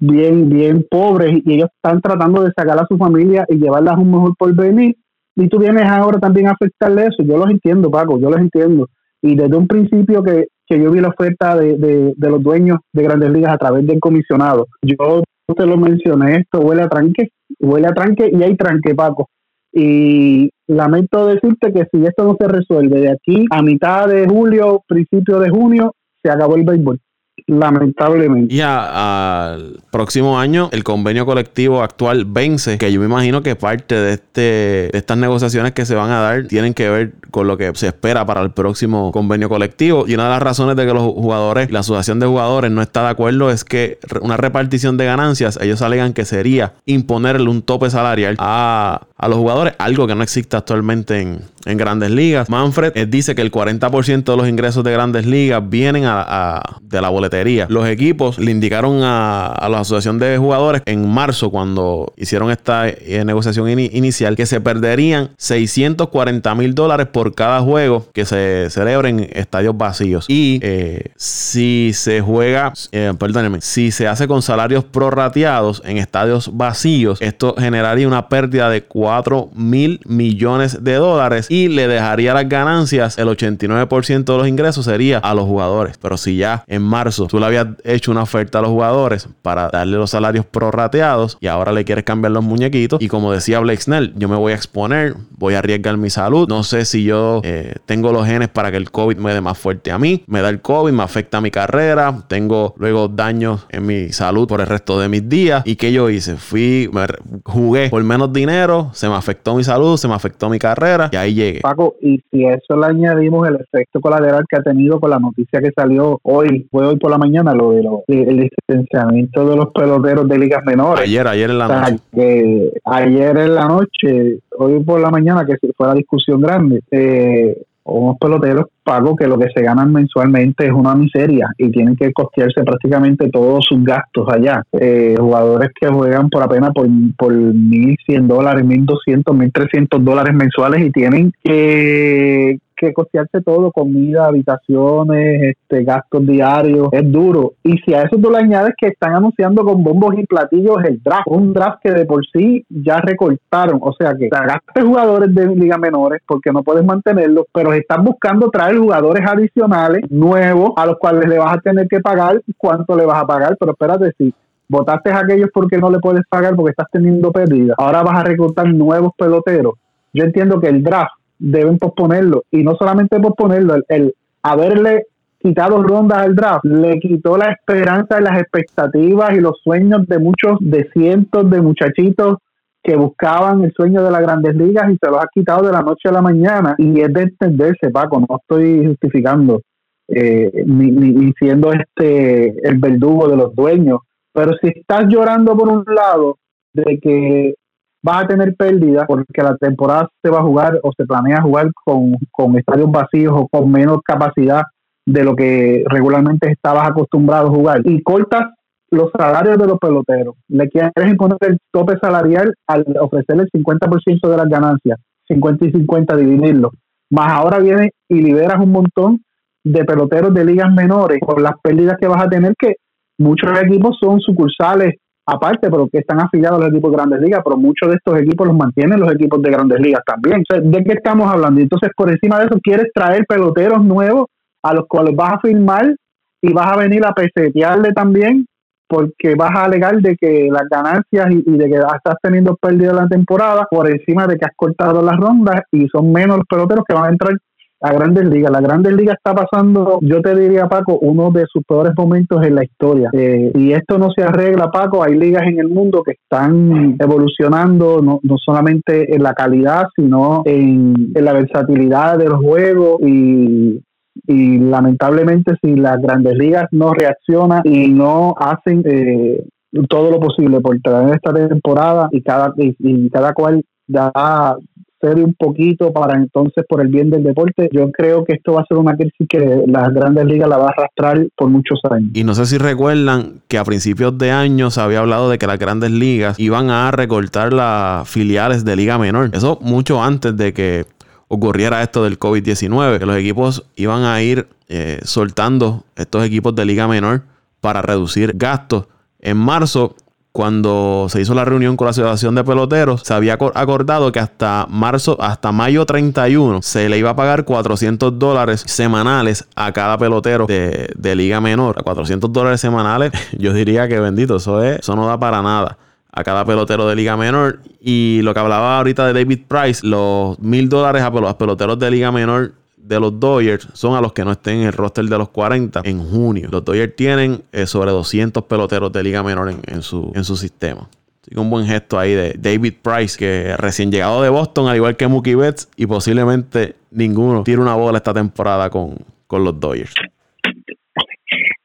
bien, 0.01 0.49
bien 0.49 0.85
pobres, 0.91 1.41
y 1.45 1.55
ellos 1.55 1.69
están 1.77 2.01
tratando 2.01 2.43
de 2.43 2.53
sacar 2.57 2.79
a 2.79 2.87
su 2.89 2.97
familia 2.97 3.45
y 3.49 3.57
llevarlas 3.57 3.95
a 3.95 4.01
un 4.01 4.11
mejor 4.11 4.35
porvenir. 4.37 4.97
Y 5.37 5.49
tú 5.49 5.59
vienes 5.59 5.85
ahora 5.85 6.19
también 6.19 6.49
a 6.49 6.53
afectarle 6.53 7.03
eso. 7.03 7.23
Yo 7.23 7.37
los 7.39 7.51
entiendo, 7.51 7.91
Paco, 7.91 8.19
yo 8.19 8.29
los 8.29 8.41
entiendo. 8.41 8.89
Y 9.23 9.37
desde 9.37 9.57
un 9.57 9.69
principio 9.69 10.23
que, 10.23 10.49
que 10.67 10.83
yo 10.83 10.91
vi 10.91 11.01
la 11.01 11.09
oferta 11.09 11.57
de, 11.57 11.77
de, 11.77 12.15
de 12.17 12.31
los 12.31 12.43
dueños 12.43 12.79
de 12.93 13.03
grandes 13.03 13.31
ligas 13.31 13.53
a 13.55 13.59
través 13.59 13.87
del 13.87 14.01
comisionado, 14.01 14.67
yo 14.83 15.23
te 15.55 15.67
lo 15.67 15.77
mencioné, 15.77 16.37
esto 16.37 16.61
huele 16.61 16.83
a 16.83 16.89
tranque, 16.89 17.29
huele 17.59 17.87
a 17.89 17.93
tranque 17.93 18.31
y 18.33 18.43
hay 18.43 18.57
tranque, 18.57 18.95
Paco. 18.95 19.29
Y 19.73 20.51
lamento 20.67 21.27
decirte 21.27 21.73
que 21.73 21.87
si 21.93 22.05
esto 22.05 22.25
no 22.25 22.37
se 22.39 22.49
resuelve 22.49 23.01
de 23.01 23.13
aquí 23.13 23.45
a 23.51 23.63
mitad 23.63 24.09
de 24.09 24.27
julio, 24.27 24.83
principio 24.87 25.39
de 25.39 25.51
junio, 25.51 25.95
se 26.23 26.31
acabó 26.31 26.57
el 26.57 26.65
béisbol. 26.65 26.99
Lamentablemente. 27.47 28.55
Y 28.55 28.61
al 28.61 29.81
próximo 29.91 30.39
año 30.39 30.69
el 30.73 30.85
convenio 30.85 31.27
colectivo 31.27 31.83
actual 31.83 32.25
vence, 32.27 32.79
que 32.79 32.93
yo 32.93 33.01
me 33.01 33.07
imagino 33.07 33.43
que 33.43 33.57
parte 33.57 33.95
de 33.95 34.13
este 34.15 34.41
de 34.41 34.91
estas 34.93 35.17
negociaciones 35.17 35.73
que 35.73 35.85
se 35.85 35.95
van 35.95 36.11
a 36.11 36.21
dar 36.21 36.47
tienen 36.47 36.75
que 36.75 36.89
ver 36.89 37.13
con 37.31 37.47
lo 37.47 37.57
que 37.57 37.73
se 37.75 37.89
espera 37.89 38.25
para 38.27 38.43
el 38.43 38.51
próximo 38.51 39.11
convenio 39.13 39.49
colectivo. 39.49 40.05
Y 40.07 40.15
una 40.15 40.25
de 40.25 40.31
las 40.31 40.43
razones 40.43 40.77
de 40.77 40.87
que 40.87 40.93
los 40.93 41.03
jugadores, 41.03 41.71
la 41.71 41.81
asociación 41.81 42.21
de 42.21 42.27
jugadores 42.27 42.71
no 42.71 42.83
está 42.83 43.03
de 43.03 43.09
acuerdo 43.09 43.51
es 43.51 43.65
que 43.65 43.99
una 44.21 44.37
repartición 44.37 44.97
de 44.97 45.07
ganancias, 45.07 45.59
ellos 45.61 45.83
alegan 45.83 46.13
que 46.13 46.25
sería 46.25 46.75
imponerle 46.85 47.49
un 47.49 47.63
tope 47.63 47.91
salarial 47.91 48.37
a, 48.39 49.07
a 49.23 49.29
los 49.29 49.39
jugadores, 49.39 49.75
algo 49.79 50.07
que 50.07 50.15
no 50.15 50.23
existe 50.23 50.57
actualmente 50.57 51.21
en, 51.21 51.41
en 51.67 51.77
grandes 51.79 52.11
ligas. 52.11 52.49
Manfred 52.49 52.93
eh, 52.97 53.05
dice 53.07 53.35
que 53.35 53.43
el 53.43 53.51
40% 53.53 54.25
de 54.25 54.37
los 54.37 54.49
ingresos 54.49 54.83
de 54.83 54.93
grandes 54.93 55.27
ligas 55.27 55.63
vienen 55.69 56.05
a- 56.07 56.63
de 56.81 57.01
la 57.01 57.09
boletería. 57.11 57.67
Los 57.69 57.87
equipos 57.87 58.39
le 58.39 58.51
indicaron 58.51 59.03
a, 59.05 59.47
a 59.47 59.69
la 59.69 59.81
asociación 59.81 60.19
de 60.19 60.39
jugadores 60.39 60.83
en 60.87 61.09
marzo, 61.09 61.51
cuando 61.51 62.13
hicieron 62.17 62.51
esta 62.51 62.89
eh, 62.89 63.23
negociación 63.25 63.69
ini- 63.69 63.91
inicial, 63.93 64.35
que 64.37 64.47
se 64.47 64.61
perderían 64.61 65.31
640 65.37 66.55
mil 66.55 66.75
dólares 66.75 67.07
por 67.13 67.35
cada 67.35 67.61
juego 67.61 68.07
que 68.13 68.25
se 68.25 68.69
celebre 68.71 69.11
en 69.11 69.29
estadios 69.33 69.77
vacíos. 69.77 70.25
Y 70.29 70.61
eh, 70.63 71.13
si 71.17 71.93
se 71.95 72.21
juega, 72.21 72.73
perdónenme, 73.19 73.61
si 73.61 73.91
se 73.91 74.09
hace 74.09 74.27
con 74.27 74.43
salarios 74.43 74.85
prorrateados 74.85 75.83
en 75.85 75.99
estadios 75.99 76.51
vacíos, 76.57 77.21
esto 77.21 77.55
generaría 77.59 78.09
una 78.09 78.29
pérdida 78.29 78.71
de 78.71 78.83
4 79.11 79.51
mil 79.57 80.01
millones 80.07 80.85
de 80.85 80.95
dólares 80.95 81.49
y 81.49 81.67
le 81.67 81.89
dejaría 81.89 82.33
las 82.33 82.49
ganancias, 82.49 83.19
el 83.19 83.27
89% 83.27 84.25
de 84.25 84.39
los 84.39 84.47
ingresos 84.47 84.85
sería 84.85 85.19
a 85.19 85.35
los 85.35 85.47
jugadores. 85.47 85.99
Pero 86.01 86.17
si 86.17 86.37
ya 86.37 86.63
en 86.69 86.83
marzo 86.83 87.27
tú 87.27 87.41
le 87.41 87.47
habías 87.47 87.67
hecho 87.83 88.13
una 88.13 88.23
oferta 88.23 88.61
a 88.61 88.63
los 88.63 88.71
jugadores 88.71 89.29
para 89.43 89.69
darle 89.69 89.97
los 89.97 90.11
salarios 90.11 90.47
prorrateados 90.47 91.39
y 91.41 91.49
ahora 91.49 91.73
le 91.73 91.85
quieres 91.85 92.05
cambiar 92.05 92.31
los 92.31 92.45
muñequitos 92.45 93.03
y 93.03 93.09
como 93.09 93.33
decía 93.33 93.59
Blake 93.59 93.83
Snell, 93.83 94.15
yo 94.15 94.29
me 94.29 94.37
voy 94.37 94.53
a 94.53 94.55
exponer, 94.55 95.17
voy 95.33 95.55
a 95.55 95.59
arriesgar 95.59 95.97
mi 95.97 96.09
salud, 96.09 96.49
no 96.49 96.63
sé 96.63 96.85
si 96.85 97.03
yo 97.03 97.41
eh, 97.43 97.75
tengo 97.87 98.13
los 98.13 98.25
genes 98.27 98.49
para 98.49 98.71
que 98.71 98.77
el 98.77 98.93
COVID 98.93 99.17
me 99.17 99.35
dé 99.35 99.41
más 99.41 99.59
fuerte 99.59 99.91
a 99.91 99.99
mí, 99.99 100.23
me 100.29 100.41
da 100.41 100.51
el 100.51 100.61
COVID, 100.61 100.93
me 100.93 101.03
afecta 101.03 101.41
mi 101.41 101.51
carrera, 101.51 102.17
tengo 102.29 102.77
luego 102.79 103.09
daños 103.09 103.67
en 103.71 103.87
mi 103.87 104.13
salud 104.13 104.47
por 104.47 104.61
el 104.61 104.69
resto 104.69 105.01
de 105.01 105.09
mis 105.09 105.29
días 105.29 105.65
y 105.65 105.75
que 105.75 105.91
yo 105.91 106.09
hice, 106.11 106.37
fui, 106.37 106.89
me 106.93 107.07
jugué 107.45 107.89
por 107.91 108.05
menos 108.05 108.33
dinero, 108.33 108.93
se 109.01 109.09
me 109.09 109.15
afectó 109.15 109.55
mi 109.57 109.65
salud, 109.65 109.97
se 109.97 110.07
me 110.09 110.15
afectó 110.15 110.51
mi 110.51 110.59
carrera 110.59 111.09
y 111.11 111.17
ahí 111.17 111.35
llegué. 111.35 111.61
Paco, 111.61 111.95
y 112.03 112.21
si 112.31 112.45
a 112.45 112.55
eso 112.55 112.77
le 112.77 112.87
añadimos 112.87 113.49
el 113.49 113.57
efecto 113.57 113.99
colateral 114.01 114.45
que 114.47 114.57
ha 114.57 114.63
tenido 114.63 115.01
con 115.01 115.09
la 115.09 115.19
noticia 115.19 115.61
que 115.63 115.71
salió 115.75 116.19
hoy, 116.23 116.69
fue 116.71 116.87
hoy 116.87 116.97
por 116.99 117.11
la 117.11 117.17
mañana, 117.17 117.55
lo 117.55 117.71
de 117.73 117.83
lo- 117.83 118.03
el 118.09 118.49
licenciamiento 118.69 119.49
de 119.49 119.57
los 119.57 119.69
peloteros 119.73 120.29
de 120.29 120.39
ligas 120.39 120.63
menores. 120.67 121.05
Ayer, 121.05 121.27
ayer 121.27 121.49
en 121.51 121.59
la 121.59 121.65
O 121.65 121.69
sea, 121.69 121.81
noche. 121.81 122.03
que 122.15 122.73
ayer 122.85 123.37
en 123.39 123.55
la 123.55 123.65
noche, 123.69 124.39
hoy 124.59 124.85
por 124.85 125.01
la 125.01 125.11
mañana, 125.11 125.47
que 125.47 125.57
fue 125.77 125.87
la 125.87 125.95
discusión 125.95 126.41
grande, 126.43 126.81
eh, 126.91 127.57
unos 127.91 128.17
peloteros 128.19 128.67
pagos 128.83 129.17
que 129.19 129.27
lo 129.27 129.39
que 129.39 129.49
se 129.55 129.63
ganan 129.63 129.93
mensualmente 129.93 130.67
es 130.67 130.73
una 130.73 130.95
miseria 130.95 131.49
y 131.59 131.71
tienen 131.71 131.97
que 131.97 132.13
costearse 132.13 132.63
prácticamente 132.63 133.29
todos 133.31 133.65
sus 133.69 133.83
gastos 133.85 134.29
allá. 134.29 134.63
Eh, 134.73 135.17
jugadores 135.19 135.71
que 135.79 135.89
juegan 135.89 136.29
por 136.29 136.43
apenas 136.43 136.73
por, 136.73 136.87
por 137.17 137.33
1.100 137.33 138.27
dólares, 138.27 138.65
1.200, 138.65 139.25
1.300 139.25 139.99
dólares 140.01 140.35
mensuales 140.35 140.87
y 140.87 140.91
tienen 140.91 141.33
que, 141.43 142.59
que 142.81 142.95
costearse 142.95 143.43
todo, 143.43 143.71
comida, 143.71 144.27
habitaciones, 144.27 145.55
este, 145.55 145.85
gastos 145.85 146.27
diarios, 146.27 146.89
es 146.93 147.13
duro. 147.13 147.53
Y 147.63 147.77
si 147.79 147.93
a 147.93 148.03
eso 148.03 148.17
tú 148.17 148.31
le 148.31 148.39
añades 148.39 148.73
que 148.79 148.87
están 148.87 149.15
anunciando 149.15 149.63
con 149.65 149.85
bombos 149.85 150.15
y 150.17 150.25
platillos 150.25 150.79
el 150.85 151.03
draft, 151.03 151.27
un 151.27 151.53
draft 151.53 151.81
que 151.83 151.93
de 151.93 152.07
por 152.07 152.25
sí 152.27 152.65
ya 152.71 152.99
recortaron, 152.99 153.79
o 153.83 153.93
sea 153.93 154.15
que 154.17 154.31
sacaste 154.31 154.81
jugadores 154.81 155.35
de 155.35 155.55
liga 155.55 155.77
menores 155.77 156.23
porque 156.27 156.51
no 156.53 156.63
puedes 156.63 156.85
mantenerlos, 156.85 157.45
pero 157.53 157.75
están 157.75 158.03
buscando 158.03 158.49
traer 158.49 158.79
jugadores 158.79 159.25
adicionales, 159.29 160.11
nuevos, 160.11 160.73
a 160.77 160.87
los 160.87 160.97
cuales 160.99 161.29
le 161.29 161.39
vas 161.39 161.59
a 161.59 161.61
tener 161.61 161.87
que 161.87 162.01
pagar, 162.01 162.41
¿cuánto 162.57 162.97
le 162.97 163.05
vas 163.05 163.23
a 163.23 163.27
pagar? 163.27 163.57
Pero 163.61 163.73
espérate, 163.73 164.13
si 164.17 164.33
votaste 164.69 165.11
a 165.11 165.19
aquellos 165.19 165.51
porque 165.53 165.77
no 165.77 165.91
le 165.91 165.99
puedes 165.99 166.23
pagar 166.31 166.57
porque 166.57 166.71
estás 166.71 166.87
teniendo 166.91 167.31
pérdida, 167.31 167.75
ahora 167.77 168.03
vas 168.03 168.21
a 168.21 168.25
reclutar 168.25 168.67
nuevos 168.73 169.13
peloteros. 169.19 169.75
Yo 170.15 170.25
entiendo 170.25 170.61
que 170.61 170.69
el 170.69 170.83
draft 170.83 171.20
deben 171.41 171.79
posponerlo. 171.79 172.45
Y 172.51 172.63
no 172.63 172.77
solamente 172.77 173.19
posponerlo, 173.19 173.75
el, 173.75 173.85
el 173.89 174.15
haberle 174.43 175.07
quitado 175.41 175.83
rondas 175.83 176.19
al 176.19 176.37
draft 176.37 176.65
le 176.65 177.01
quitó 177.01 177.37
la 177.37 177.51
esperanza 177.53 178.21
y 178.21 178.25
las 178.25 178.41
expectativas 178.41 179.33
y 179.33 179.41
los 179.41 179.59
sueños 179.63 180.07
de 180.07 180.19
muchos, 180.19 180.59
de 180.61 180.89
cientos 180.93 181.51
de 181.51 181.63
muchachitos 181.63 182.37
que 182.83 182.97
buscaban 182.97 183.65
el 183.65 183.73
sueño 183.73 184.03
de 184.03 184.11
las 184.11 184.21
grandes 184.21 184.55
ligas 184.55 184.91
y 184.91 184.97
se 185.03 185.11
los 185.11 185.19
ha 185.19 185.29
quitado 185.33 185.67
de 185.67 185.73
la 185.73 185.83
noche 185.83 186.09
a 186.09 186.13
la 186.13 186.23
mañana. 186.23 186.75
Y 186.79 187.01
es 187.01 187.13
de 187.13 187.23
entenderse 187.23 187.91
Paco, 187.91 188.21
no 188.21 188.39
estoy 188.39 188.87
justificando 188.87 189.61
eh, 190.09 190.65
ni, 190.67 190.91
ni, 190.91 191.33
siendo 191.39 191.73
este 191.73 192.67
el 192.67 192.79
verdugo 192.79 193.29
de 193.29 193.37
los 193.37 193.55
dueños, 193.55 194.01
pero 194.33 194.53
si 194.61 194.69
estás 194.69 195.07
llorando 195.09 195.57
por 195.57 195.69
un 195.69 195.85
lado 195.87 196.39
de 196.73 196.99
que 197.01 197.55
vas 198.03 198.25
a 198.25 198.27
tener 198.29 198.55
pérdida 198.57 199.07
porque 199.07 199.43
la 199.43 199.57
temporada 199.57 200.09
se 200.23 200.31
va 200.31 200.39
a 200.39 200.45
jugar 200.45 200.81
o 200.83 200.91
se 200.97 201.05
planea 201.05 201.43
jugar 201.43 201.71
con, 201.85 202.15
con 202.31 202.57
estadios 202.59 202.91
vacíos 202.91 203.35
o 203.37 203.49
con 203.49 203.71
menos 203.71 204.01
capacidad 204.05 204.63
de 205.07 205.25
lo 205.25 205.35
que 205.35 205.85
regularmente 205.87 206.51
estabas 206.51 206.89
acostumbrado 206.89 207.49
a 207.49 207.51
jugar. 207.51 207.81
Y 207.85 208.03
cortas 208.03 208.49
los 208.91 209.11
salarios 209.17 209.57
de 209.59 209.67
los 209.67 209.79
peloteros, 209.79 210.35
le 210.49 210.69
quieres 210.69 210.93
imponer 211.09 211.39
el 211.43 211.59
tope 211.71 211.97
salarial 212.01 212.55
al 212.67 212.85
ofrecerle 213.01 213.45
el 213.45 213.63
50% 213.63 214.29
de 214.29 214.37
las 214.37 214.49
ganancias, 214.49 214.99
50 215.29 215.67
y 215.67 215.73
50 215.73 216.17
dividirlo, 216.17 216.73
más 217.11 217.33
ahora 217.33 217.59
vienes 217.59 217.91
y 218.09 218.21
liberas 218.21 218.59
un 218.61 218.73
montón 218.73 219.21
de 219.63 219.85
peloteros 219.85 220.35
de 220.35 220.45
ligas 220.45 220.73
menores 220.73 221.19
por 221.21 221.41
las 221.41 221.53
pérdidas 221.63 221.99
que 222.01 222.09
vas 222.09 222.25
a 222.25 222.29
tener 222.29 222.55
que 222.59 222.77
muchos 223.19 223.51
equipos 223.63 223.97
son 224.01 224.21
sucursales 224.21 224.95
aparte, 225.33 225.71
pero 225.71 225.89
que 225.91 225.99
están 225.99 226.21
afiliados 226.21 226.59
a 226.59 226.65
los 226.65 226.71
equipos 226.73 226.91
de 226.91 226.97
grandes 226.97 227.21
ligas, 227.21 227.41
pero 227.45 227.57
muchos 227.57 227.89
de 227.89 227.97
estos 227.97 228.21
equipos 228.21 228.47
los 228.49 228.57
mantienen 228.57 229.01
los 229.01 229.13
equipos 229.13 229.41
de 229.43 229.51
grandes 229.51 229.81
ligas 229.81 230.03
también. 230.05 230.43
¿De 230.49 230.85
qué 230.85 230.93
estamos 230.93 231.31
hablando? 231.31 231.61
Entonces, 231.61 231.91
por 231.97 232.11
encima 232.11 232.39
de 232.39 232.47
eso, 232.47 232.59
quieres 232.63 232.89
traer 232.95 233.25
peloteros 233.27 233.85
nuevos 233.85 234.27
a 234.63 234.75
los 234.75 234.87
cuales 234.87 235.15
vas 235.17 235.35
a 235.35 235.41
firmar 235.41 235.95
y 236.43 236.53
vas 236.53 236.73
a 236.73 236.77
venir 236.77 237.05
a 237.05 237.13
pesetearle 237.13 237.93
también 237.93 238.47
porque 238.89 239.37
vas 239.37 239.53
a 239.55 239.65
alegar 239.67 240.01
de 240.01 240.17
que 240.17 240.49
las 240.51 240.69
ganancias 240.69 241.31
y, 241.31 241.57
de 241.57 241.69
que 241.69 241.77
estás 241.77 242.17
teniendo 242.21 242.57
pérdida 242.57 242.93
la 242.93 243.07
temporada 243.07 243.67
por 243.71 243.89
encima 243.89 244.27
de 244.27 244.37
que 244.37 244.47
has 244.47 244.57
cortado 244.57 245.01
las 245.01 245.17
rondas 245.17 245.61
y 245.71 245.87
son 245.89 246.13
menos 246.13 246.39
los 246.39 246.47
peloteros 246.47 246.85
que 246.89 246.95
van 246.95 247.05
a 247.05 247.11
entrar 247.11 247.35
a 247.81 247.93
Grandes 247.93 248.29
Ligas. 248.29 248.51
La 248.51 248.61
Grandes 248.61 248.93
Ligas 248.93 249.17
está 249.17 249.35
pasando, 249.35 249.99
yo 250.03 250.21
te 250.21 250.35
diría, 250.35 250.69
Paco, 250.69 250.99
uno 251.01 251.31
de 251.31 251.47
sus 251.51 251.63
peores 251.65 251.93
momentos 251.97 252.45
en 252.45 252.55
la 252.55 252.65
historia. 252.65 253.11
Eh, 253.13 253.53
y 253.55 253.73
esto 253.73 253.99
no 253.99 254.11
se 254.11 254.23
arregla, 254.23 254.71
Paco. 254.71 255.03
Hay 255.03 255.17
ligas 255.17 255.45
en 255.47 255.59
el 255.59 255.69
mundo 255.69 256.03
que 256.03 256.13
están 256.13 256.97
evolucionando, 256.99 258.01
no, 258.03 258.21
no 258.23 258.37
solamente 258.39 259.15
en 259.15 259.23
la 259.23 259.35
calidad, 259.35 259.87
sino 259.97 260.43
en, 260.45 261.13
en 261.15 261.25
la 261.25 261.33
versatilidad 261.33 262.19
de 262.19 262.29
los 262.29 262.41
juegos 262.41 263.01
y 263.03 263.81
y 264.27 264.59
lamentablemente 264.59 265.55
si 265.63 265.77
las 265.77 266.01
grandes 266.01 266.37
ligas 266.37 266.67
no 266.73 266.93
reaccionan 266.93 267.63
y 267.65 267.89
no 267.89 268.35
hacen 268.39 268.83
eh, 268.85 269.45
todo 269.89 270.11
lo 270.11 270.21
posible 270.21 270.61
por 270.61 270.79
traer 270.81 271.15
esta 271.15 271.33
temporada 271.33 272.09
y 272.13 272.23
cada 272.23 272.53
y, 272.57 273.09
cada 273.11 273.33
cual 273.33 273.63
da 273.87 274.57
cede 275.01 275.25
un 275.25 275.35
poquito 275.35 275.93
para 275.93 276.19
entonces 276.19 276.65
por 276.69 276.81
el 276.81 276.89
bien 276.89 277.11
del 277.11 277.23
deporte, 277.23 277.69
yo 277.73 277.91
creo 277.91 278.25
que 278.25 278.35
esto 278.35 278.55
va 278.55 278.63
a 278.63 278.67
ser 278.67 278.77
una 278.79 278.97
crisis 278.97 279.27
que 279.29 279.65
las 279.67 279.93
grandes 279.93 280.25
ligas 280.27 280.49
la 280.49 280.59
va 280.59 280.67
a 280.67 280.71
arrastrar 280.71 281.27
por 281.37 281.49
muchos 281.49 281.81
años. 281.91 282.11
Y 282.15 282.25
no 282.25 282.35
sé 282.35 282.47
si 282.47 282.59
recuerdan 282.59 283.41
que 283.49 283.59
a 283.59 283.65
principios 283.65 284.17
de 284.19 284.31
año 284.31 284.71
se 284.71 284.81
había 284.81 285.01
hablado 285.01 285.31
de 285.31 285.39
que 285.39 285.47
las 285.47 285.59
grandes 285.59 285.91
ligas 285.91 286.39
iban 286.39 286.71
a 286.71 286.91
recortar 286.91 287.53
las 287.53 288.09
filiales 288.09 288.65
de 288.65 288.77
liga 288.77 288.99
menor. 288.99 289.31
Eso 289.33 289.59
mucho 289.63 290.03
antes 290.03 290.37
de 290.37 290.53
que 290.53 290.85
ocurriera 291.29 291.83
esto 291.83 292.05
del 292.05 292.19
COVID-19, 292.19 292.99
que 292.99 293.07
los 293.07 293.17
equipos 293.17 293.65
iban 293.77 294.03
a 294.03 294.21
ir 294.21 294.49
eh, 294.69 294.99
soltando 295.05 295.85
estos 295.97 296.25
equipos 296.25 296.55
de 296.55 296.65
liga 296.65 296.89
menor 296.89 297.23
para 297.61 297.83
reducir 297.83 298.33
gastos. 298.35 298.87
En 299.21 299.37
marzo, 299.37 299.95
cuando 300.33 301.07
se 301.09 301.21
hizo 301.21 301.35
la 301.35 301.45
reunión 301.45 301.77
con 301.77 301.87
la 301.87 301.91
Asociación 301.91 302.35
de 302.35 302.45
Peloteros, 302.45 303.03
se 303.05 303.13
había 303.15 303.35
acordado 303.35 304.13
que 304.13 304.21
hasta 304.21 304.67
marzo, 304.71 305.17
hasta 305.21 305.51
mayo 305.51 305.85
31, 305.85 306.63
se 306.63 306.89
le 306.89 306.99
iba 306.99 307.11
a 307.11 307.17
pagar 307.17 307.45
400 307.45 308.19
dólares 308.19 308.63
semanales 308.67 309.47
a 309.57 309.73
cada 309.73 309.99
pelotero 309.99 310.47
de, 310.47 311.15
liga 311.17 311.41
menor. 311.41 311.83
400 311.83 312.33
dólares 312.33 312.61
semanales, 312.61 313.13
yo 313.39 313.53
diría 313.53 313.89
que 313.89 313.99
bendito, 313.99 314.37
eso, 314.37 314.63
es, 314.63 314.79
eso 314.81 314.95
no 314.95 315.07
da 315.07 315.19
para 315.19 315.43
nada 315.43 315.79
a 316.13 316.25
cada 316.25 316.45
pelotero 316.45 316.89
de 316.89 316.97
liga 316.97 317.17
menor. 317.17 317.61
Y 317.81 318.21
lo 318.23 318.35
que 318.35 318.41
hablaba 318.41 318.79
ahorita 318.79 319.07
de 319.07 319.13
David 319.13 319.41
Price, 319.49 319.87
los 319.87 320.39
mil 320.39 320.69
dólares 320.69 321.03
a 321.03 321.11
los 321.11 321.35
peloteros 321.35 321.79
de 321.79 321.91
liga 321.91 322.13
menor 322.13 322.53
de 322.83 323.01
los 323.01 323.19
Dodgers 323.19 323.69
son 323.75 323.95
a 323.95 324.01
los 324.01 324.13
que 324.13 324.25
no 324.25 324.33
estén 324.33 324.61
en 324.61 324.67
el 324.67 324.73
roster 324.73 325.05
de 325.05 325.19
los 325.19 325.29
40 325.31 325.83
en 325.85 326.01
junio. 326.01 326.49
Los 326.51 326.65
Dodgers 326.65 326.97
tienen 326.97 327.43
eh, 327.53 327.67
sobre 327.67 327.91
200 327.91 328.45
peloteros 328.45 328.93
de 328.93 329.03
liga 329.03 329.23
menor 329.23 329.55
en, 329.67 329.83
su, 329.83 330.13
en 330.15 330.25
su 330.25 330.37
sistema. 330.37 330.89
Así 331.23 331.33
que 331.33 331.41
un 331.41 331.51
buen 331.51 331.67
gesto 331.67 331.99
ahí 331.99 332.15
de 332.15 332.35
David 332.39 332.75
Price, 332.83 333.19
que 333.19 333.57
recién 333.57 333.91
llegado 333.91 334.23
de 334.23 334.29
Boston, 334.29 334.69
al 334.69 334.77
igual 334.77 334.97
que 334.97 335.07
Mookie 335.07 335.35
Betts, 335.35 335.69
y 335.77 335.87
posiblemente 335.87 336.75
ninguno 336.91 337.45
tire 337.45 337.61
una 337.61 337.75
bola 337.75 337.99
esta 337.99 338.15
temporada 338.15 338.71
con, 338.71 338.97
con 339.27 339.45
los 339.45 339.59
Dodgers. 339.61 339.95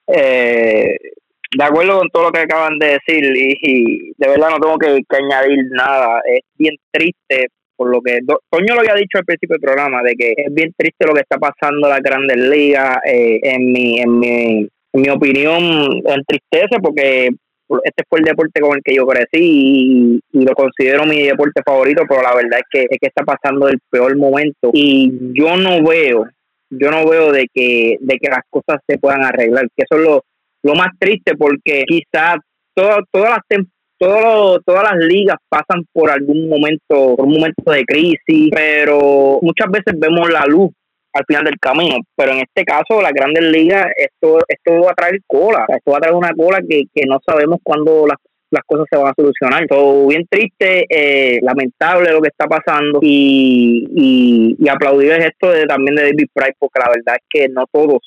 Eh, 0.07 0.97
de 1.57 1.63
acuerdo 1.63 1.99
con 1.99 2.09
todo 2.09 2.23
lo 2.23 2.31
que 2.31 2.41
acaban 2.41 2.77
de 2.79 2.99
decir 2.99 3.23
y, 3.35 4.13
de 4.17 4.27
verdad 4.27 4.49
no 4.49 4.59
tengo 4.59 4.77
que, 4.77 5.15
añadir 5.15 5.65
nada. 5.71 6.21
Es 6.25 6.41
bien 6.57 6.75
triste 6.91 7.47
por 7.75 7.89
lo 7.89 8.01
que 8.01 8.19
Toño 8.49 8.73
lo 8.73 8.79
había 8.79 8.95
dicho 8.95 9.17
al 9.17 9.25
principio 9.25 9.55
del 9.55 9.61
programa 9.61 10.01
de 10.03 10.15
que 10.15 10.33
es 10.37 10.53
bien 10.53 10.73
triste 10.77 11.05
lo 11.05 11.13
que 11.13 11.21
está 11.21 11.37
pasando 11.37 11.87
en 11.87 11.93
las 11.93 12.01
Grandes 12.01 12.37
Ligas. 12.37 12.97
Eh, 13.05 13.39
en 13.43 13.71
mi 13.71 13.99
en 13.99 14.19
mi 14.19 14.67
en 14.93 15.01
mi 15.01 15.09
opinión 15.09 16.01
entristece 16.05 16.79
porque 16.81 17.29
este 17.83 18.03
fue 18.07 18.19
el 18.19 18.25
deporte 18.25 18.61
con 18.61 18.77
el 18.77 18.83
que 18.83 18.95
yo 18.95 19.05
crecí 19.07 20.21
y, 20.31 20.43
lo 20.43 20.53
considero 20.53 21.05
mi 21.05 21.23
deporte 21.23 21.61
favorito, 21.65 22.03
pero 22.07 22.21
la 22.21 22.35
verdad 22.35 22.59
es 22.59 22.65
que 22.69 22.81
es 22.89 22.97
que 22.99 23.07
está 23.07 23.23
pasando 23.23 23.67
el 23.67 23.79
peor 23.89 24.15
momento 24.15 24.69
y 24.73 25.11
yo 25.33 25.57
no 25.57 25.83
veo 25.83 26.25
yo 26.69 26.91
no 26.91 27.07
veo 27.07 27.31
de 27.31 27.47
que 27.53 27.97
de 27.99 28.17
que 28.17 28.29
las 28.29 28.41
cosas 28.49 28.81
se 28.87 28.97
puedan 28.97 29.23
arreglar, 29.23 29.67
que 29.75 29.83
eso 29.89 29.99
es 29.99 30.07
lo 30.07 30.23
lo 30.63 30.75
más 30.75 30.89
triste 30.99 31.35
porque 31.37 31.83
quizás 31.87 32.37
todas 32.75 33.03
las 33.13 33.39
todas 33.97 34.83
las 34.83 35.05
ligas 35.05 35.37
pasan 35.49 35.85
por 35.91 36.09
algún 36.09 36.49
momento, 36.49 37.15
por 37.15 37.25
un 37.25 37.33
momento 37.33 37.71
de 37.71 37.85
crisis, 37.85 38.49
pero 38.51 39.39
muchas 39.41 39.69
veces 39.71 39.93
vemos 39.97 40.29
la 40.31 40.45
luz 40.45 40.71
al 41.13 41.23
final 41.25 41.45
del 41.45 41.59
camino, 41.59 41.95
pero 42.15 42.33
en 42.33 42.39
este 42.39 42.65
caso 42.65 43.01
las 43.01 43.13
grandes 43.13 43.43
ligas, 43.43 43.85
esto, 43.95 44.39
esto 44.47 44.81
va 44.81 44.91
a 44.91 44.95
traer 44.95 45.21
cola, 45.25 45.65
esto 45.69 45.91
va 45.91 45.97
a 45.97 46.01
traer 46.01 46.15
una 46.15 46.33
cola 46.33 46.59
que, 46.67 46.83
que 46.93 47.05
no 47.07 47.19
sabemos 47.25 47.59
cuándo 47.63 48.05
las, 48.05 48.17
las 48.51 48.63
cosas 48.65 48.85
se 48.89 48.97
van 48.97 49.07
a 49.07 49.13
solucionar. 49.15 49.65
Todo 49.67 50.07
bien 50.07 50.25
triste, 50.29 50.85
eh, 50.89 51.39
lamentable 51.41 52.11
lo 52.11 52.21
que 52.21 52.29
está 52.29 52.47
pasando. 52.47 52.99
Y, 53.01 53.85
y, 53.95 54.55
y 54.59 54.69
aplaudir 54.69 55.11
esto 55.11 55.51
de, 55.51 55.65
también 55.65 55.95
de 55.95 56.03
David 56.03 56.27
Price 56.33 56.55
porque 56.59 56.79
la 56.79 56.89
verdad 56.89 57.15
es 57.15 57.25
que 57.29 57.49
no 57.49 57.65
todos 57.71 57.99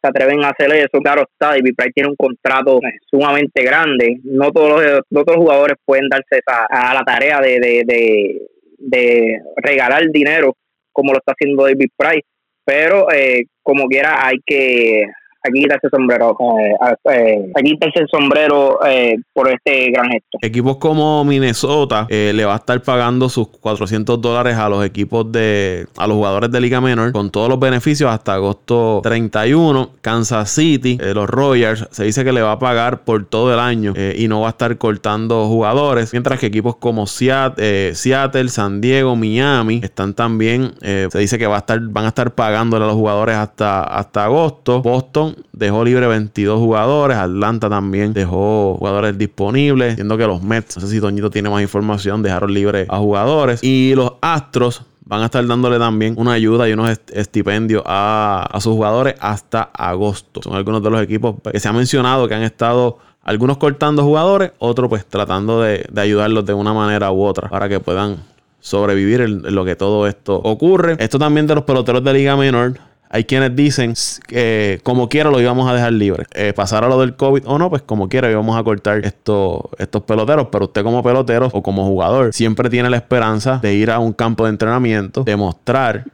se 0.00 0.08
atreven 0.08 0.44
a 0.44 0.50
hacer 0.50 0.72
eso. 0.74 0.98
Claro 1.02 1.22
está, 1.22 1.50
David 1.50 1.74
Price 1.76 1.92
tiene 1.94 2.10
un 2.10 2.16
contrato 2.16 2.80
sumamente 3.10 3.62
grande. 3.62 4.18
No 4.24 4.50
todos 4.52 4.82
los, 4.82 5.00
otros 5.14 5.36
jugadores 5.36 5.76
pueden 5.84 6.08
darse 6.08 6.40
a 6.46 6.94
la 6.94 7.02
tarea 7.02 7.40
de, 7.40 7.58
de, 7.60 8.42
de, 8.78 9.40
regalar 9.56 10.02
dinero 10.10 10.54
como 10.92 11.12
lo 11.12 11.18
está 11.18 11.32
haciendo 11.32 11.64
David 11.64 11.90
Price. 11.96 12.26
Pero 12.64 13.10
eh, 13.12 13.44
como 13.62 13.86
quiera 13.86 14.26
hay 14.26 14.36
que 14.44 15.04
aquí 15.46 15.62
quitarse 15.62 15.86
el 15.86 15.90
sombrero, 15.90 16.36
eh, 16.58 16.76
eh, 17.12 17.52
aquí 17.54 17.70
quitarse 17.72 18.00
el 18.00 18.08
sombrero 18.08 18.78
eh, 18.86 19.16
por 19.32 19.48
este 19.48 19.90
gran 19.90 20.10
gesto. 20.10 20.38
Equipos 20.42 20.76
como 20.76 21.24
Minnesota 21.24 22.06
le 22.08 22.44
va 22.44 22.54
a 22.54 22.56
estar 22.56 22.80
pagando 22.82 23.28
sus 23.28 23.48
400 23.48 24.20
dólares 24.20 24.56
a 24.56 24.68
los 24.68 24.84
equipos 24.84 25.30
de, 25.30 25.86
a 25.96 26.06
los 26.06 26.16
jugadores 26.16 26.50
de 26.50 26.60
Liga 26.60 26.80
Menor 26.80 27.12
con 27.12 27.30
todos 27.30 27.48
los 27.48 27.58
beneficios 27.58 28.10
hasta 28.10 28.34
agosto 28.34 29.00
31. 29.02 29.90
Kansas 30.00 30.50
City, 30.50 30.98
los 31.14 31.28
Royals, 31.28 31.88
se 31.90 32.04
dice 32.04 32.24
que 32.24 32.32
le 32.32 32.42
va 32.42 32.52
a 32.52 32.58
pagar 32.58 33.04
por 33.04 33.24
todo 33.26 33.52
el 33.52 33.60
año 33.60 33.94
y 34.16 34.28
no 34.28 34.40
va 34.40 34.48
a 34.48 34.50
estar 34.50 34.76
cortando 34.78 35.46
jugadores, 35.46 36.12
mientras 36.12 36.38
que 36.38 36.46
equipos 36.46 36.76
como 36.76 37.06
Seattle, 37.06 37.94
Seattle 37.94 38.48
San 38.48 38.80
Diego, 38.80 39.16
Miami 39.16 39.80
están 39.82 40.14
también, 40.14 40.72
se 40.80 41.18
dice 41.18 41.38
que 41.38 41.46
va 41.46 41.56
a 41.56 41.58
estar, 41.58 41.80
van 41.80 42.04
a 42.04 42.08
estar 42.08 42.34
pagándole 42.34 42.84
a 42.84 42.88
los 42.88 42.96
jugadores 42.96 43.36
hasta, 43.36 43.82
hasta 43.82 44.24
agosto. 44.24 44.82
Boston 44.82 45.35
dejó 45.52 45.84
libre 45.84 46.06
22 46.06 46.58
jugadores. 46.58 47.16
Atlanta 47.16 47.68
también 47.68 48.12
dejó 48.12 48.76
jugadores 48.78 49.16
disponibles. 49.18 49.94
Siendo 49.94 50.16
que 50.16 50.26
los 50.26 50.42
Mets, 50.42 50.76
no 50.76 50.82
sé 50.82 50.88
si 50.88 51.00
Toñito 51.00 51.30
tiene 51.30 51.50
más 51.50 51.62
información, 51.62 52.22
dejaron 52.22 52.52
libre 52.52 52.86
a 52.88 52.98
jugadores. 52.98 53.62
Y 53.62 53.94
los 53.94 54.12
Astros 54.20 54.82
van 55.06 55.22
a 55.22 55.26
estar 55.26 55.46
dándole 55.46 55.78
también 55.78 56.14
una 56.18 56.32
ayuda 56.32 56.68
y 56.68 56.72
unos 56.72 57.00
estipendios 57.12 57.82
a, 57.86 58.48
sus 58.60 58.74
jugadores 58.74 59.14
hasta 59.20 59.62
agosto. 59.62 60.42
Son 60.42 60.54
algunos 60.54 60.82
de 60.82 60.90
los 60.90 61.00
equipos 61.00 61.36
que 61.50 61.60
se 61.60 61.68
ha 61.68 61.72
mencionado 61.72 62.28
que 62.28 62.34
han 62.34 62.42
estado 62.42 62.98
algunos 63.22 63.56
cortando 63.56 64.02
jugadores, 64.02 64.52
otros 64.58 64.88
pues 64.88 65.06
tratando 65.06 65.62
de, 65.62 65.88
ayudarlos 65.96 66.44
de 66.44 66.54
una 66.54 66.72
manera 66.72 67.10
u 67.12 67.22
otra 67.22 67.48
para 67.48 67.68
que 67.68 67.80
puedan 67.80 68.16
sobrevivir 68.60 69.20
en, 69.20 69.54
lo 69.54 69.64
que 69.64 69.76
todo 69.76 70.06
esto 70.08 70.36
ocurre. 70.36 70.96
Esto 70.98 71.18
también 71.18 71.46
de 71.46 71.54
los 71.54 71.64
peloteros 71.64 72.02
de 72.02 72.12
Liga 72.12 72.36
Menor. 72.36 72.74
Hay 73.08 73.24
quienes 73.24 73.54
dicen 73.54 73.94
que 74.26 74.80
como 74.82 75.08
quiera 75.08 75.30
lo 75.30 75.40
íbamos 75.40 75.70
a 75.70 75.74
dejar 75.74 75.92
libre. 75.92 76.24
Eh, 76.34 76.52
pasar 76.52 76.84
a 76.84 76.88
lo 76.88 77.00
del 77.00 77.14
COVID 77.14 77.42
o 77.46 77.58
no, 77.58 77.70
pues 77.70 77.82
como 77.82 78.08
quiera 78.08 78.30
íbamos 78.30 78.58
a 78.58 78.64
cortar 78.64 79.04
estos, 79.04 79.62
estos 79.78 80.02
peloteros. 80.02 80.48
Pero 80.50 80.64
usted 80.66 80.82
como 80.82 81.02
pelotero 81.02 81.48
o 81.52 81.62
como 81.62 81.86
jugador 81.86 82.32
siempre 82.32 82.68
tiene 82.68 82.90
la 82.90 82.96
esperanza 82.96 83.58
de 83.62 83.74
ir 83.74 83.90
a 83.90 83.98
un 83.98 84.12
campo 84.12 84.44
de 84.44 84.50
entrenamiento, 84.50 85.24
demostrar 85.24 86.04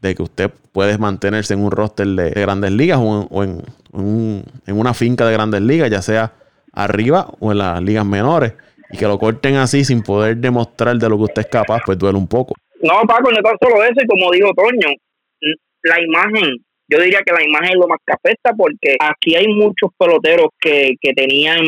de 0.00 0.14
que 0.14 0.22
usted 0.22 0.50
puede 0.72 0.96
mantenerse 0.98 1.54
en 1.54 1.62
un 1.62 1.70
roster 1.70 2.06
de, 2.06 2.30
grandes 2.30 2.72
ligas 2.72 2.98
o, 3.00 3.44
en, 3.44 3.62
en, 3.92 4.78
una 4.78 4.94
finca 4.94 5.26
de 5.26 5.32
grandes 5.32 5.60
ligas, 5.60 5.90
ya 5.90 6.00
sea 6.00 6.32
arriba 6.72 7.28
o 7.38 7.52
en 7.52 7.58
las 7.58 7.82
ligas 7.82 8.06
menores. 8.06 8.54
Y 8.92 8.96
que 8.96 9.06
lo 9.06 9.18
corten 9.18 9.56
así 9.56 9.84
sin 9.84 10.02
poder 10.02 10.38
demostrar 10.38 10.96
de 10.96 11.08
lo 11.08 11.16
que 11.16 11.24
usted 11.24 11.42
es 11.42 11.48
capaz, 11.48 11.80
pues 11.86 11.96
duele 11.96 12.18
un 12.18 12.26
poco. 12.26 12.54
No, 12.82 12.94
Paco, 13.06 13.30
no 13.30 13.42
tan 13.42 13.56
solo 13.62 13.84
eso, 13.84 14.00
y 14.02 14.06
como 14.06 14.32
dijo 14.32 14.48
Toño, 14.54 14.96
la 15.82 16.00
imagen, 16.00 16.56
yo 16.88 17.00
diría 17.00 17.20
que 17.24 17.32
la 17.32 17.44
imagen 17.44 17.70
es 17.70 17.76
lo 17.76 17.88
más 17.88 17.98
que 18.06 18.12
afecta 18.12 18.52
porque 18.56 18.96
aquí 19.00 19.36
hay 19.36 19.46
muchos 19.48 19.90
peloteros 19.98 20.48
que, 20.60 20.94
que 21.00 21.12
tenían 21.12 21.64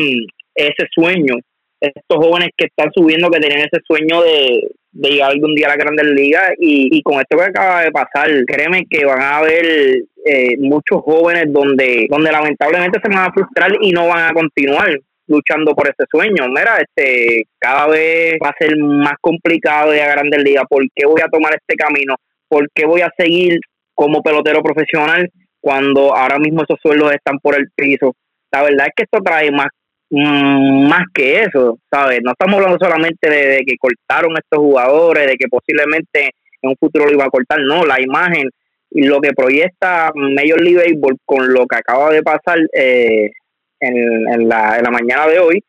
ese 0.55 0.87
sueño, 0.91 1.35
estos 1.79 2.17
jóvenes 2.17 2.49
que 2.55 2.65
están 2.65 2.91
subiendo 2.93 3.29
que 3.29 3.39
tenían 3.39 3.61
ese 3.61 3.81
sueño 3.85 4.21
de, 4.21 4.69
llegar 4.91 5.31
algún 5.31 5.55
día 5.55 5.67
a 5.67 5.69
la 5.69 5.75
Grandes 5.75 6.05
Ligas 6.05 6.53
y, 6.59 6.89
y 6.95 7.01
con 7.01 7.15
esto 7.15 7.37
que 7.37 7.43
acaba 7.43 7.81
de 7.81 7.91
pasar, 7.91 8.29
créeme 8.45 8.85
que 8.89 9.05
van 9.05 9.21
a 9.21 9.37
haber 9.37 10.03
eh, 10.25 10.55
muchos 10.59 11.01
jóvenes 11.01 11.45
donde, 11.47 12.07
donde 12.09 12.31
lamentablemente 12.31 12.99
se 13.03 13.09
van 13.09 13.29
a 13.29 13.33
frustrar 13.33 13.71
y 13.81 13.91
no 13.91 14.07
van 14.07 14.29
a 14.29 14.33
continuar 14.33 14.97
luchando 15.27 15.73
por 15.73 15.87
ese 15.87 16.05
sueño. 16.11 16.47
Mira, 16.47 16.77
este, 16.77 17.45
cada 17.59 17.87
vez 17.87 18.35
va 18.43 18.49
a 18.49 18.57
ser 18.57 18.77
más 18.77 19.15
complicado 19.19 19.93
ir 19.93 20.01
a 20.01 20.11
Grandes 20.11 20.43
Ligas. 20.43 20.65
¿Por 20.69 20.83
qué 20.95 21.05
voy 21.05 21.21
a 21.21 21.29
tomar 21.29 21.53
este 21.55 21.75
camino? 21.75 22.15
¿Por 22.47 22.67
qué 22.73 22.85
voy 22.85 23.01
a 23.01 23.11
seguir 23.17 23.59
como 23.93 24.21
pelotero 24.21 24.61
profesional 24.61 25.29
cuando 25.59 26.15
ahora 26.15 26.39
mismo 26.39 26.63
esos 26.63 26.79
sueldos 26.81 27.13
están 27.13 27.39
por 27.39 27.55
el 27.55 27.69
piso. 27.75 28.15
La 28.51 28.63
verdad 28.63 28.87
es 28.87 28.93
que 28.95 29.03
esto 29.03 29.21
trae 29.23 29.49
más, 29.49 29.67
mm, 30.09 30.87
más 30.87 31.03
que 31.13 31.41
eso, 31.43 31.79
¿sabes? 31.89 32.19
No 32.21 32.31
estamos 32.31 32.55
hablando 32.55 32.77
solamente 32.79 33.29
de, 33.29 33.63
que 33.65 33.77
cortaron 33.77 34.33
estos 34.37 34.59
jugadores, 34.59 35.25
de 35.25 35.35
que 35.37 35.47
posiblemente 35.47 36.31
en 36.61 36.69
un 36.69 36.75
futuro 36.77 37.05
lo 37.05 37.13
iban 37.13 37.27
a 37.27 37.31
cortar, 37.31 37.59
no, 37.61 37.85
la 37.85 38.01
imagen 38.01 38.49
y 38.91 39.03
lo 39.03 39.19
que 39.21 39.31
proyecta 39.33 40.11
Major 40.13 40.61
League 40.61 40.77
Baseball 40.77 41.17
con 41.25 41.51
lo 41.51 41.65
que 41.65 41.77
acaba 41.77 42.11
de 42.11 42.21
pasar 42.21 42.59
eh, 42.73 43.31
en, 43.79 44.47
la, 44.47 44.77
en 44.77 44.83
la 44.83 44.91
mañana 44.91 45.27
de 45.27 45.39
hoy, 45.39 45.63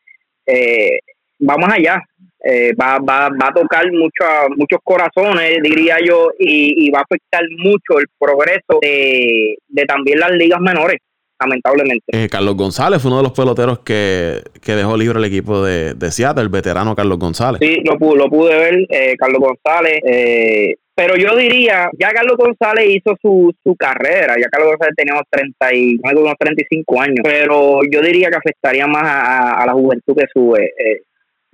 eh, 0.45 0.99
vamos 1.39 1.69
allá. 1.71 2.01
Eh, 2.47 2.73
va, 2.79 2.99
va, 2.99 3.29
va 3.29 3.47
a 3.47 3.53
tocar 3.53 3.85
muchos 3.91 4.79
corazones, 4.83 5.57
diría 5.63 5.97
yo, 6.05 6.29
y, 6.37 6.91
va 6.91 6.99
a 6.99 7.01
afectar 7.01 7.41
mucho 7.57 7.99
el 7.99 8.05
progreso 8.19 8.79
de, 8.81 9.57
de 9.67 9.85
también 9.85 10.19
las 10.19 10.31
ligas 10.31 10.61
menores 10.61 10.99
lamentablemente. 11.39 12.05
Eh, 12.07 12.27
Carlos 12.29 12.55
González 12.55 13.01
fue 13.01 13.09
uno 13.09 13.17
de 13.17 13.23
los 13.23 13.33
peloteros 13.33 13.79
que, 13.79 14.41
dejó 14.65 14.97
libre 14.97 15.19
el 15.19 15.25
equipo 15.25 15.63
de, 15.63 15.93
de, 15.93 16.11
Seattle, 16.11 16.43
el 16.43 16.49
veterano 16.49 16.95
Carlos 16.95 17.19
González. 17.19 17.59
Sí, 17.61 17.81
lo, 17.83 17.97
pude, 17.97 18.17
lo 18.17 18.29
pude 18.29 18.55
ver, 18.55 18.85
eh, 18.89 19.15
Carlos 19.17 19.39
González. 19.39 19.99
Eh, 20.05 20.75
pero 20.95 21.17
yo 21.17 21.35
diría, 21.35 21.89
ya 21.99 22.11
Carlos 22.11 22.37
González 22.37 22.87
hizo 22.89 23.15
su, 23.21 23.51
su 23.63 23.75
carrera, 23.75 24.35
ya 24.39 24.47
Carlos 24.49 24.69
González 24.69 24.95
tenía 24.95 25.13
unos, 25.13 25.25
30 25.29 25.73
y, 25.73 25.99
unos 26.15 26.35
35 26.39 27.01
años, 27.01 27.19
pero 27.21 27.81
yo 27.91 28.01
diría 28.01 28.29
que 28.29 28.37
afectaría 28.37 28.87
más 28.87 29.03
a, 29.03 29.65
la 29.65 29.73
juventud 29.73 30.15
que 30.15 30.25
sube. 30.33 30.71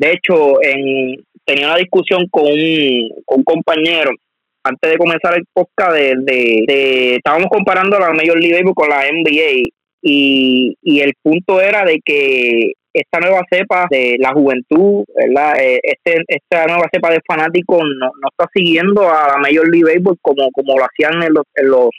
De 0.02 0.14
hecho, 0.14 0.60
en, 0.64 1.24
tenía 1.46 1.68
una 1.68 1.78
discusión 1.78 2.28
con 2.32 2.46
un, 2.48 3.44
compañero 3.44 4.10
antes 4.64 4.92
de 4.92 4.98
comenzar 4.98 5.36
el 5.36 5.46
podcast 5.54 5.94
de, 5.94 6.16
de, 6.18 7.16
estábamos 7.16 7.50
comparando 7.52 8.00
la 8.00 8.12
Major 8.12 8.40
League 8.40 8.54
Baseball 8.54 8.74
con 8.74 8.90
la 8.90 9.04
NBA 9.04 9.70
y, 10.02 10.76
y 10.82 11.00
el 11.02 11.14
punto 11.22 11.62
era 11.62 11.86
de 11.86 12.00
que 12.04 12.74
esta 12.94 13.20
nueva 13.20 13.44
cepa 13.50 13.88
de 13.92 14.18
la 14.20 14.34
juventud, 14.34 15.06
¿verdad? 15.16 15.54
Eh, 15.62 15.80
este, 15.84 16.24
esta 16.28 16.66
nueva 16.66 16.90
cepa 16.92 17.12
de 17.12 17.22
fanáticos 17.26 17.80
no, 17.80 18.08
no 18.08 18.30
está 18.32 18.50
siguiendo 18.54 19.08
a 19.08 19.28
la 19.28 19.38
Major 19.38 19.70
League 19.70 19.86
Baseball 19.86 20.18
como, 20.22 20.50
como 20.52 20.80
lo 20.80 20.86
hacían 20.86 21.22
en 21.22 21.34
los, 21.34 21.46
en 21.56 21.70
los 21.70 21.90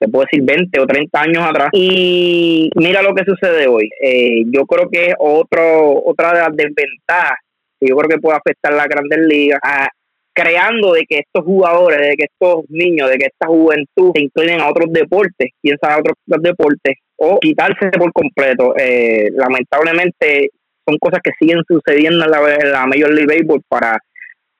se 0.00 0.08
puede 0.08 0.28
decir 0.30 0.46
20 0.46 0.80
o 0.80 0.86
30 0.86 1.20
años 1.20 1.44
atrás. 1.44 1.68
Y 1.74 2.70
mira 2.76 3.02
lo 3.02 3.14
que 3.14 3.24
sucede 3.24 3.66
hoy. 3.66 3.90
Eh, 4.02 4.44
yo 4.46 4.64
creo 4.64 4.88
que 4.90 5.08
es 5.08 5.14
otro, 5.18 6.02
otra 6.06 6.32
de 6.32 6.40
las 6.40 6.56
desventajas 6.56 7.38
que 7.80 7.88
yo 7.88 7.96
creo 7.96 8.08
que 8.08 8.18
puede 8.18 8.36
afectar 8.36 8.72
a 8.72 8.76
la 8.76 8.86
grandes 8.86 9.18
ligas. 9.26 9.58
A, 9.62 9.88
creando 10.32 10.92
de 10.92 11.02
que 11.08 11.18
estos 11.18 11.44
jugadores, 11.44 11.98
de 12.00 12.14
que 12.16 12.26
estos 12.30 12.64
niños, 12.68 13.10
de 13.10 13.16
que 13.18 13.26
esta 13.26 13.48
juventud 13.48 14.12
se 14.14 14.22
inclinen 14.22 14.60
a 14.60 14.70
otros 14.70 14.92
deportes, 14.92 15.50
quién 15.60 15.76
sabe 15.82 16.00
otros 16.00 16.16
deportes, 16.26 16.96
o 17.16 17.38
quitarse 17.40 17.90
por 17.98 18.12
completo. 18.12 18.74
Eh, 18.78 19.28
lamentablemente 19.32 20.50
son 20.86 20.96
cosas 20.98 21.20
que 21.22 21.32
siguen 21.38 21.62
sucediendo 21.68 22.24
en 22.24 22.30
la, 22.30 22.40
la 22.40 22.86
Major 22.86 23.12
League 23.12 23.26
Baseball 23.26 23.62
para 23.68 23.98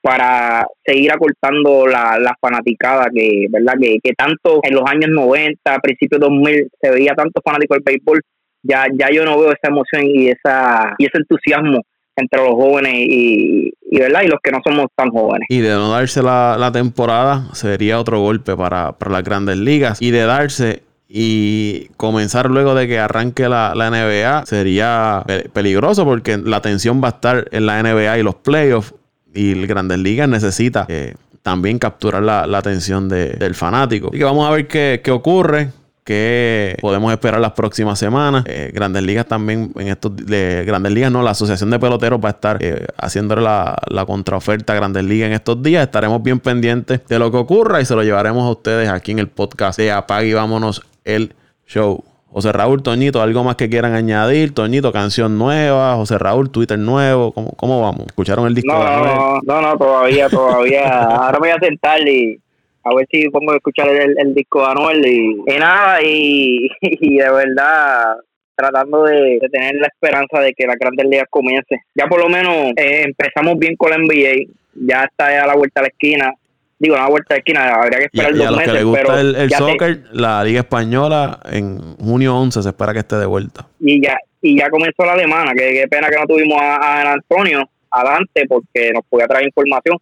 para 0.02 0.66
seguir 0.82 1.12
acortando 1.12 1.86
la, 1.86 2.18
la 2.18 2.34
fanaticada 2.40 3.10
que 3.14 3.46
verdad 3.50 3.74
que, 3.78 3.98
que 4.02 4.12
tanto 4.14 4.60
en 4.62 4.74
los 4.74 4.84
años 4.88 5.10
90 5.10 5.78
principios 5.80 6.20
2000 6.22 6.68
se 6.80 6.90
veía 6.90 7.12
tanto 7.12 7.42
fanático 7.44 7.74
del 7.74 7.82
béisbol 7.84 8.22
ya 8.62 8.86
ya 8.98 9.10
yo 9.10 9.26
no 9.26 9.38
veo 9.38 9.52
esa 9.52 9.68
emoción 9.68 10.06
y 10.06 10.28
esa 10.28 10.94
y 10.96 11.04
ese 11.04 11.18
entusiasmo 11.18 11.82
entre 12.16 12.40
los 12.40 12.54
jóvenes 12.54 12.94
y, 12.94 13.72
¿verdad? 13.90 14.22
y 14.24 14.28
los 14.28 14.40
que 14.42 14.50
no 14.50 14.58
somos 14.64 14.86
tan 14.94 15.10
jóvenes. 15.10 15.46
Y 15.48 15.58
de 15.58 15.70
no 15.70 15.90
darse 15.90 16.22
la, 16.22 16.70
temporada 16.72 17.48
sería 17.54 17.98
otro 17.98 18.20
golpe 18.20 18.56
para, 18.56 18.94
las 19.08 19.24
grandes 19.24 19.56
ligas. 19.56 20.00
Y 20.00 20.10
de 20.10 20.22
darse 20.22 20.82
y 21.08 21.88
comenzar 21.96 22.50
luego 22.50 22.74
de 22.74 22.86
que 22.86 22.98
arranque 22.98 23.48
la, 23.48 23.74
NBA 23.74 24.46
sería 24.46 25.24
peligroso 25.52 26.04
porque 26.04 26.38
la 26.38 26.58
atención 26.58 27.02
va 27.02 27.08
a 27.08 27.10
estar 27.10 27.48
en 27.50 27.66
la 27.66 27.82
NBA 27.82 28.18
y 28.18 28.22
los 28.22 28.36
playoffs 28.36 28.94
y 29.34 29.52
el 29.52 29.66
Grandes 29.66 29.98
Ligas 29.98 30.28
necesita 30.28 30.86
eh, 30.88 31.14
también 31.42 31.78
capturar 31.78 32.22
la, 32.22 32.42
atención 32.58 33.08
del 33.08 33.54
fanático. 33.54 34.10
y 34.12 34.18
que 34.18 34.24
vamos 34.24 34.48
a 34.48 34.52
ver 34.52 34.66
qué, 34.66 35.00
qué 35.02 35.10
ocurre 35.10 35.70
que 36.10 36.76
podemos 36.80 37.12
esperar 37.12 37.40
las 37.40 37.52
próximas 37.52 37.96
semanas. 37.96 38.42
Eh, 38.48 38.72
Grandes 38.74 39.04
Ligas 39.04 39.26
también, 39.26 39.70
en 39.76 39.86
estos 39.86 40.16
de 40.16 40.64
Grandes 40.66 40.90
Ligas, 40.90 41.12
no, 41.12 41.22
la 41.22 41.30
Asociación 41.30 41.70
de 41.70 41.78
Peloteros 41.78 42.18
va 42.18 42.30
a 42.30 42.32
estar 42.32 42.58
eh, 42.60 42.84
haciéndole 42.96 43.42
la, 43.42 43.78
la, 43.86 44.04
contraoferta 44.04 44.72
a 44.72 44.76
Grandes 44.76 45.04
Ligas 45.04 45.28
en 45.28 45.34
estos 45.34 45.62
días. 45.62 45.84
Estaremos 45.84 46.20
bien 46.20 46.40
pendientes 46.40 47.06
de 47.06 47.18
lo 47.20 47.30
que 47.30 47.36
ocurra 47.36 47.80
y 47.80 47.84
se 47.84 47.94
lo 47.94 48.02
llevaremos 48.02 48.42
a 48.42 48.50
ustedes 48.50 48.88
aquí 48.88 49.12
en 49.12 49.20
el 49.20 49.28
podcast 49.28 49.78
de 49.78 49.92
Apague 49.92 50.30
y 50.30 50.32
Vámonos 50.32 50.82
el 51.04 51.32
Show. 51.64 52.02
José 52.32 52.50
Raúl, 52.50 52.82
Toñito, 52.82 53.22
¿algo 53.22 53.44
más 53.44 53.54
que 53.54 53.70
quieran 53.70 53.94
añadir? 53.94 54.52
Toñito, 54.52 54.90
canción 54.90 55.38
nueva, 55.38 55.94
José 55.94 56.18
Raúl, 56.18 56.50
Twitter 56.50 56.78
nuevo, 56.78 57.30
¿cómo, 57.30 57.52
cómo 57.52 57.82
vamos? 57.82 58.06
¿Escucharon 58.06 58.48
el 58.48 58.54
disco? 58.56 58.72
No, 58.72 59.40
no, 59.42 59.62
no, 59.62 59.78
todavía, 59.78 60.28
todavía. 60.28 60.88
Ahora 61.04 61.38
me 61.38 61.38
voy 61.38 61.50
a 61.50 61.58
sentar 61.60 62.00
y 62.08 62.40
a 62.84 62.94
ver 62.94 63.06
si 63.10 63.28
pongo 63.28 63.52
a 63.52 63.56
escuchar 63.56 63.88
el, 63.88 64.34
disco 64.34 64.60
de 64.60 64.70
Anuel 64.70 65.06
y, 65.06 65.34
nada, 65.58 65.98
y, 66.02 66.68
de 66.82 67.30
verdad 67.30 68.16
tratando 68.56 69.04
de, 69.04 69.38
tener 69.50 69.76
la 69.76 69.86
esperanza 69.86 70.38
de 70.40 70.52
que 70.52 70.66
la 70.66 70.74
Grandes 70.78 71.06
Ligas 71.06 71.28
comience. 71.30 71.82
Ya 71.94 72.06
por 72.06 72.20
lo 72.20 72.28
menos 72.28 72.72
eh, 72.76 73.04
empezamos 73.06 73.58
bien 73.58 73.74
con 73.74 73.90
la 73.90 73.96
NBA, 73.96 74.52
ya 74.74 75.04
está 75.04 75.42
a 75.42 75.46
la 75.46 75.54
vuelta 75.54 75.80
a 75.80 75.84
la 75.84 75.88
esquina. 75.88 76.34
Digo, 76.78 76.94
a 76.96 77.00
la 77.00 77.08
vuelta 77.08 77.34
de 77.34 77.36
la 77.36 77.38
esquina, 77.38 77.74
habría 77.74 77.98
que 77.98 78.04
esperar 78.04 78.36
y, 78.36 78.42
a 78.42 78.50
los 78.50 78.60
que 78.60 78.72
les 78.72 78.84
gusta 78.84 79.20
el, 79.20 79.50
soccer, 79.50 80.02
la 80.12 80.44
Liga 80.44 80.60
Española 80.60 81.40
en 81.50 81.96
junio 81.96 82.36
11 82.36 82.62
se 82.62 82.68
espera 82.68 82.92
que 82.92 82.98
esté 82.98 83.16
de 83.16 83.26
vuelta. 83.26 83.66
Y 83.80 84.02
ya 84.02 84.18
y 84.42 84.58
ya 84.58 84.70
comenzó 84.70 85.04
la 85.04 85.12
alemana, 85.12 85.52
que 85.52 85.72
qué 85.72 85.88
pena 85.88 86.08
que 86.08 86.16
no 86.16 86.26
tuvimos 86.26 86.60
a, 86.60 86.76
a 86.76 87.12
Antonio 87.12 87.68
adelante 87.90 88.46
porque 88.48 88.92
nos 88.92 89.04
podía 89.08 89.26
traer 89.26 89.46
información 89.46 89.98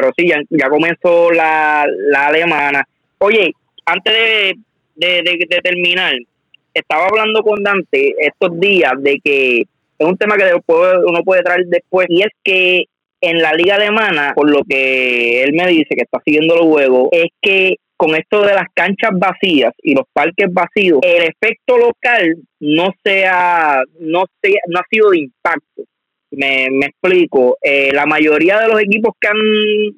pero 0.00 0.12
sí, 0.16 0.28
ya, 0.28 0.68
comenzó 0.68 1.30
la, 1.30 1.84
la 2.10 2.28
alemana. 2.28 2.86
Oye, 3.18 3.52
antes 3.84 4.14
de, 4.94 5.22
de, 5.22 5.60
terminar, 5.62 6.14
estaba 6.72 7.06
hablando 7.06 7.42
con 7.42 7.62
Dante 7.62 8.14
estos 8.18 8.58
días 8.58 8.92
de 8.98 9.20
que 9.22 9.60
es 9.60 10.06
un 10.06 10.16
tema 10.16 10.36
que 10.36 10.44
uno 10.54 11.22
puede 11.22 11.42
traer 11.42 11.66
después, 11.66 12.06
y 12.08 12.22
es 12.22 12.30
que 12.42 12.84
en 13.20 13.42
la 13.42 13.52
liga 13.52 13.74
alemana, 13.74 14.32
por 14.34 14.50
lo 14.50 14.62
que 14.66 15.42
él 15.42 15.52
me 15.52 15.66
dice 15.66 15.94
que 15.94 16.04
está 16.04 16.20
siguiendo 16.24 16.56
los 16.56 16.64
juegos, 16.64 17.08
es 17.12 17.28
que 17.42 17.76
con 17.98 18.14
esto 18.14 18.40
de 18.40 18.54
las 18.54 18.68
canchas 18.72 19.10
vacías 19.12 19.74
y 19.82 19.94
los 19.94 20.06
parques 20.14 20.46
vacíos, 20.50 21.00
el 21.02 21.24
efecto 21.24 21.76
local 21.76 22.36
no 22.58 22.94
sea, 23.04 23.82
no 23.98 24.24
sea, 24.42 24.60
no 24.68 24.80
ha 24.80 24.84
sido 24.90 25.10
de 25.10 25.18
impacto. 25.18 25.82
Me, 26.32 26.68
me 26.70 26.86
explico. 26.86 27.56
Eh, 27.62 27.90
la 27.92 28.06
mayoría 28.06 28.60
de 28.60 28.68
los 28.68 28.80
equipos 28.80 29.14
que 29.20 29.28
han 29.28 29.36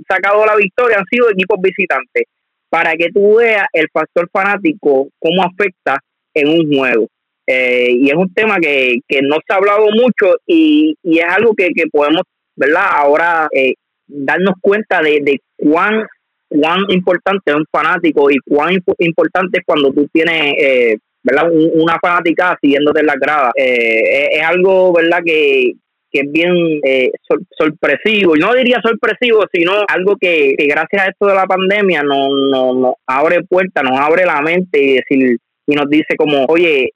sacado 0.08 0.46
la 0.46 0.56
victoria 0.56 0.98
han 0.98 1.06
sido 1.10 1.30
equipos 1.30 1.58
visitantes. 1.60 2.24
Para 2.70 2.94
que 2.94 3.10
tú 3.12 3.36
veas 3.36 3.66
el 3.72 3.86
factor 3.92 4.28
fanático, 4.32 5.08
cómo 5.18 5.42
afecta 5.42 5.98
en 6.34 6.48
un 6.48 6.74
juego. 6.74 7.06
Eh, 7.46 7.90
y 7.90 8.08
es 8.08 8.14
un 8.14 8.32
tema 8.32 8.58
que, 8.60 9.00
que 9.06 9.20
no 9.20 9.36
se 9.46 9.52
ha 9.52 9.56
hablado 9.56 9.86
mucho 9.90 10.36
y, 10.46 10.94
y 11.02 11.18
es 11.18 11.24
algo 11.24 11.54
que, 11.54 11.68
que 11.74 11.84
podemos, 11.90 12.22
¿verdad? 12.56 12.86
Ahora 12.90 13.48
eh, 13.52 13.74
darnos 14.06 14.54
cuenta 14.60 15.02
de, 15.02 15.20
de 15.22 15.40
cuán, 15.56 16.06
cuán 16.48 16.80
importante 16.88 17.50
es 17.50 17.54
un 17.56 17.66
fanático 17.70 18.30
y 18.30 18.38
cuán 18.46 18.72
importante 18.98 19.58
es 19.58 19.64
cuando 19.66 19.92
tú 19.92 20.08
tienes, 20.12 20.54
eh, 20.56 20.98
¿verdad? 21.22 21.50
una 21.52 21.98
fanática 22.00 22.56
siguiéndote 22.60 23.00
en 23.00 23.06
la 23.06 23.16
grada. 23.16 23.50
es 23.56 24.42
algo, 24.42 24.92
¿verdad? 24.92 25.20
Que, 25.24 25.72
que 26.12 26.20
es 26.20 26.30
bien 26.30 26.54
eh, 26.84 27.10
sorpresivo, 27.56 28.36
y 28.36 28.40
no 28.40 28.52
diría 28.54 28.80
sorpresivo, 28.82 29.44
sino 29.52 29.72
algo 29.88 30.16
que, 30.16 30.54
gracias 30.58 31.02
a 31.02 31.06
esto 31.08 31.26
de 31.26 31.34
la 31.34 31.46
pandemia 31.46 32.02
nos, 32.02 32.30
no, 32.50 32.96
abre 33.06 33.42
puertas, 33.44 33.82
nos 33.82 33.98
abre 33.98 34.26
la 34.26 34.40
mente 34.42 34.82
y, 34.82 34.92
decir, 34.94 35.38
y 35.66 35.74
nos 35.74 35.88
dice 35.88 36.16
como, 36.16 36.44
oye, 36.46 36.90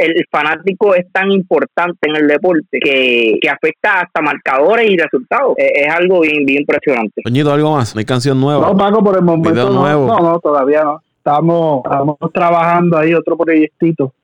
el 0.00 0.24
fanático 0.30 0.94
es 0.94 1.10
tan 1.12 1.30
importante 1.30 1.98
en 2.08 2.16
el 2.16 2.26
deporte 2.26 2.78
que, 2.80 3.38
afecta 3.50 4.00
hasta 4.00 4.22
marcadores 4.22 4.90
y 4.90 4.96
resultados. 4.96 5.54
Es, 5.56 5.88
algo 5.88 6.20
bien, 6.20 6.44
bien 6.46 6.60
impresionante. 6.60 7.22
Coñito, 7.22 7.52
¿algo 7.52 7.76
más? 7.76 7.94
¿No 7.94 7.98
hay 7.98 8.04
canción 8.04 8.40
nueva? 8.40 8.66
No, 8.66 8.76
Paco, 8.76 9.04
por 9.04 9.16
el 9.16 9.22
momento 9.22 9.70
no, 9.70 10.06
no, 10.06 10.18
no, 10.20 10.40
todavía 10.40 10.84
no. 10.84 11.02
Estamos, 11.16 11.82
estamos 11.84 12.16
trabajando 12.32 12.96
ahí 12.96 13.12
otro 13.12 13.36
proyectito. 13.36 14.14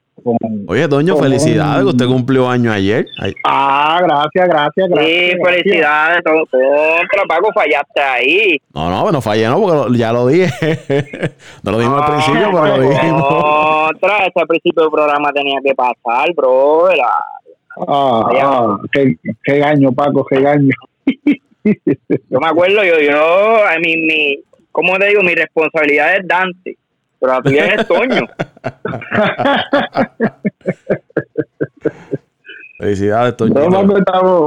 Oye, 0.67 0.89
Doño, 0.89 1.17
felicidades, 1.17 1.85
usted 1.85 2.07
cumplió 2.07 2.49
año 2.49 2.73
ayer. 2.73 3.07
Ah, 3.45 4.01
gracias, 4.03 4.49
gracias, 4.49 4.89
gracias. 4.89 5.07
Sí, 5.07 5.37
felicidades. 5.45 6.23
Contra, 6.25 7.25
Paco, 7.29 7.51
fallaste 7.55 8.01
ahí. 8.01 8.61
No, 8.75 8.91
no, 8.91 9.13
no 9.13 9.21
fallé, 9.21 9.47
no, 9.47 9.61
porque 9.61 9.97
ya 9.97 10.13
lo 10.13 10.27
dije. 10.27 10.51
no 11.63 11.71
lo 11.71 11.79
dijimos 11.79 12.03
al 12.03 12.13
principio, 12.13 12.51
pero 12.53 12.77
lo 12.77 12.89
dijimos. 12.89 13.23
Otra, 13.23 14.27
este 14.27 14.41
al 14.41 14.47
principio 14.49 14.83
del 14.83 14.91
programa 14.91 15.33
tenía 15.33 15.61
que 15.65 15.75
pasar, 15.75 16.35
bro. 16.35 16.89
Ah, 17.87 18.29
ah, 18.43 18.79
qué, 18.91 19.15
qué 19.45 19.59
gaño, 19.59 19.93
Paco, 19.93 20.27
qué 20.29 20.41
gaño. 20.41 20.75
yo 21.65 22.41
me 22.41 22.49
acuerdo, 22.49 22.83
yo, 22.83 22.99
yo, 23.01 23.65
a 23.65 23.79
mí, 23.79 23.97
mi, 23.97 24.41
¿cómo 24.73 24.99
te 24.99 25.07
digo? 25.07 25.23
Mi 25.23 25.35
responsabilidad 25.35 26.17
es 26.17 26.27
Dante 26.27 26.77
pero 27.21 27.33
la 27.33 27.43
tuya 27.43 27.67
es 27.67 27.87
Toño. 27.87 28.27
Felicidades, 32.79 33.37
Toño. 33.37 33.55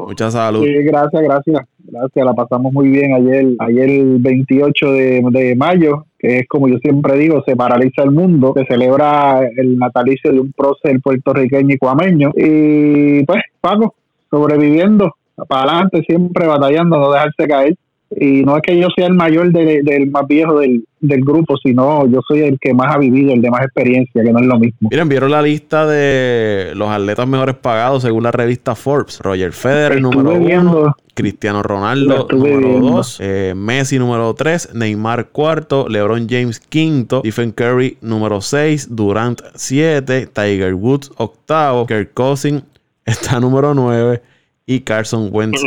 Mucha 0.08 0.30
salud. 0.30 0.64
Sí, 0.64 0.72
gracias, 0.84 1.24
gracias. 1.24 1.62
Gracias, 1.92 2.24
la 2.24 2.34
pasamos 2.34 2.72
muy 2.72 2.90
bien 2.90 3.16
ayer, 3.16 3.48
ayer 3.58 3.90
el 3.90 4.20
28 4.20 4.92
de, 4.92 5.24
de 5.32 5.56
mayo, 5.56 6.06
que 6.20 6.38
es 6.40 6.48
como 6.48 6.68
yo 6.68 6.78
siempre 6.78 7.18
digo, 7.18 7.42
se 7.48 7.56
paraliza 7.56 8.04
el 8.04 8.12
mundo, 8.12 8.54
se 8.56 8.64
celebra 8.66 9.40
el 9.58 9.76
natalicio 9.80 10.32
de 10.32 10.40
un 10.40 10.54
prócer 10.54 11.02
puertorriqueño 11.02 11.74
y 11.74 11.80
cuameño. 11.80 12.30
Y 12.36 13.24
pues, 13.24 13.42
Paco, 13.60 13.96
sobreviviendo, 14.30 15.16
para 15.48 15.72
adelante, 15.72 16.04
siempre 16.08 16.46
batallando, 16.46 17.00
no 17.00 17.12
dejarse 17.12 17.48
caer 17.48 17.76
y 18.12 18.43
no 18.43 18.55
es 18.57 18.64
que 18.64 18.78
yo 18.78 18.88
sea 18.95 19.07
el 19.07 19.14
mayor 19.14 19.51
del 19.51 20.10
más 20.10 20.28
viejo 20.28 20.60
del, 20.60 20.84
grupo, 21.01 21.57
sino 21.57 22.07
yo 22.07 22.20
soy 22.28 22.41
el 22.41 22.57
que 22.60 22.74
más 22.74 22.93
ha 22.93 22.97
vivido, 22.97 23.34
el 23.34 23.41
de 23.41 23.51
más 23.51 23.62
experiencia, 23.62 24.24
que 24.24 24.32
no 24.32 24.39
es 24.39 24.45
lo 24.47 24.60
mismo. 24.60 24.89
Miren, 24.91 25.07
vieron 25.07 25.32
la 25.32 25.41
lista 25.41 25.86
de 25.86 26.74
los 26.76 26.89
atletas 26.89 27.28
mejores 27.28 27.55
pagados 27.55 28.03
según 28.03 28.24
la 28.24 28.32
revista 28.32 28.76
Forbes. 28.76 29.20
Roger 29.20 29.51
Federer, 29.51 30.01
número 30.01 30.34
uno. 30.34 30.95
Cristiano 31.14 31.62
Ronaldo, 31.62 32.28
número 32.32 32.80
dos. 32.80 33.20
Eh, 33.22 33.53
Messi, 33.55 33.99
número 33.99 34.34
tres. 34.34 34.74
Neymar, 34.74 35.30
cuarto. 35.30 35.88
LeBron 35.88 36.28
James, 36.30 36.60
quinto. 36.60 37.20
Stephen 37.20 37.51
Curry, 37.51 37.97
número 38.01 38.41
seis. 38.41 38.88
Durant, 38.89 39.41
siete. 39.55 40.28
Tiger 40.28 40.74
Woods, 40.74 41.12
octavo. 41.18 41.86
Kirk 41.86 42.14
Cousins 42.14 42.64
está 43.05 43.39
número 43.39 43.74
nueve 43.74 44.22
y 44.70 44.82
Carson 44.82 45.30
Wentz 45.32 45.64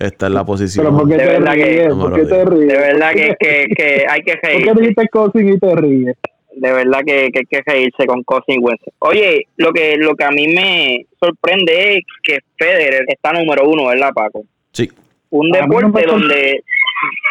está, 0.00 0.28
en 0.28 0.32
la 0.32 0.42
posición. 0.42 0.86
Pero 0.86 0.96
¿por 0.96 1.06
qué 1.06 1.16
te 1.18 1.38
ríes? 1.38 1.94
¿Por 1.94 2.14
qué 2.14 2.24
te 2.24 2.44
ríes? 2.46 2.68
De 2.68 2.78
verdad 2.78 3.12
que, 3.12 3.36
que, 3.38 3.66
que 3.76 4.06
hay 4.08 4.22
que 4.22 4.36
reír. 4.42 4.64
¿Por 4.64 4.74
qué 4.74 4.80
dijiste 4.80 5.08
Cousin 5.08 5.48
y 5.52 5.58
te 5.58 5.76
ríes? 5.76 6.16
De 6.56 6.72
verdad 6.72 7.00
que, 7.04 7.28
que 7.30 7.40
hay 7.40 7.44
que 7.44 7.62
reírse 7.66 8.06
con 8.06 8.22
Cousin 8.22 8.64
Wentz. 8.64 8.82
Oye, 9.00 9.48
lo 9.58 9.70
que, 9.74 9.98
lo 9.98 10.16
que 10.16 10.24
a 10.24 10.30
mí 10.30 10.48
me 10.48 11.04
sorprende 11.20 11.98
es 11.98 12.04
que 12.22 12.38
Federer 12.56 13.04
está 13.08 13.34
número 13.34 13.68
uno, 13.68 13.88
¿verdad, 13.88 14.12
Paco? 14.14 14.42
Sí. 14.72 14.90
Un 15.28 15.50
deporte 15.50 16.06
donde... 16.06 16.62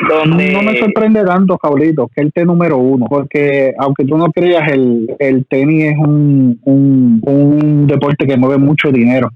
Donde... 0.07 0.51
No 0.51 0.61
me 0.61 0.77
sorprende 0.77 1.25
tanto, 1.25 1.57
Jaulito, 1.57 2.11
que 2.13 2.21
él 2.21 2.27
esté 2.27 2.45
número 2.45 2.77
uno, 2.77 3.07
porque 3.09 3.73
aunque 3.79 4.05
tú 4.05 4.19
no 4.19 4.27
creas, 4.31 4.71
el, 4.71 5.15
el 5.17 5.47
tenis 5.47 5.93
es 5.93 5.97
un, 5.97 6.59
un, 6.63 7.21
un 7.25 7.87
deporte 7.87 8.27
que 8.27 8.37
mueve 8.37 8.59
mucho 8.59 8.91
dinero 8.91 9.31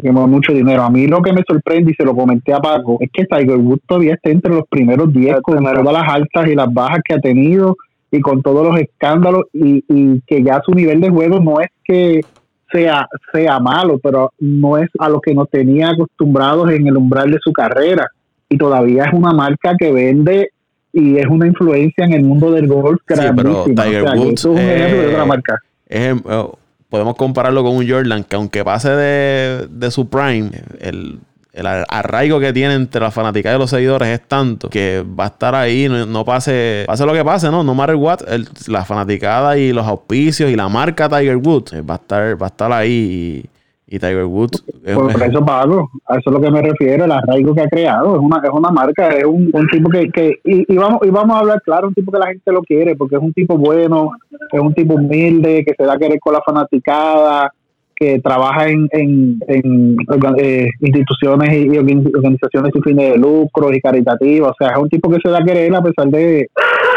que 0.00 0.10
mucho 0.10 0.52
dinero. 0.52 0.82
A 0.82 0.90
mí 0.90 1.06
lo 1.06 1.20
que 1.20 1.32
me 1.32 1.42
sorprende, 1.46 1.92
y 1.92 1.94
se 1.94 2.04
lo 2.04 2.14
comenté 2.14 2.52
a 2.52 2.60
Paco, 2.60 2.98
es 3.00 3.10
que 3.12 3.24
Tiger 3.24 3.58
Woods 3.58 3.82
todavía 3.86 4.14
está 4.14 4.30
entre 4.30 4.54
los 4.54 4.66
primeros 4.68 5.12
10 5.12 5.40
con 5.42 5.62
todas 5.62 5.92
las 5.92 6.08
altas 6.08 6.48
y 6.48 6.54
las 6.54 6.72
bajas 6.72 7.00
que 7.04 7.14
ha 7.14 7.20
tenido 7.20 7.76
y 8.10 8.20
con 8.20 8.42
todos 8.42 8.66
los 8.66 8.80
escándalos 8.80 9.44
y, 9.52 9.84
y 9.88 10.20
que 10.26 10.42
ya 10.42 10.60
su 10.64 10.72
nivel 10.72 11.00
de 11.00 11.10
juego 11.10 11.40
no 11.40 11.60
es 11.60 11.68
que 11.84 12.20
sea, 12.72 13.06
sea 13.32 13.60
malo, 13.60 13.98
pero 14.02 14.32
no 14.38 14.78
es 14.78 14.88
a 14.98 15.08
lo 15.08 15.20
que 15.20 15.34
nos 15.34 15.48
tenía 15.50 15.90
acostumbrados 15.90 16.70
en 16.70 16.86
el 16.86 16.96
umbral 16.96 17.30
de 17.30 17.38
su 17.42 17.52
carrera. 17.52 18.08
Y 18.48 18.58
todavía 18.58 19.04
es 19.04 19.12
una 19.12 19.32
marca 19.32 19.74
que 19.78 19.92
vende 19.92 20.50
y 20.92 21.16
es 21.16 21.26
una 21.26 21.46
influencia 21.46 22.04
en 22.04 22.12
el 22.12 22.22
mundo 22.22 22.50
del 22.50 22.66
golf 22.66 23.00
sí, 23.08 23.14
pero 23.34 23.64
Tiger 23.64 24.04
Woods 24.04 24.40
es 24.40 24.44
un 24.44 24.58
ejemplo 24.58 25.02
de 25.02 25.08
otra 25.08 25.24
marca. 25.24 25.58
Es, 25.86 26.14
podemos 26.92 27.16
compararlo 27.16 27.64
con 27.64 27.74
un 27.74 27.88
Jordan 27.88 28.22
que 28.22 28.36
aunque 28.36 28.62
pase 28.66 28.90
de, 28.90 29.90
su 29.90 30.10
prime, 30.10 30.50
el, 30.78 31.20
arraigo 31.88 32.38
que 32.38 32.52
tiene 32.52 32.74
entre 32.74 33.00
la 33.00 33.10
fanática 33.10 33.54
y 33.54 33.58
los 33.58 33.70
seguidores 33.70 34.08
es 34.08 34.28
tanto 34.28 34.68
que 34.68 35.02
va 35.02 35.24
a 35.24 35.26
estar 35.28 35.54
ahí, 35.54 35.88
no, 35.88 36.24
pase, 36.26 36.84
pase 36.86 37.06
lo 37.06 37.14
que 37.14 37.24
pase, 37.24 37.50
¿no? 37.50 37.64
No 37.64 37.74
matter 37.74 37.94
what, 37.94 38.20
la 38.66 38.84
fanaticada 38.84 39.56
y 39.56 39.72
los 39.72 39.86
auspicios 39.86 40.50
y 40.50 40.54
la 40.54 40.68
marca 40.68 41.08
Tiger 41.08 41.38
Woods 41.38 41.72
eh, 41.72 41.80
va 41.80 41.94
a 41.94 41.96
estar, 41.96 42.42
va 42.42 42.46
a 42.46 42.50
estar 42.50 42.70
ahí 42.70 43.42
Tiger 43.98 44.24
Woods. 44.24 44.62
Por, 44.62 45.22
eso, 45.22 45.44
Pablo, 45.44 45.90
a 46.06 46.18
eso 46.18 46.30
es 46.30 46.32
lo 46.32 46.40
que 46.40 46.50
me 46.50 46.62
refiero, 46.62 47.04
el 47.04 47.12
arraigo 47.12 47.54
que 47.54 47.62
ha 47.62 47.68
creado. 47.68 48.16
Es 48.16 48.20
una, 48.20 48.40
es 48.42 48.50
una 48.50 48.70
marca, 48.70 49.08
es 49.08 49.24
un, 49.24 49.50
tipo 49.70 49.90
que. 49.90 50.10
que 50.10 50.40
y, 50.44 50.76
vamos, 50.76 51.00
y 51.02 51.10
vamos 51.10 51.36
a 51.36 51.40
hablar 51.40 51.62
claro, 51.62 51.88
un 51.88 51.94
tipo 51.94 52.10
que 52.12 52.18
la 52.18 52.28
gente 52.28 52.52
lo 52.52 52.62
quiere, 52.62 52.96
porque 52.96 53.16
es 53.16 53.22
un 53.22 53.32
tipo 53.32 53.56
bueno, 53.56 54.12
es 54.50 54.60
un 54.60 54.74
tipo 54.74 54.94
humilde, 54.94 55.64
que 55.64 55.74
se 55.76 55.84
da 55.84 55.94
a 55.94 55.98
querer 55.98 56.18
con 56.20 56.32
la 56.34 56.42
fanaticada, 56.42 57.52
que 58.02 58.18
trabaja 58.20 58.68
en, 58.68 58.88
en, 58.92 59.96
eh, 60.38 60.68
instituciones 60.80 61.52
y 61.52 61.78
organizaciones 61.78 62.72
sin 62.72 62.82
fines 62.82 63.12
de 63.12 63.18
lucro 63.18 63.72
y 63.72 63.80
caritativas. 63.80 64.50
O 64.50 64.54
sea, 64.58 64.72
es 64.72 64.78
un 64.78 64.88
tipo 64.88 65.10
que 65.10 65.18
se 65.22 65.30
da 65.30 65.38
a 65.38 65.44
querer 65.44 65.74
a 65.74 65.82
pesar 65.82 66.08
de, 66.08 66.48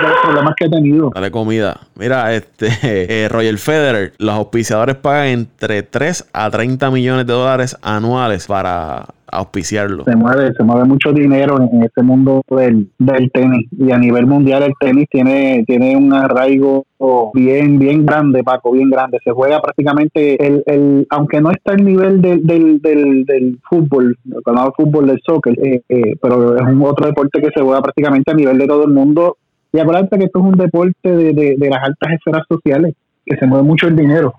los 0.01 0.11
problemas 0.23 0.53
que 0.57 0.65
ha 0.65 0.69
tenido. 0.69 1.11
Dale 1.13 1.31
comida. 1.31 1.79
Mira, 1.95 2.33
este 2.33 2.69
eh, 2.83 3.29
Roger 3.29 3.57
Federer, 3.57 4.13
los 4.17 4.33
auspiciadores 4.35 4.95
pagan 4.95 5.27
entre 5.27 5.83
3 5.83 6.29
a 6.33 6.49
30 6.49 6.89
millones 6.91 7.27
de 7.27 7.33
dólares 7.33 7.77
anuales 7.81 8.47
para 8.47 9.05
auspiciarlo. 9.35 10.03
Se 10.03 10.15
mueve, 10.15 10.53
se 10.53 10.63
mueve 10.63 10.85
mucho 10.85 11.11
dinero 11.11 11.57
en, 11.61 11.83
este 11.83 12.01
mundo 12.01 12.41
del, 12.49 12.89
del, 12.97 13.31
tenis 13.31 13.67
y 13.71 13.91
a 13.91 13.97
nivel 13.97 14.25
mundial 14.25 14.63
el 14.63 14.73
tenis 14.79 15.07
tiene, 15.09 15.63
tiene 15.67 15.95
un 15.95 16.13
arraigo 16.13 16.85
bien, 17.33 17.77
bien 17.77 18.05
grande, 18.05 18.43
Paco, 18.43 18.71
bien 18.71 18.89
grande. 18.89 19.19
Se 19.23 19.31
juega 19.31 19.61
prácticamente, 19.61 20.45
el, 20.45 20.63
el 20.65 21.07
aunque 21.09 21.41
no 21.41 21.51
está 21.51 21.73
el 21.73 21.85
nivel 21.85 22.21
del, 22.21 22.45
del, 22.45 22.81
del, 22.81 23.25
del 23.25 23.59
fútbol, 23.69 24.17
el 24.25 24.73
fútbol 24.75 25.07
del 25.07 25.21
soccer, 25.25 25.53
eh, 25.59 25.81
eh, 25.89 26.15
pero 26.21 26.55
es 26.55 26.63
un 26.63 26.81
otro 26.83 27.07
deporte 27.07 27.41
que 27.41 27.51
se 27.53 27.61
juega 27.61 27.81
prácticamente 27.81 28.31
a 28.31 28.35
nivel 28.35 28.57
de 28.57 28.67
todo 28.67 28.85
el 28.85 28.91
mundo 28.91 29.37
y 29.75 29.79
acuérdate 29.79 30.17
que 30.17 30.25
esto 30.25 30.39
es 30.39 30.45
un 30.45 30.57
deporte 30.57 31.11
de, 31.11 31.33
de, 31.57 31.69
las 31.69 31.83
altas 31.83 32.13
esferas 32.13 32.43
sociales, 32.47 32.95
que 33.25 33.35
se 33.35 33.45
mueve 33.45 33.65
mucho 33.65 33.87
el 33.87 33.95
dinero. 33.97 34.33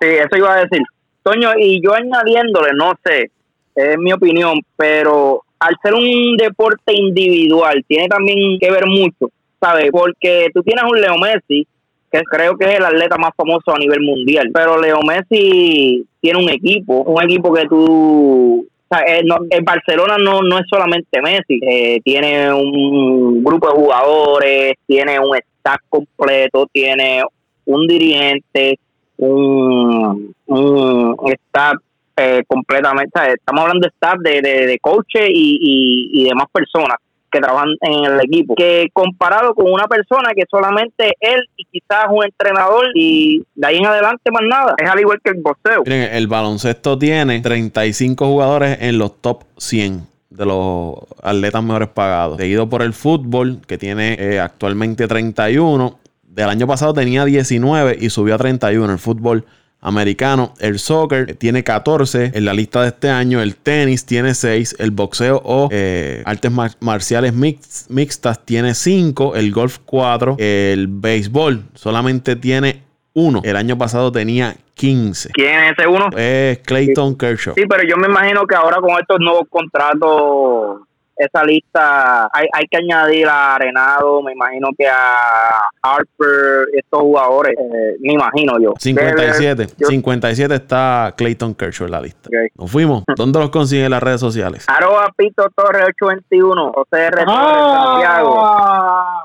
Sí, 0.00 0.08
eso 0.08 0.36
iba 0.36 0.54
a 0.54 0.64
decir. 0.64 0.82
Toño, 1.22 1.50
y 1.56 1.80
yo 1.80 1.94
añadiéndole, 1.94 2.70
no 2.74 2.92
sé, 3.04 3.30
es 3.74 3.98
mi 3.98 4.12
opinión, 4.12 4.60
pero 4.76 5.42
al 5.58 5.76
ser 5.82 5.94
un 5.94 6.36
deporte 6.36 6.92
individual, 6.92 7.84
tiene 7.86 8.08
también 8.08 8.58
que 8.58 8.70
ver 8.70 8.86
mucho, 8.86 9.30
¿sabes? 9.60 9.90
Porque 9.92 10.48
tú 10.52 10.62
tienes 10.62 10.84
un 10.84 11.00
Leo 11.00 11.16
Messi, 11.18 11.66
que 12.10 12.22
creo 12.24 12.56
que 12.56 12.64
es 12.66 12.78
el 12.78 12.84
atleta 12.84 13.16
más 13.16 13.30
famoso 13.36 13.72
a 13.72 13.78
nivel 13.78 14.00
mundial, 14.00 14.50
pero 14.52 14.80
Leo 14.80 15.00
Messi 15.02 16.04
tiene 16.20 16.38
un 16.38 16.50
equipo, 16.50 17.02
un 17.02 17.22
equipo 17.22 17.52
que 17.52 17.66
tú 17.66 18.66
eh, 19.06 19.22
en 19.50 19.64
Barcelona 19.64 20.16
no, 20.18 20.42
no 20.42 20.58
es 20.58 20.66
solamente 20.68 21.22
Messi, 21.22 21.60
eh, 21.62 22.00
tiene 22.04 22.52
un 22.52 23.42
grupo 23.42 23.68
de 23.68 23.74
jugadores, 23.74 24.74
tiene 24.86 25.18
un 25.20 25.36
staff 25.36 25.80
completo, 25.88 26.66
tiene 26.72 27.22
un 27.64 27.86
dirigente, 27.86 28.78
un, 29.16 30.34
un 30.46 31.32
staff 31.32 31.76
eh, 32.22 32.44
completamente, 32.46 33.32
estamos 33.34 33.62
hablando 33.62 33.86
de 33.86 33.88
staff 33.88 34.18
de, 34.20 34.40
de, 34.40 34.66
de 34.66 34.78
coaches 34.78 35.28
y, 35.28 35.58
y, 35.60 36.22
y 36.22 36.28
demás 36.28 36.46
personas 36.52 36.96
que 37.32 37.40
trabajan 37.40 37.70
en 37.80 38.04
el 38.04 38.20
equipo, 38.20 38.54
que 38.54 38.90
comparado 38.92 39.54
con 39.54 39.72
una 39.72 39.88
persona 39.88 40.32
que 40.36 40.44
solamente 40.48 41.14
él 41.18 41.40
y 41.56 41.64
quizás 41.64 42.04
un 42.10 42.24
entrenador 42.24 42.86
y 42.94 43.42
de 43.54 43.66
ahí 43.66 43.78
en 43.78 43.86
adelante 43.86 44.30
más 44.30 44.42
nada, 44.48 44.74
es 44.78 44.88
al 44.88 45.00
igual 45.00 45.18
que 45.24 45.30
el 45.30 45.40
boxeo. 45.40 45.82
El 45.86 46.28
baloncesto 46.28 46.98
tiene 46.98 47.40
35 47.40 48.26
jugadores 48.26 48.78
en 48.82 48.98
los 48.98 49.20
top 49.20 49.44
100 49.56 50.06
de 50.30 50.46
los 50.46 50.94
atletas 51.22 51.62
mejores 51.62 51.88
pagados, 51.88 52.36
seguido 52.36 52.68
por 52.68 52.82
el 52.82 52.92
fútbol 52.92 53.60
que 53.66 53.78
tiene 53.78 54.16
eh, 54.18 54.40
actualmente 54.40 55.08
31, 55.08 55.98
del 56.22 56.48
año 56.48 56.66
pasado 56.66 56.94
tenía 56.94 57.24
19 57.24 57.96
y 58.00 58.10
subió 58.10 58.34
a 58.34 58.38
31 58.38 58.92
el 58.92 58.98
fútbol 58.98 59.44
americano. 59.82 60.54
El 60.60 60.78
soccer 60.78 61.36
tiene 61.36 61.62
14 61.62 62.32
en 62.34 62.44
la 62.44 62.54
lista 62.54 62.82
de 62.82 62.88
este 62.88 63.10
año. 63.10 63.42
El 63.42 63.56
tenis 63.56 64.06
tiene 64.06 64.34
6. 64.34 64.76
El 64.78 64.92
boxeo 64.92 65.42
o 65.44 65.68
eh, 65.70 66.22
artes 66.24 66.50
marciales 66.80 67.34
mixtas 67.34 68.44
tiene 68.46 68.74
5. 68.74 69.34
El 69.36 69.52
golf 69.52 69.78
4. 69.84 70.36
El 70.38 70.86
béisbol 70.88 71.64
solamente 71.74 72.36
tiene 72.36 72.82
1. 73.14 73.42
El 73.44 73.56
año 73.56 73.76
pasado 73.76 74.10
tenía 74.10 74.56
15. 74.74 75.30
¿Quién 75.34 75.64
es 75.64 75.72
ese 75.78 75.86
uno? 75.86 76.08
Es 76.16 76.58
Clayton 76.60 77.16
Kershaw. 77.16 77.54
Sí, 77.54 77.64
pero 77.68 77.82
yo 77.86 77.96
me 77.96 78.06
imagino 78.06 78.46
que 78.46 78.54
ahora 78.54 78.78
con 78.78 78.98
estos 78.98 79.18
nuevos 79.20 79.44
contratos 79.50 80.80
esa 81.16 81.44
lista 81.44 82.28
hay, 82.32 82.46
hay 82.52 82.66
que 82.66 82.78
añadir 82.78 83.26
a 83.26 83.54
Arenado, 83.54 84.22
me 84.22 84.32
imagino 84.32 84.68
que 84.76 84.88
a 84.88 85.68
Harper, 85.82 86.68
estos 86.74 87.00
jugadores, 87.00 87.54
eh, 87.58 87.96
me 88.00 88.14
imagino 88.14 88.58
yo. 88.60 88.74
57, 88.78 89.66
57 89.78 90.54
está 90.54 91.14
Clayton 91.16 91.54
Kershaw 91.54 91.86
en 91.86 91.92
la 91.92 92.00
lista. 92.00 92.30
Nos 92.56 92.70
fuimos. 92.70 93.04
¿Dónde 93.16 93.38
los 93.38 93.50
consiguen 93.50 93.86
en 93.86 93.90
las 93.92 94.02
redes 94.02 94.20
sociales? 94.20 94.66
Arroba 94.68 95.12
Pito 95.16 95.48
Torre 95.54 95.84
821, 95.84 96.72
OCR 96.74 97.24
ah, 97.26 97.84
Santiago. 97.84 98.46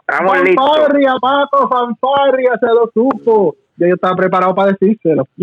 Estamos 0.08 0.42
listos. 0.44 0.66
Fanfarria, 0.68 1.16
Pato, 1.22 1.70
fanfarria, 1.70 2.52
se 2.60 2.68
lo 2.68 2.92
supo. 2.94 3.56
Yo, 3.78 3.88
yo 3.88 3.96
estaba 3.96 4.16
preparado 4.16 4.56
para 4.56 4.72
decírselo. 4.72 5.28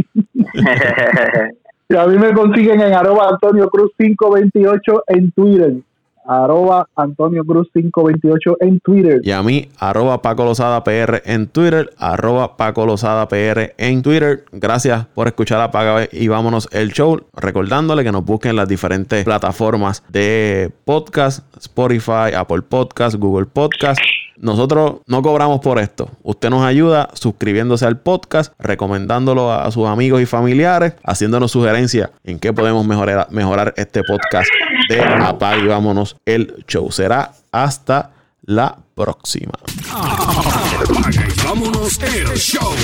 y 1.88 1.96
a 1.96 2.06
mí 2.06 2.18
me 2.18 2.32
consiguen 2.32 2.80
en 2.80 2.92
arroba 2.92 3.28
Antonio 3.30 3.68
Cruz 3.68 3.92
528 3.96 5.04
en 5.08 5.32
Twitter. 5.32 5.72
Arroba 6.24 6.88
Antonio 6.96 7.44
Cruz 7.44 7.68
528 7.72 8.56
en 8.60 8.80
Twitter. 8.80 9.20
Y 9.22 9.30
a 9.30 9.42
mí, 9.42 9.68
arroba 9.78 10.22
Paco 10.22 10.44
Lozada 10.44 10.82
PR 10.84 11.22
en 11.24 11.46
Twitter, 11.48 11.90
arroba 11.98 12.56
Paco 12.56 12.86
Lozada 12.86 13.28
PR 13.28 13.74
en 13.78 14.02
Twitter. 14.02 14.44
Gracias 14.52 15.06
por 15.06 15.26
escuchar 15.26 15.60
Apaga 15.60 16.08
y 16.10 16.28
vámonos 16.28 16.68
el 16.72 16.92
show. 16.92 17.20
Recordándole 17.34 18.04
que 18.04 18.12
nos 18.12 18.24
busquen 18.24 18.50
en 18.50 18.56
las 18.56 18.68
diferentes 18.68 19.24
plataformas 19.24 20.02
de 20.08 20.70
podcast, 20.84 21.44
Spotify, 21.56 22.34
Apple 22.36 22.62
Podcast, 22.62 23.16
Google 23.16 23.46
Podcast. 23.46 24.00
Nosotros 24.36 24.96
no 25.06 25.22
cobramos 25.22 25.60
por 25.60 25.78
esto. 25.78 26.10
Usted 26.22 26.50
nos 26.50 26.64
ayuda 26.64 27.08
suscribiéndose 27.14 27.86
al 27.86 28.00
podcast, 28.00 28.52
recomendándolo 28.58 29.52
a 29.52 29.70
sus 29.70 29.86
amigos 29.86 30.20
y 30.20 30.26
familiares, 30.26 30.94
haciéndonos 31.04 31.52
sugerencias 31.52 32.10
en 32.24 32.38
qué 32.38 32.52
podemos 32.52 32.86
mejorar, 32.86 33.74
este 33.76 34.02
podcast 34.02 34.48
de 34.88 35.02
Apaga 35.02 35.58
y 35.58 35.66
vámonos 35.66 36.16
el 36.24 36.64
show. 36.66 36.90
Será 36.90 37.32
hasta 37.52 38.10
la 38.42 38.76
próxima. 38.94 39.52
Vámonos 41.44 41.98
el 42.00 42.36
show. 42.36 42.74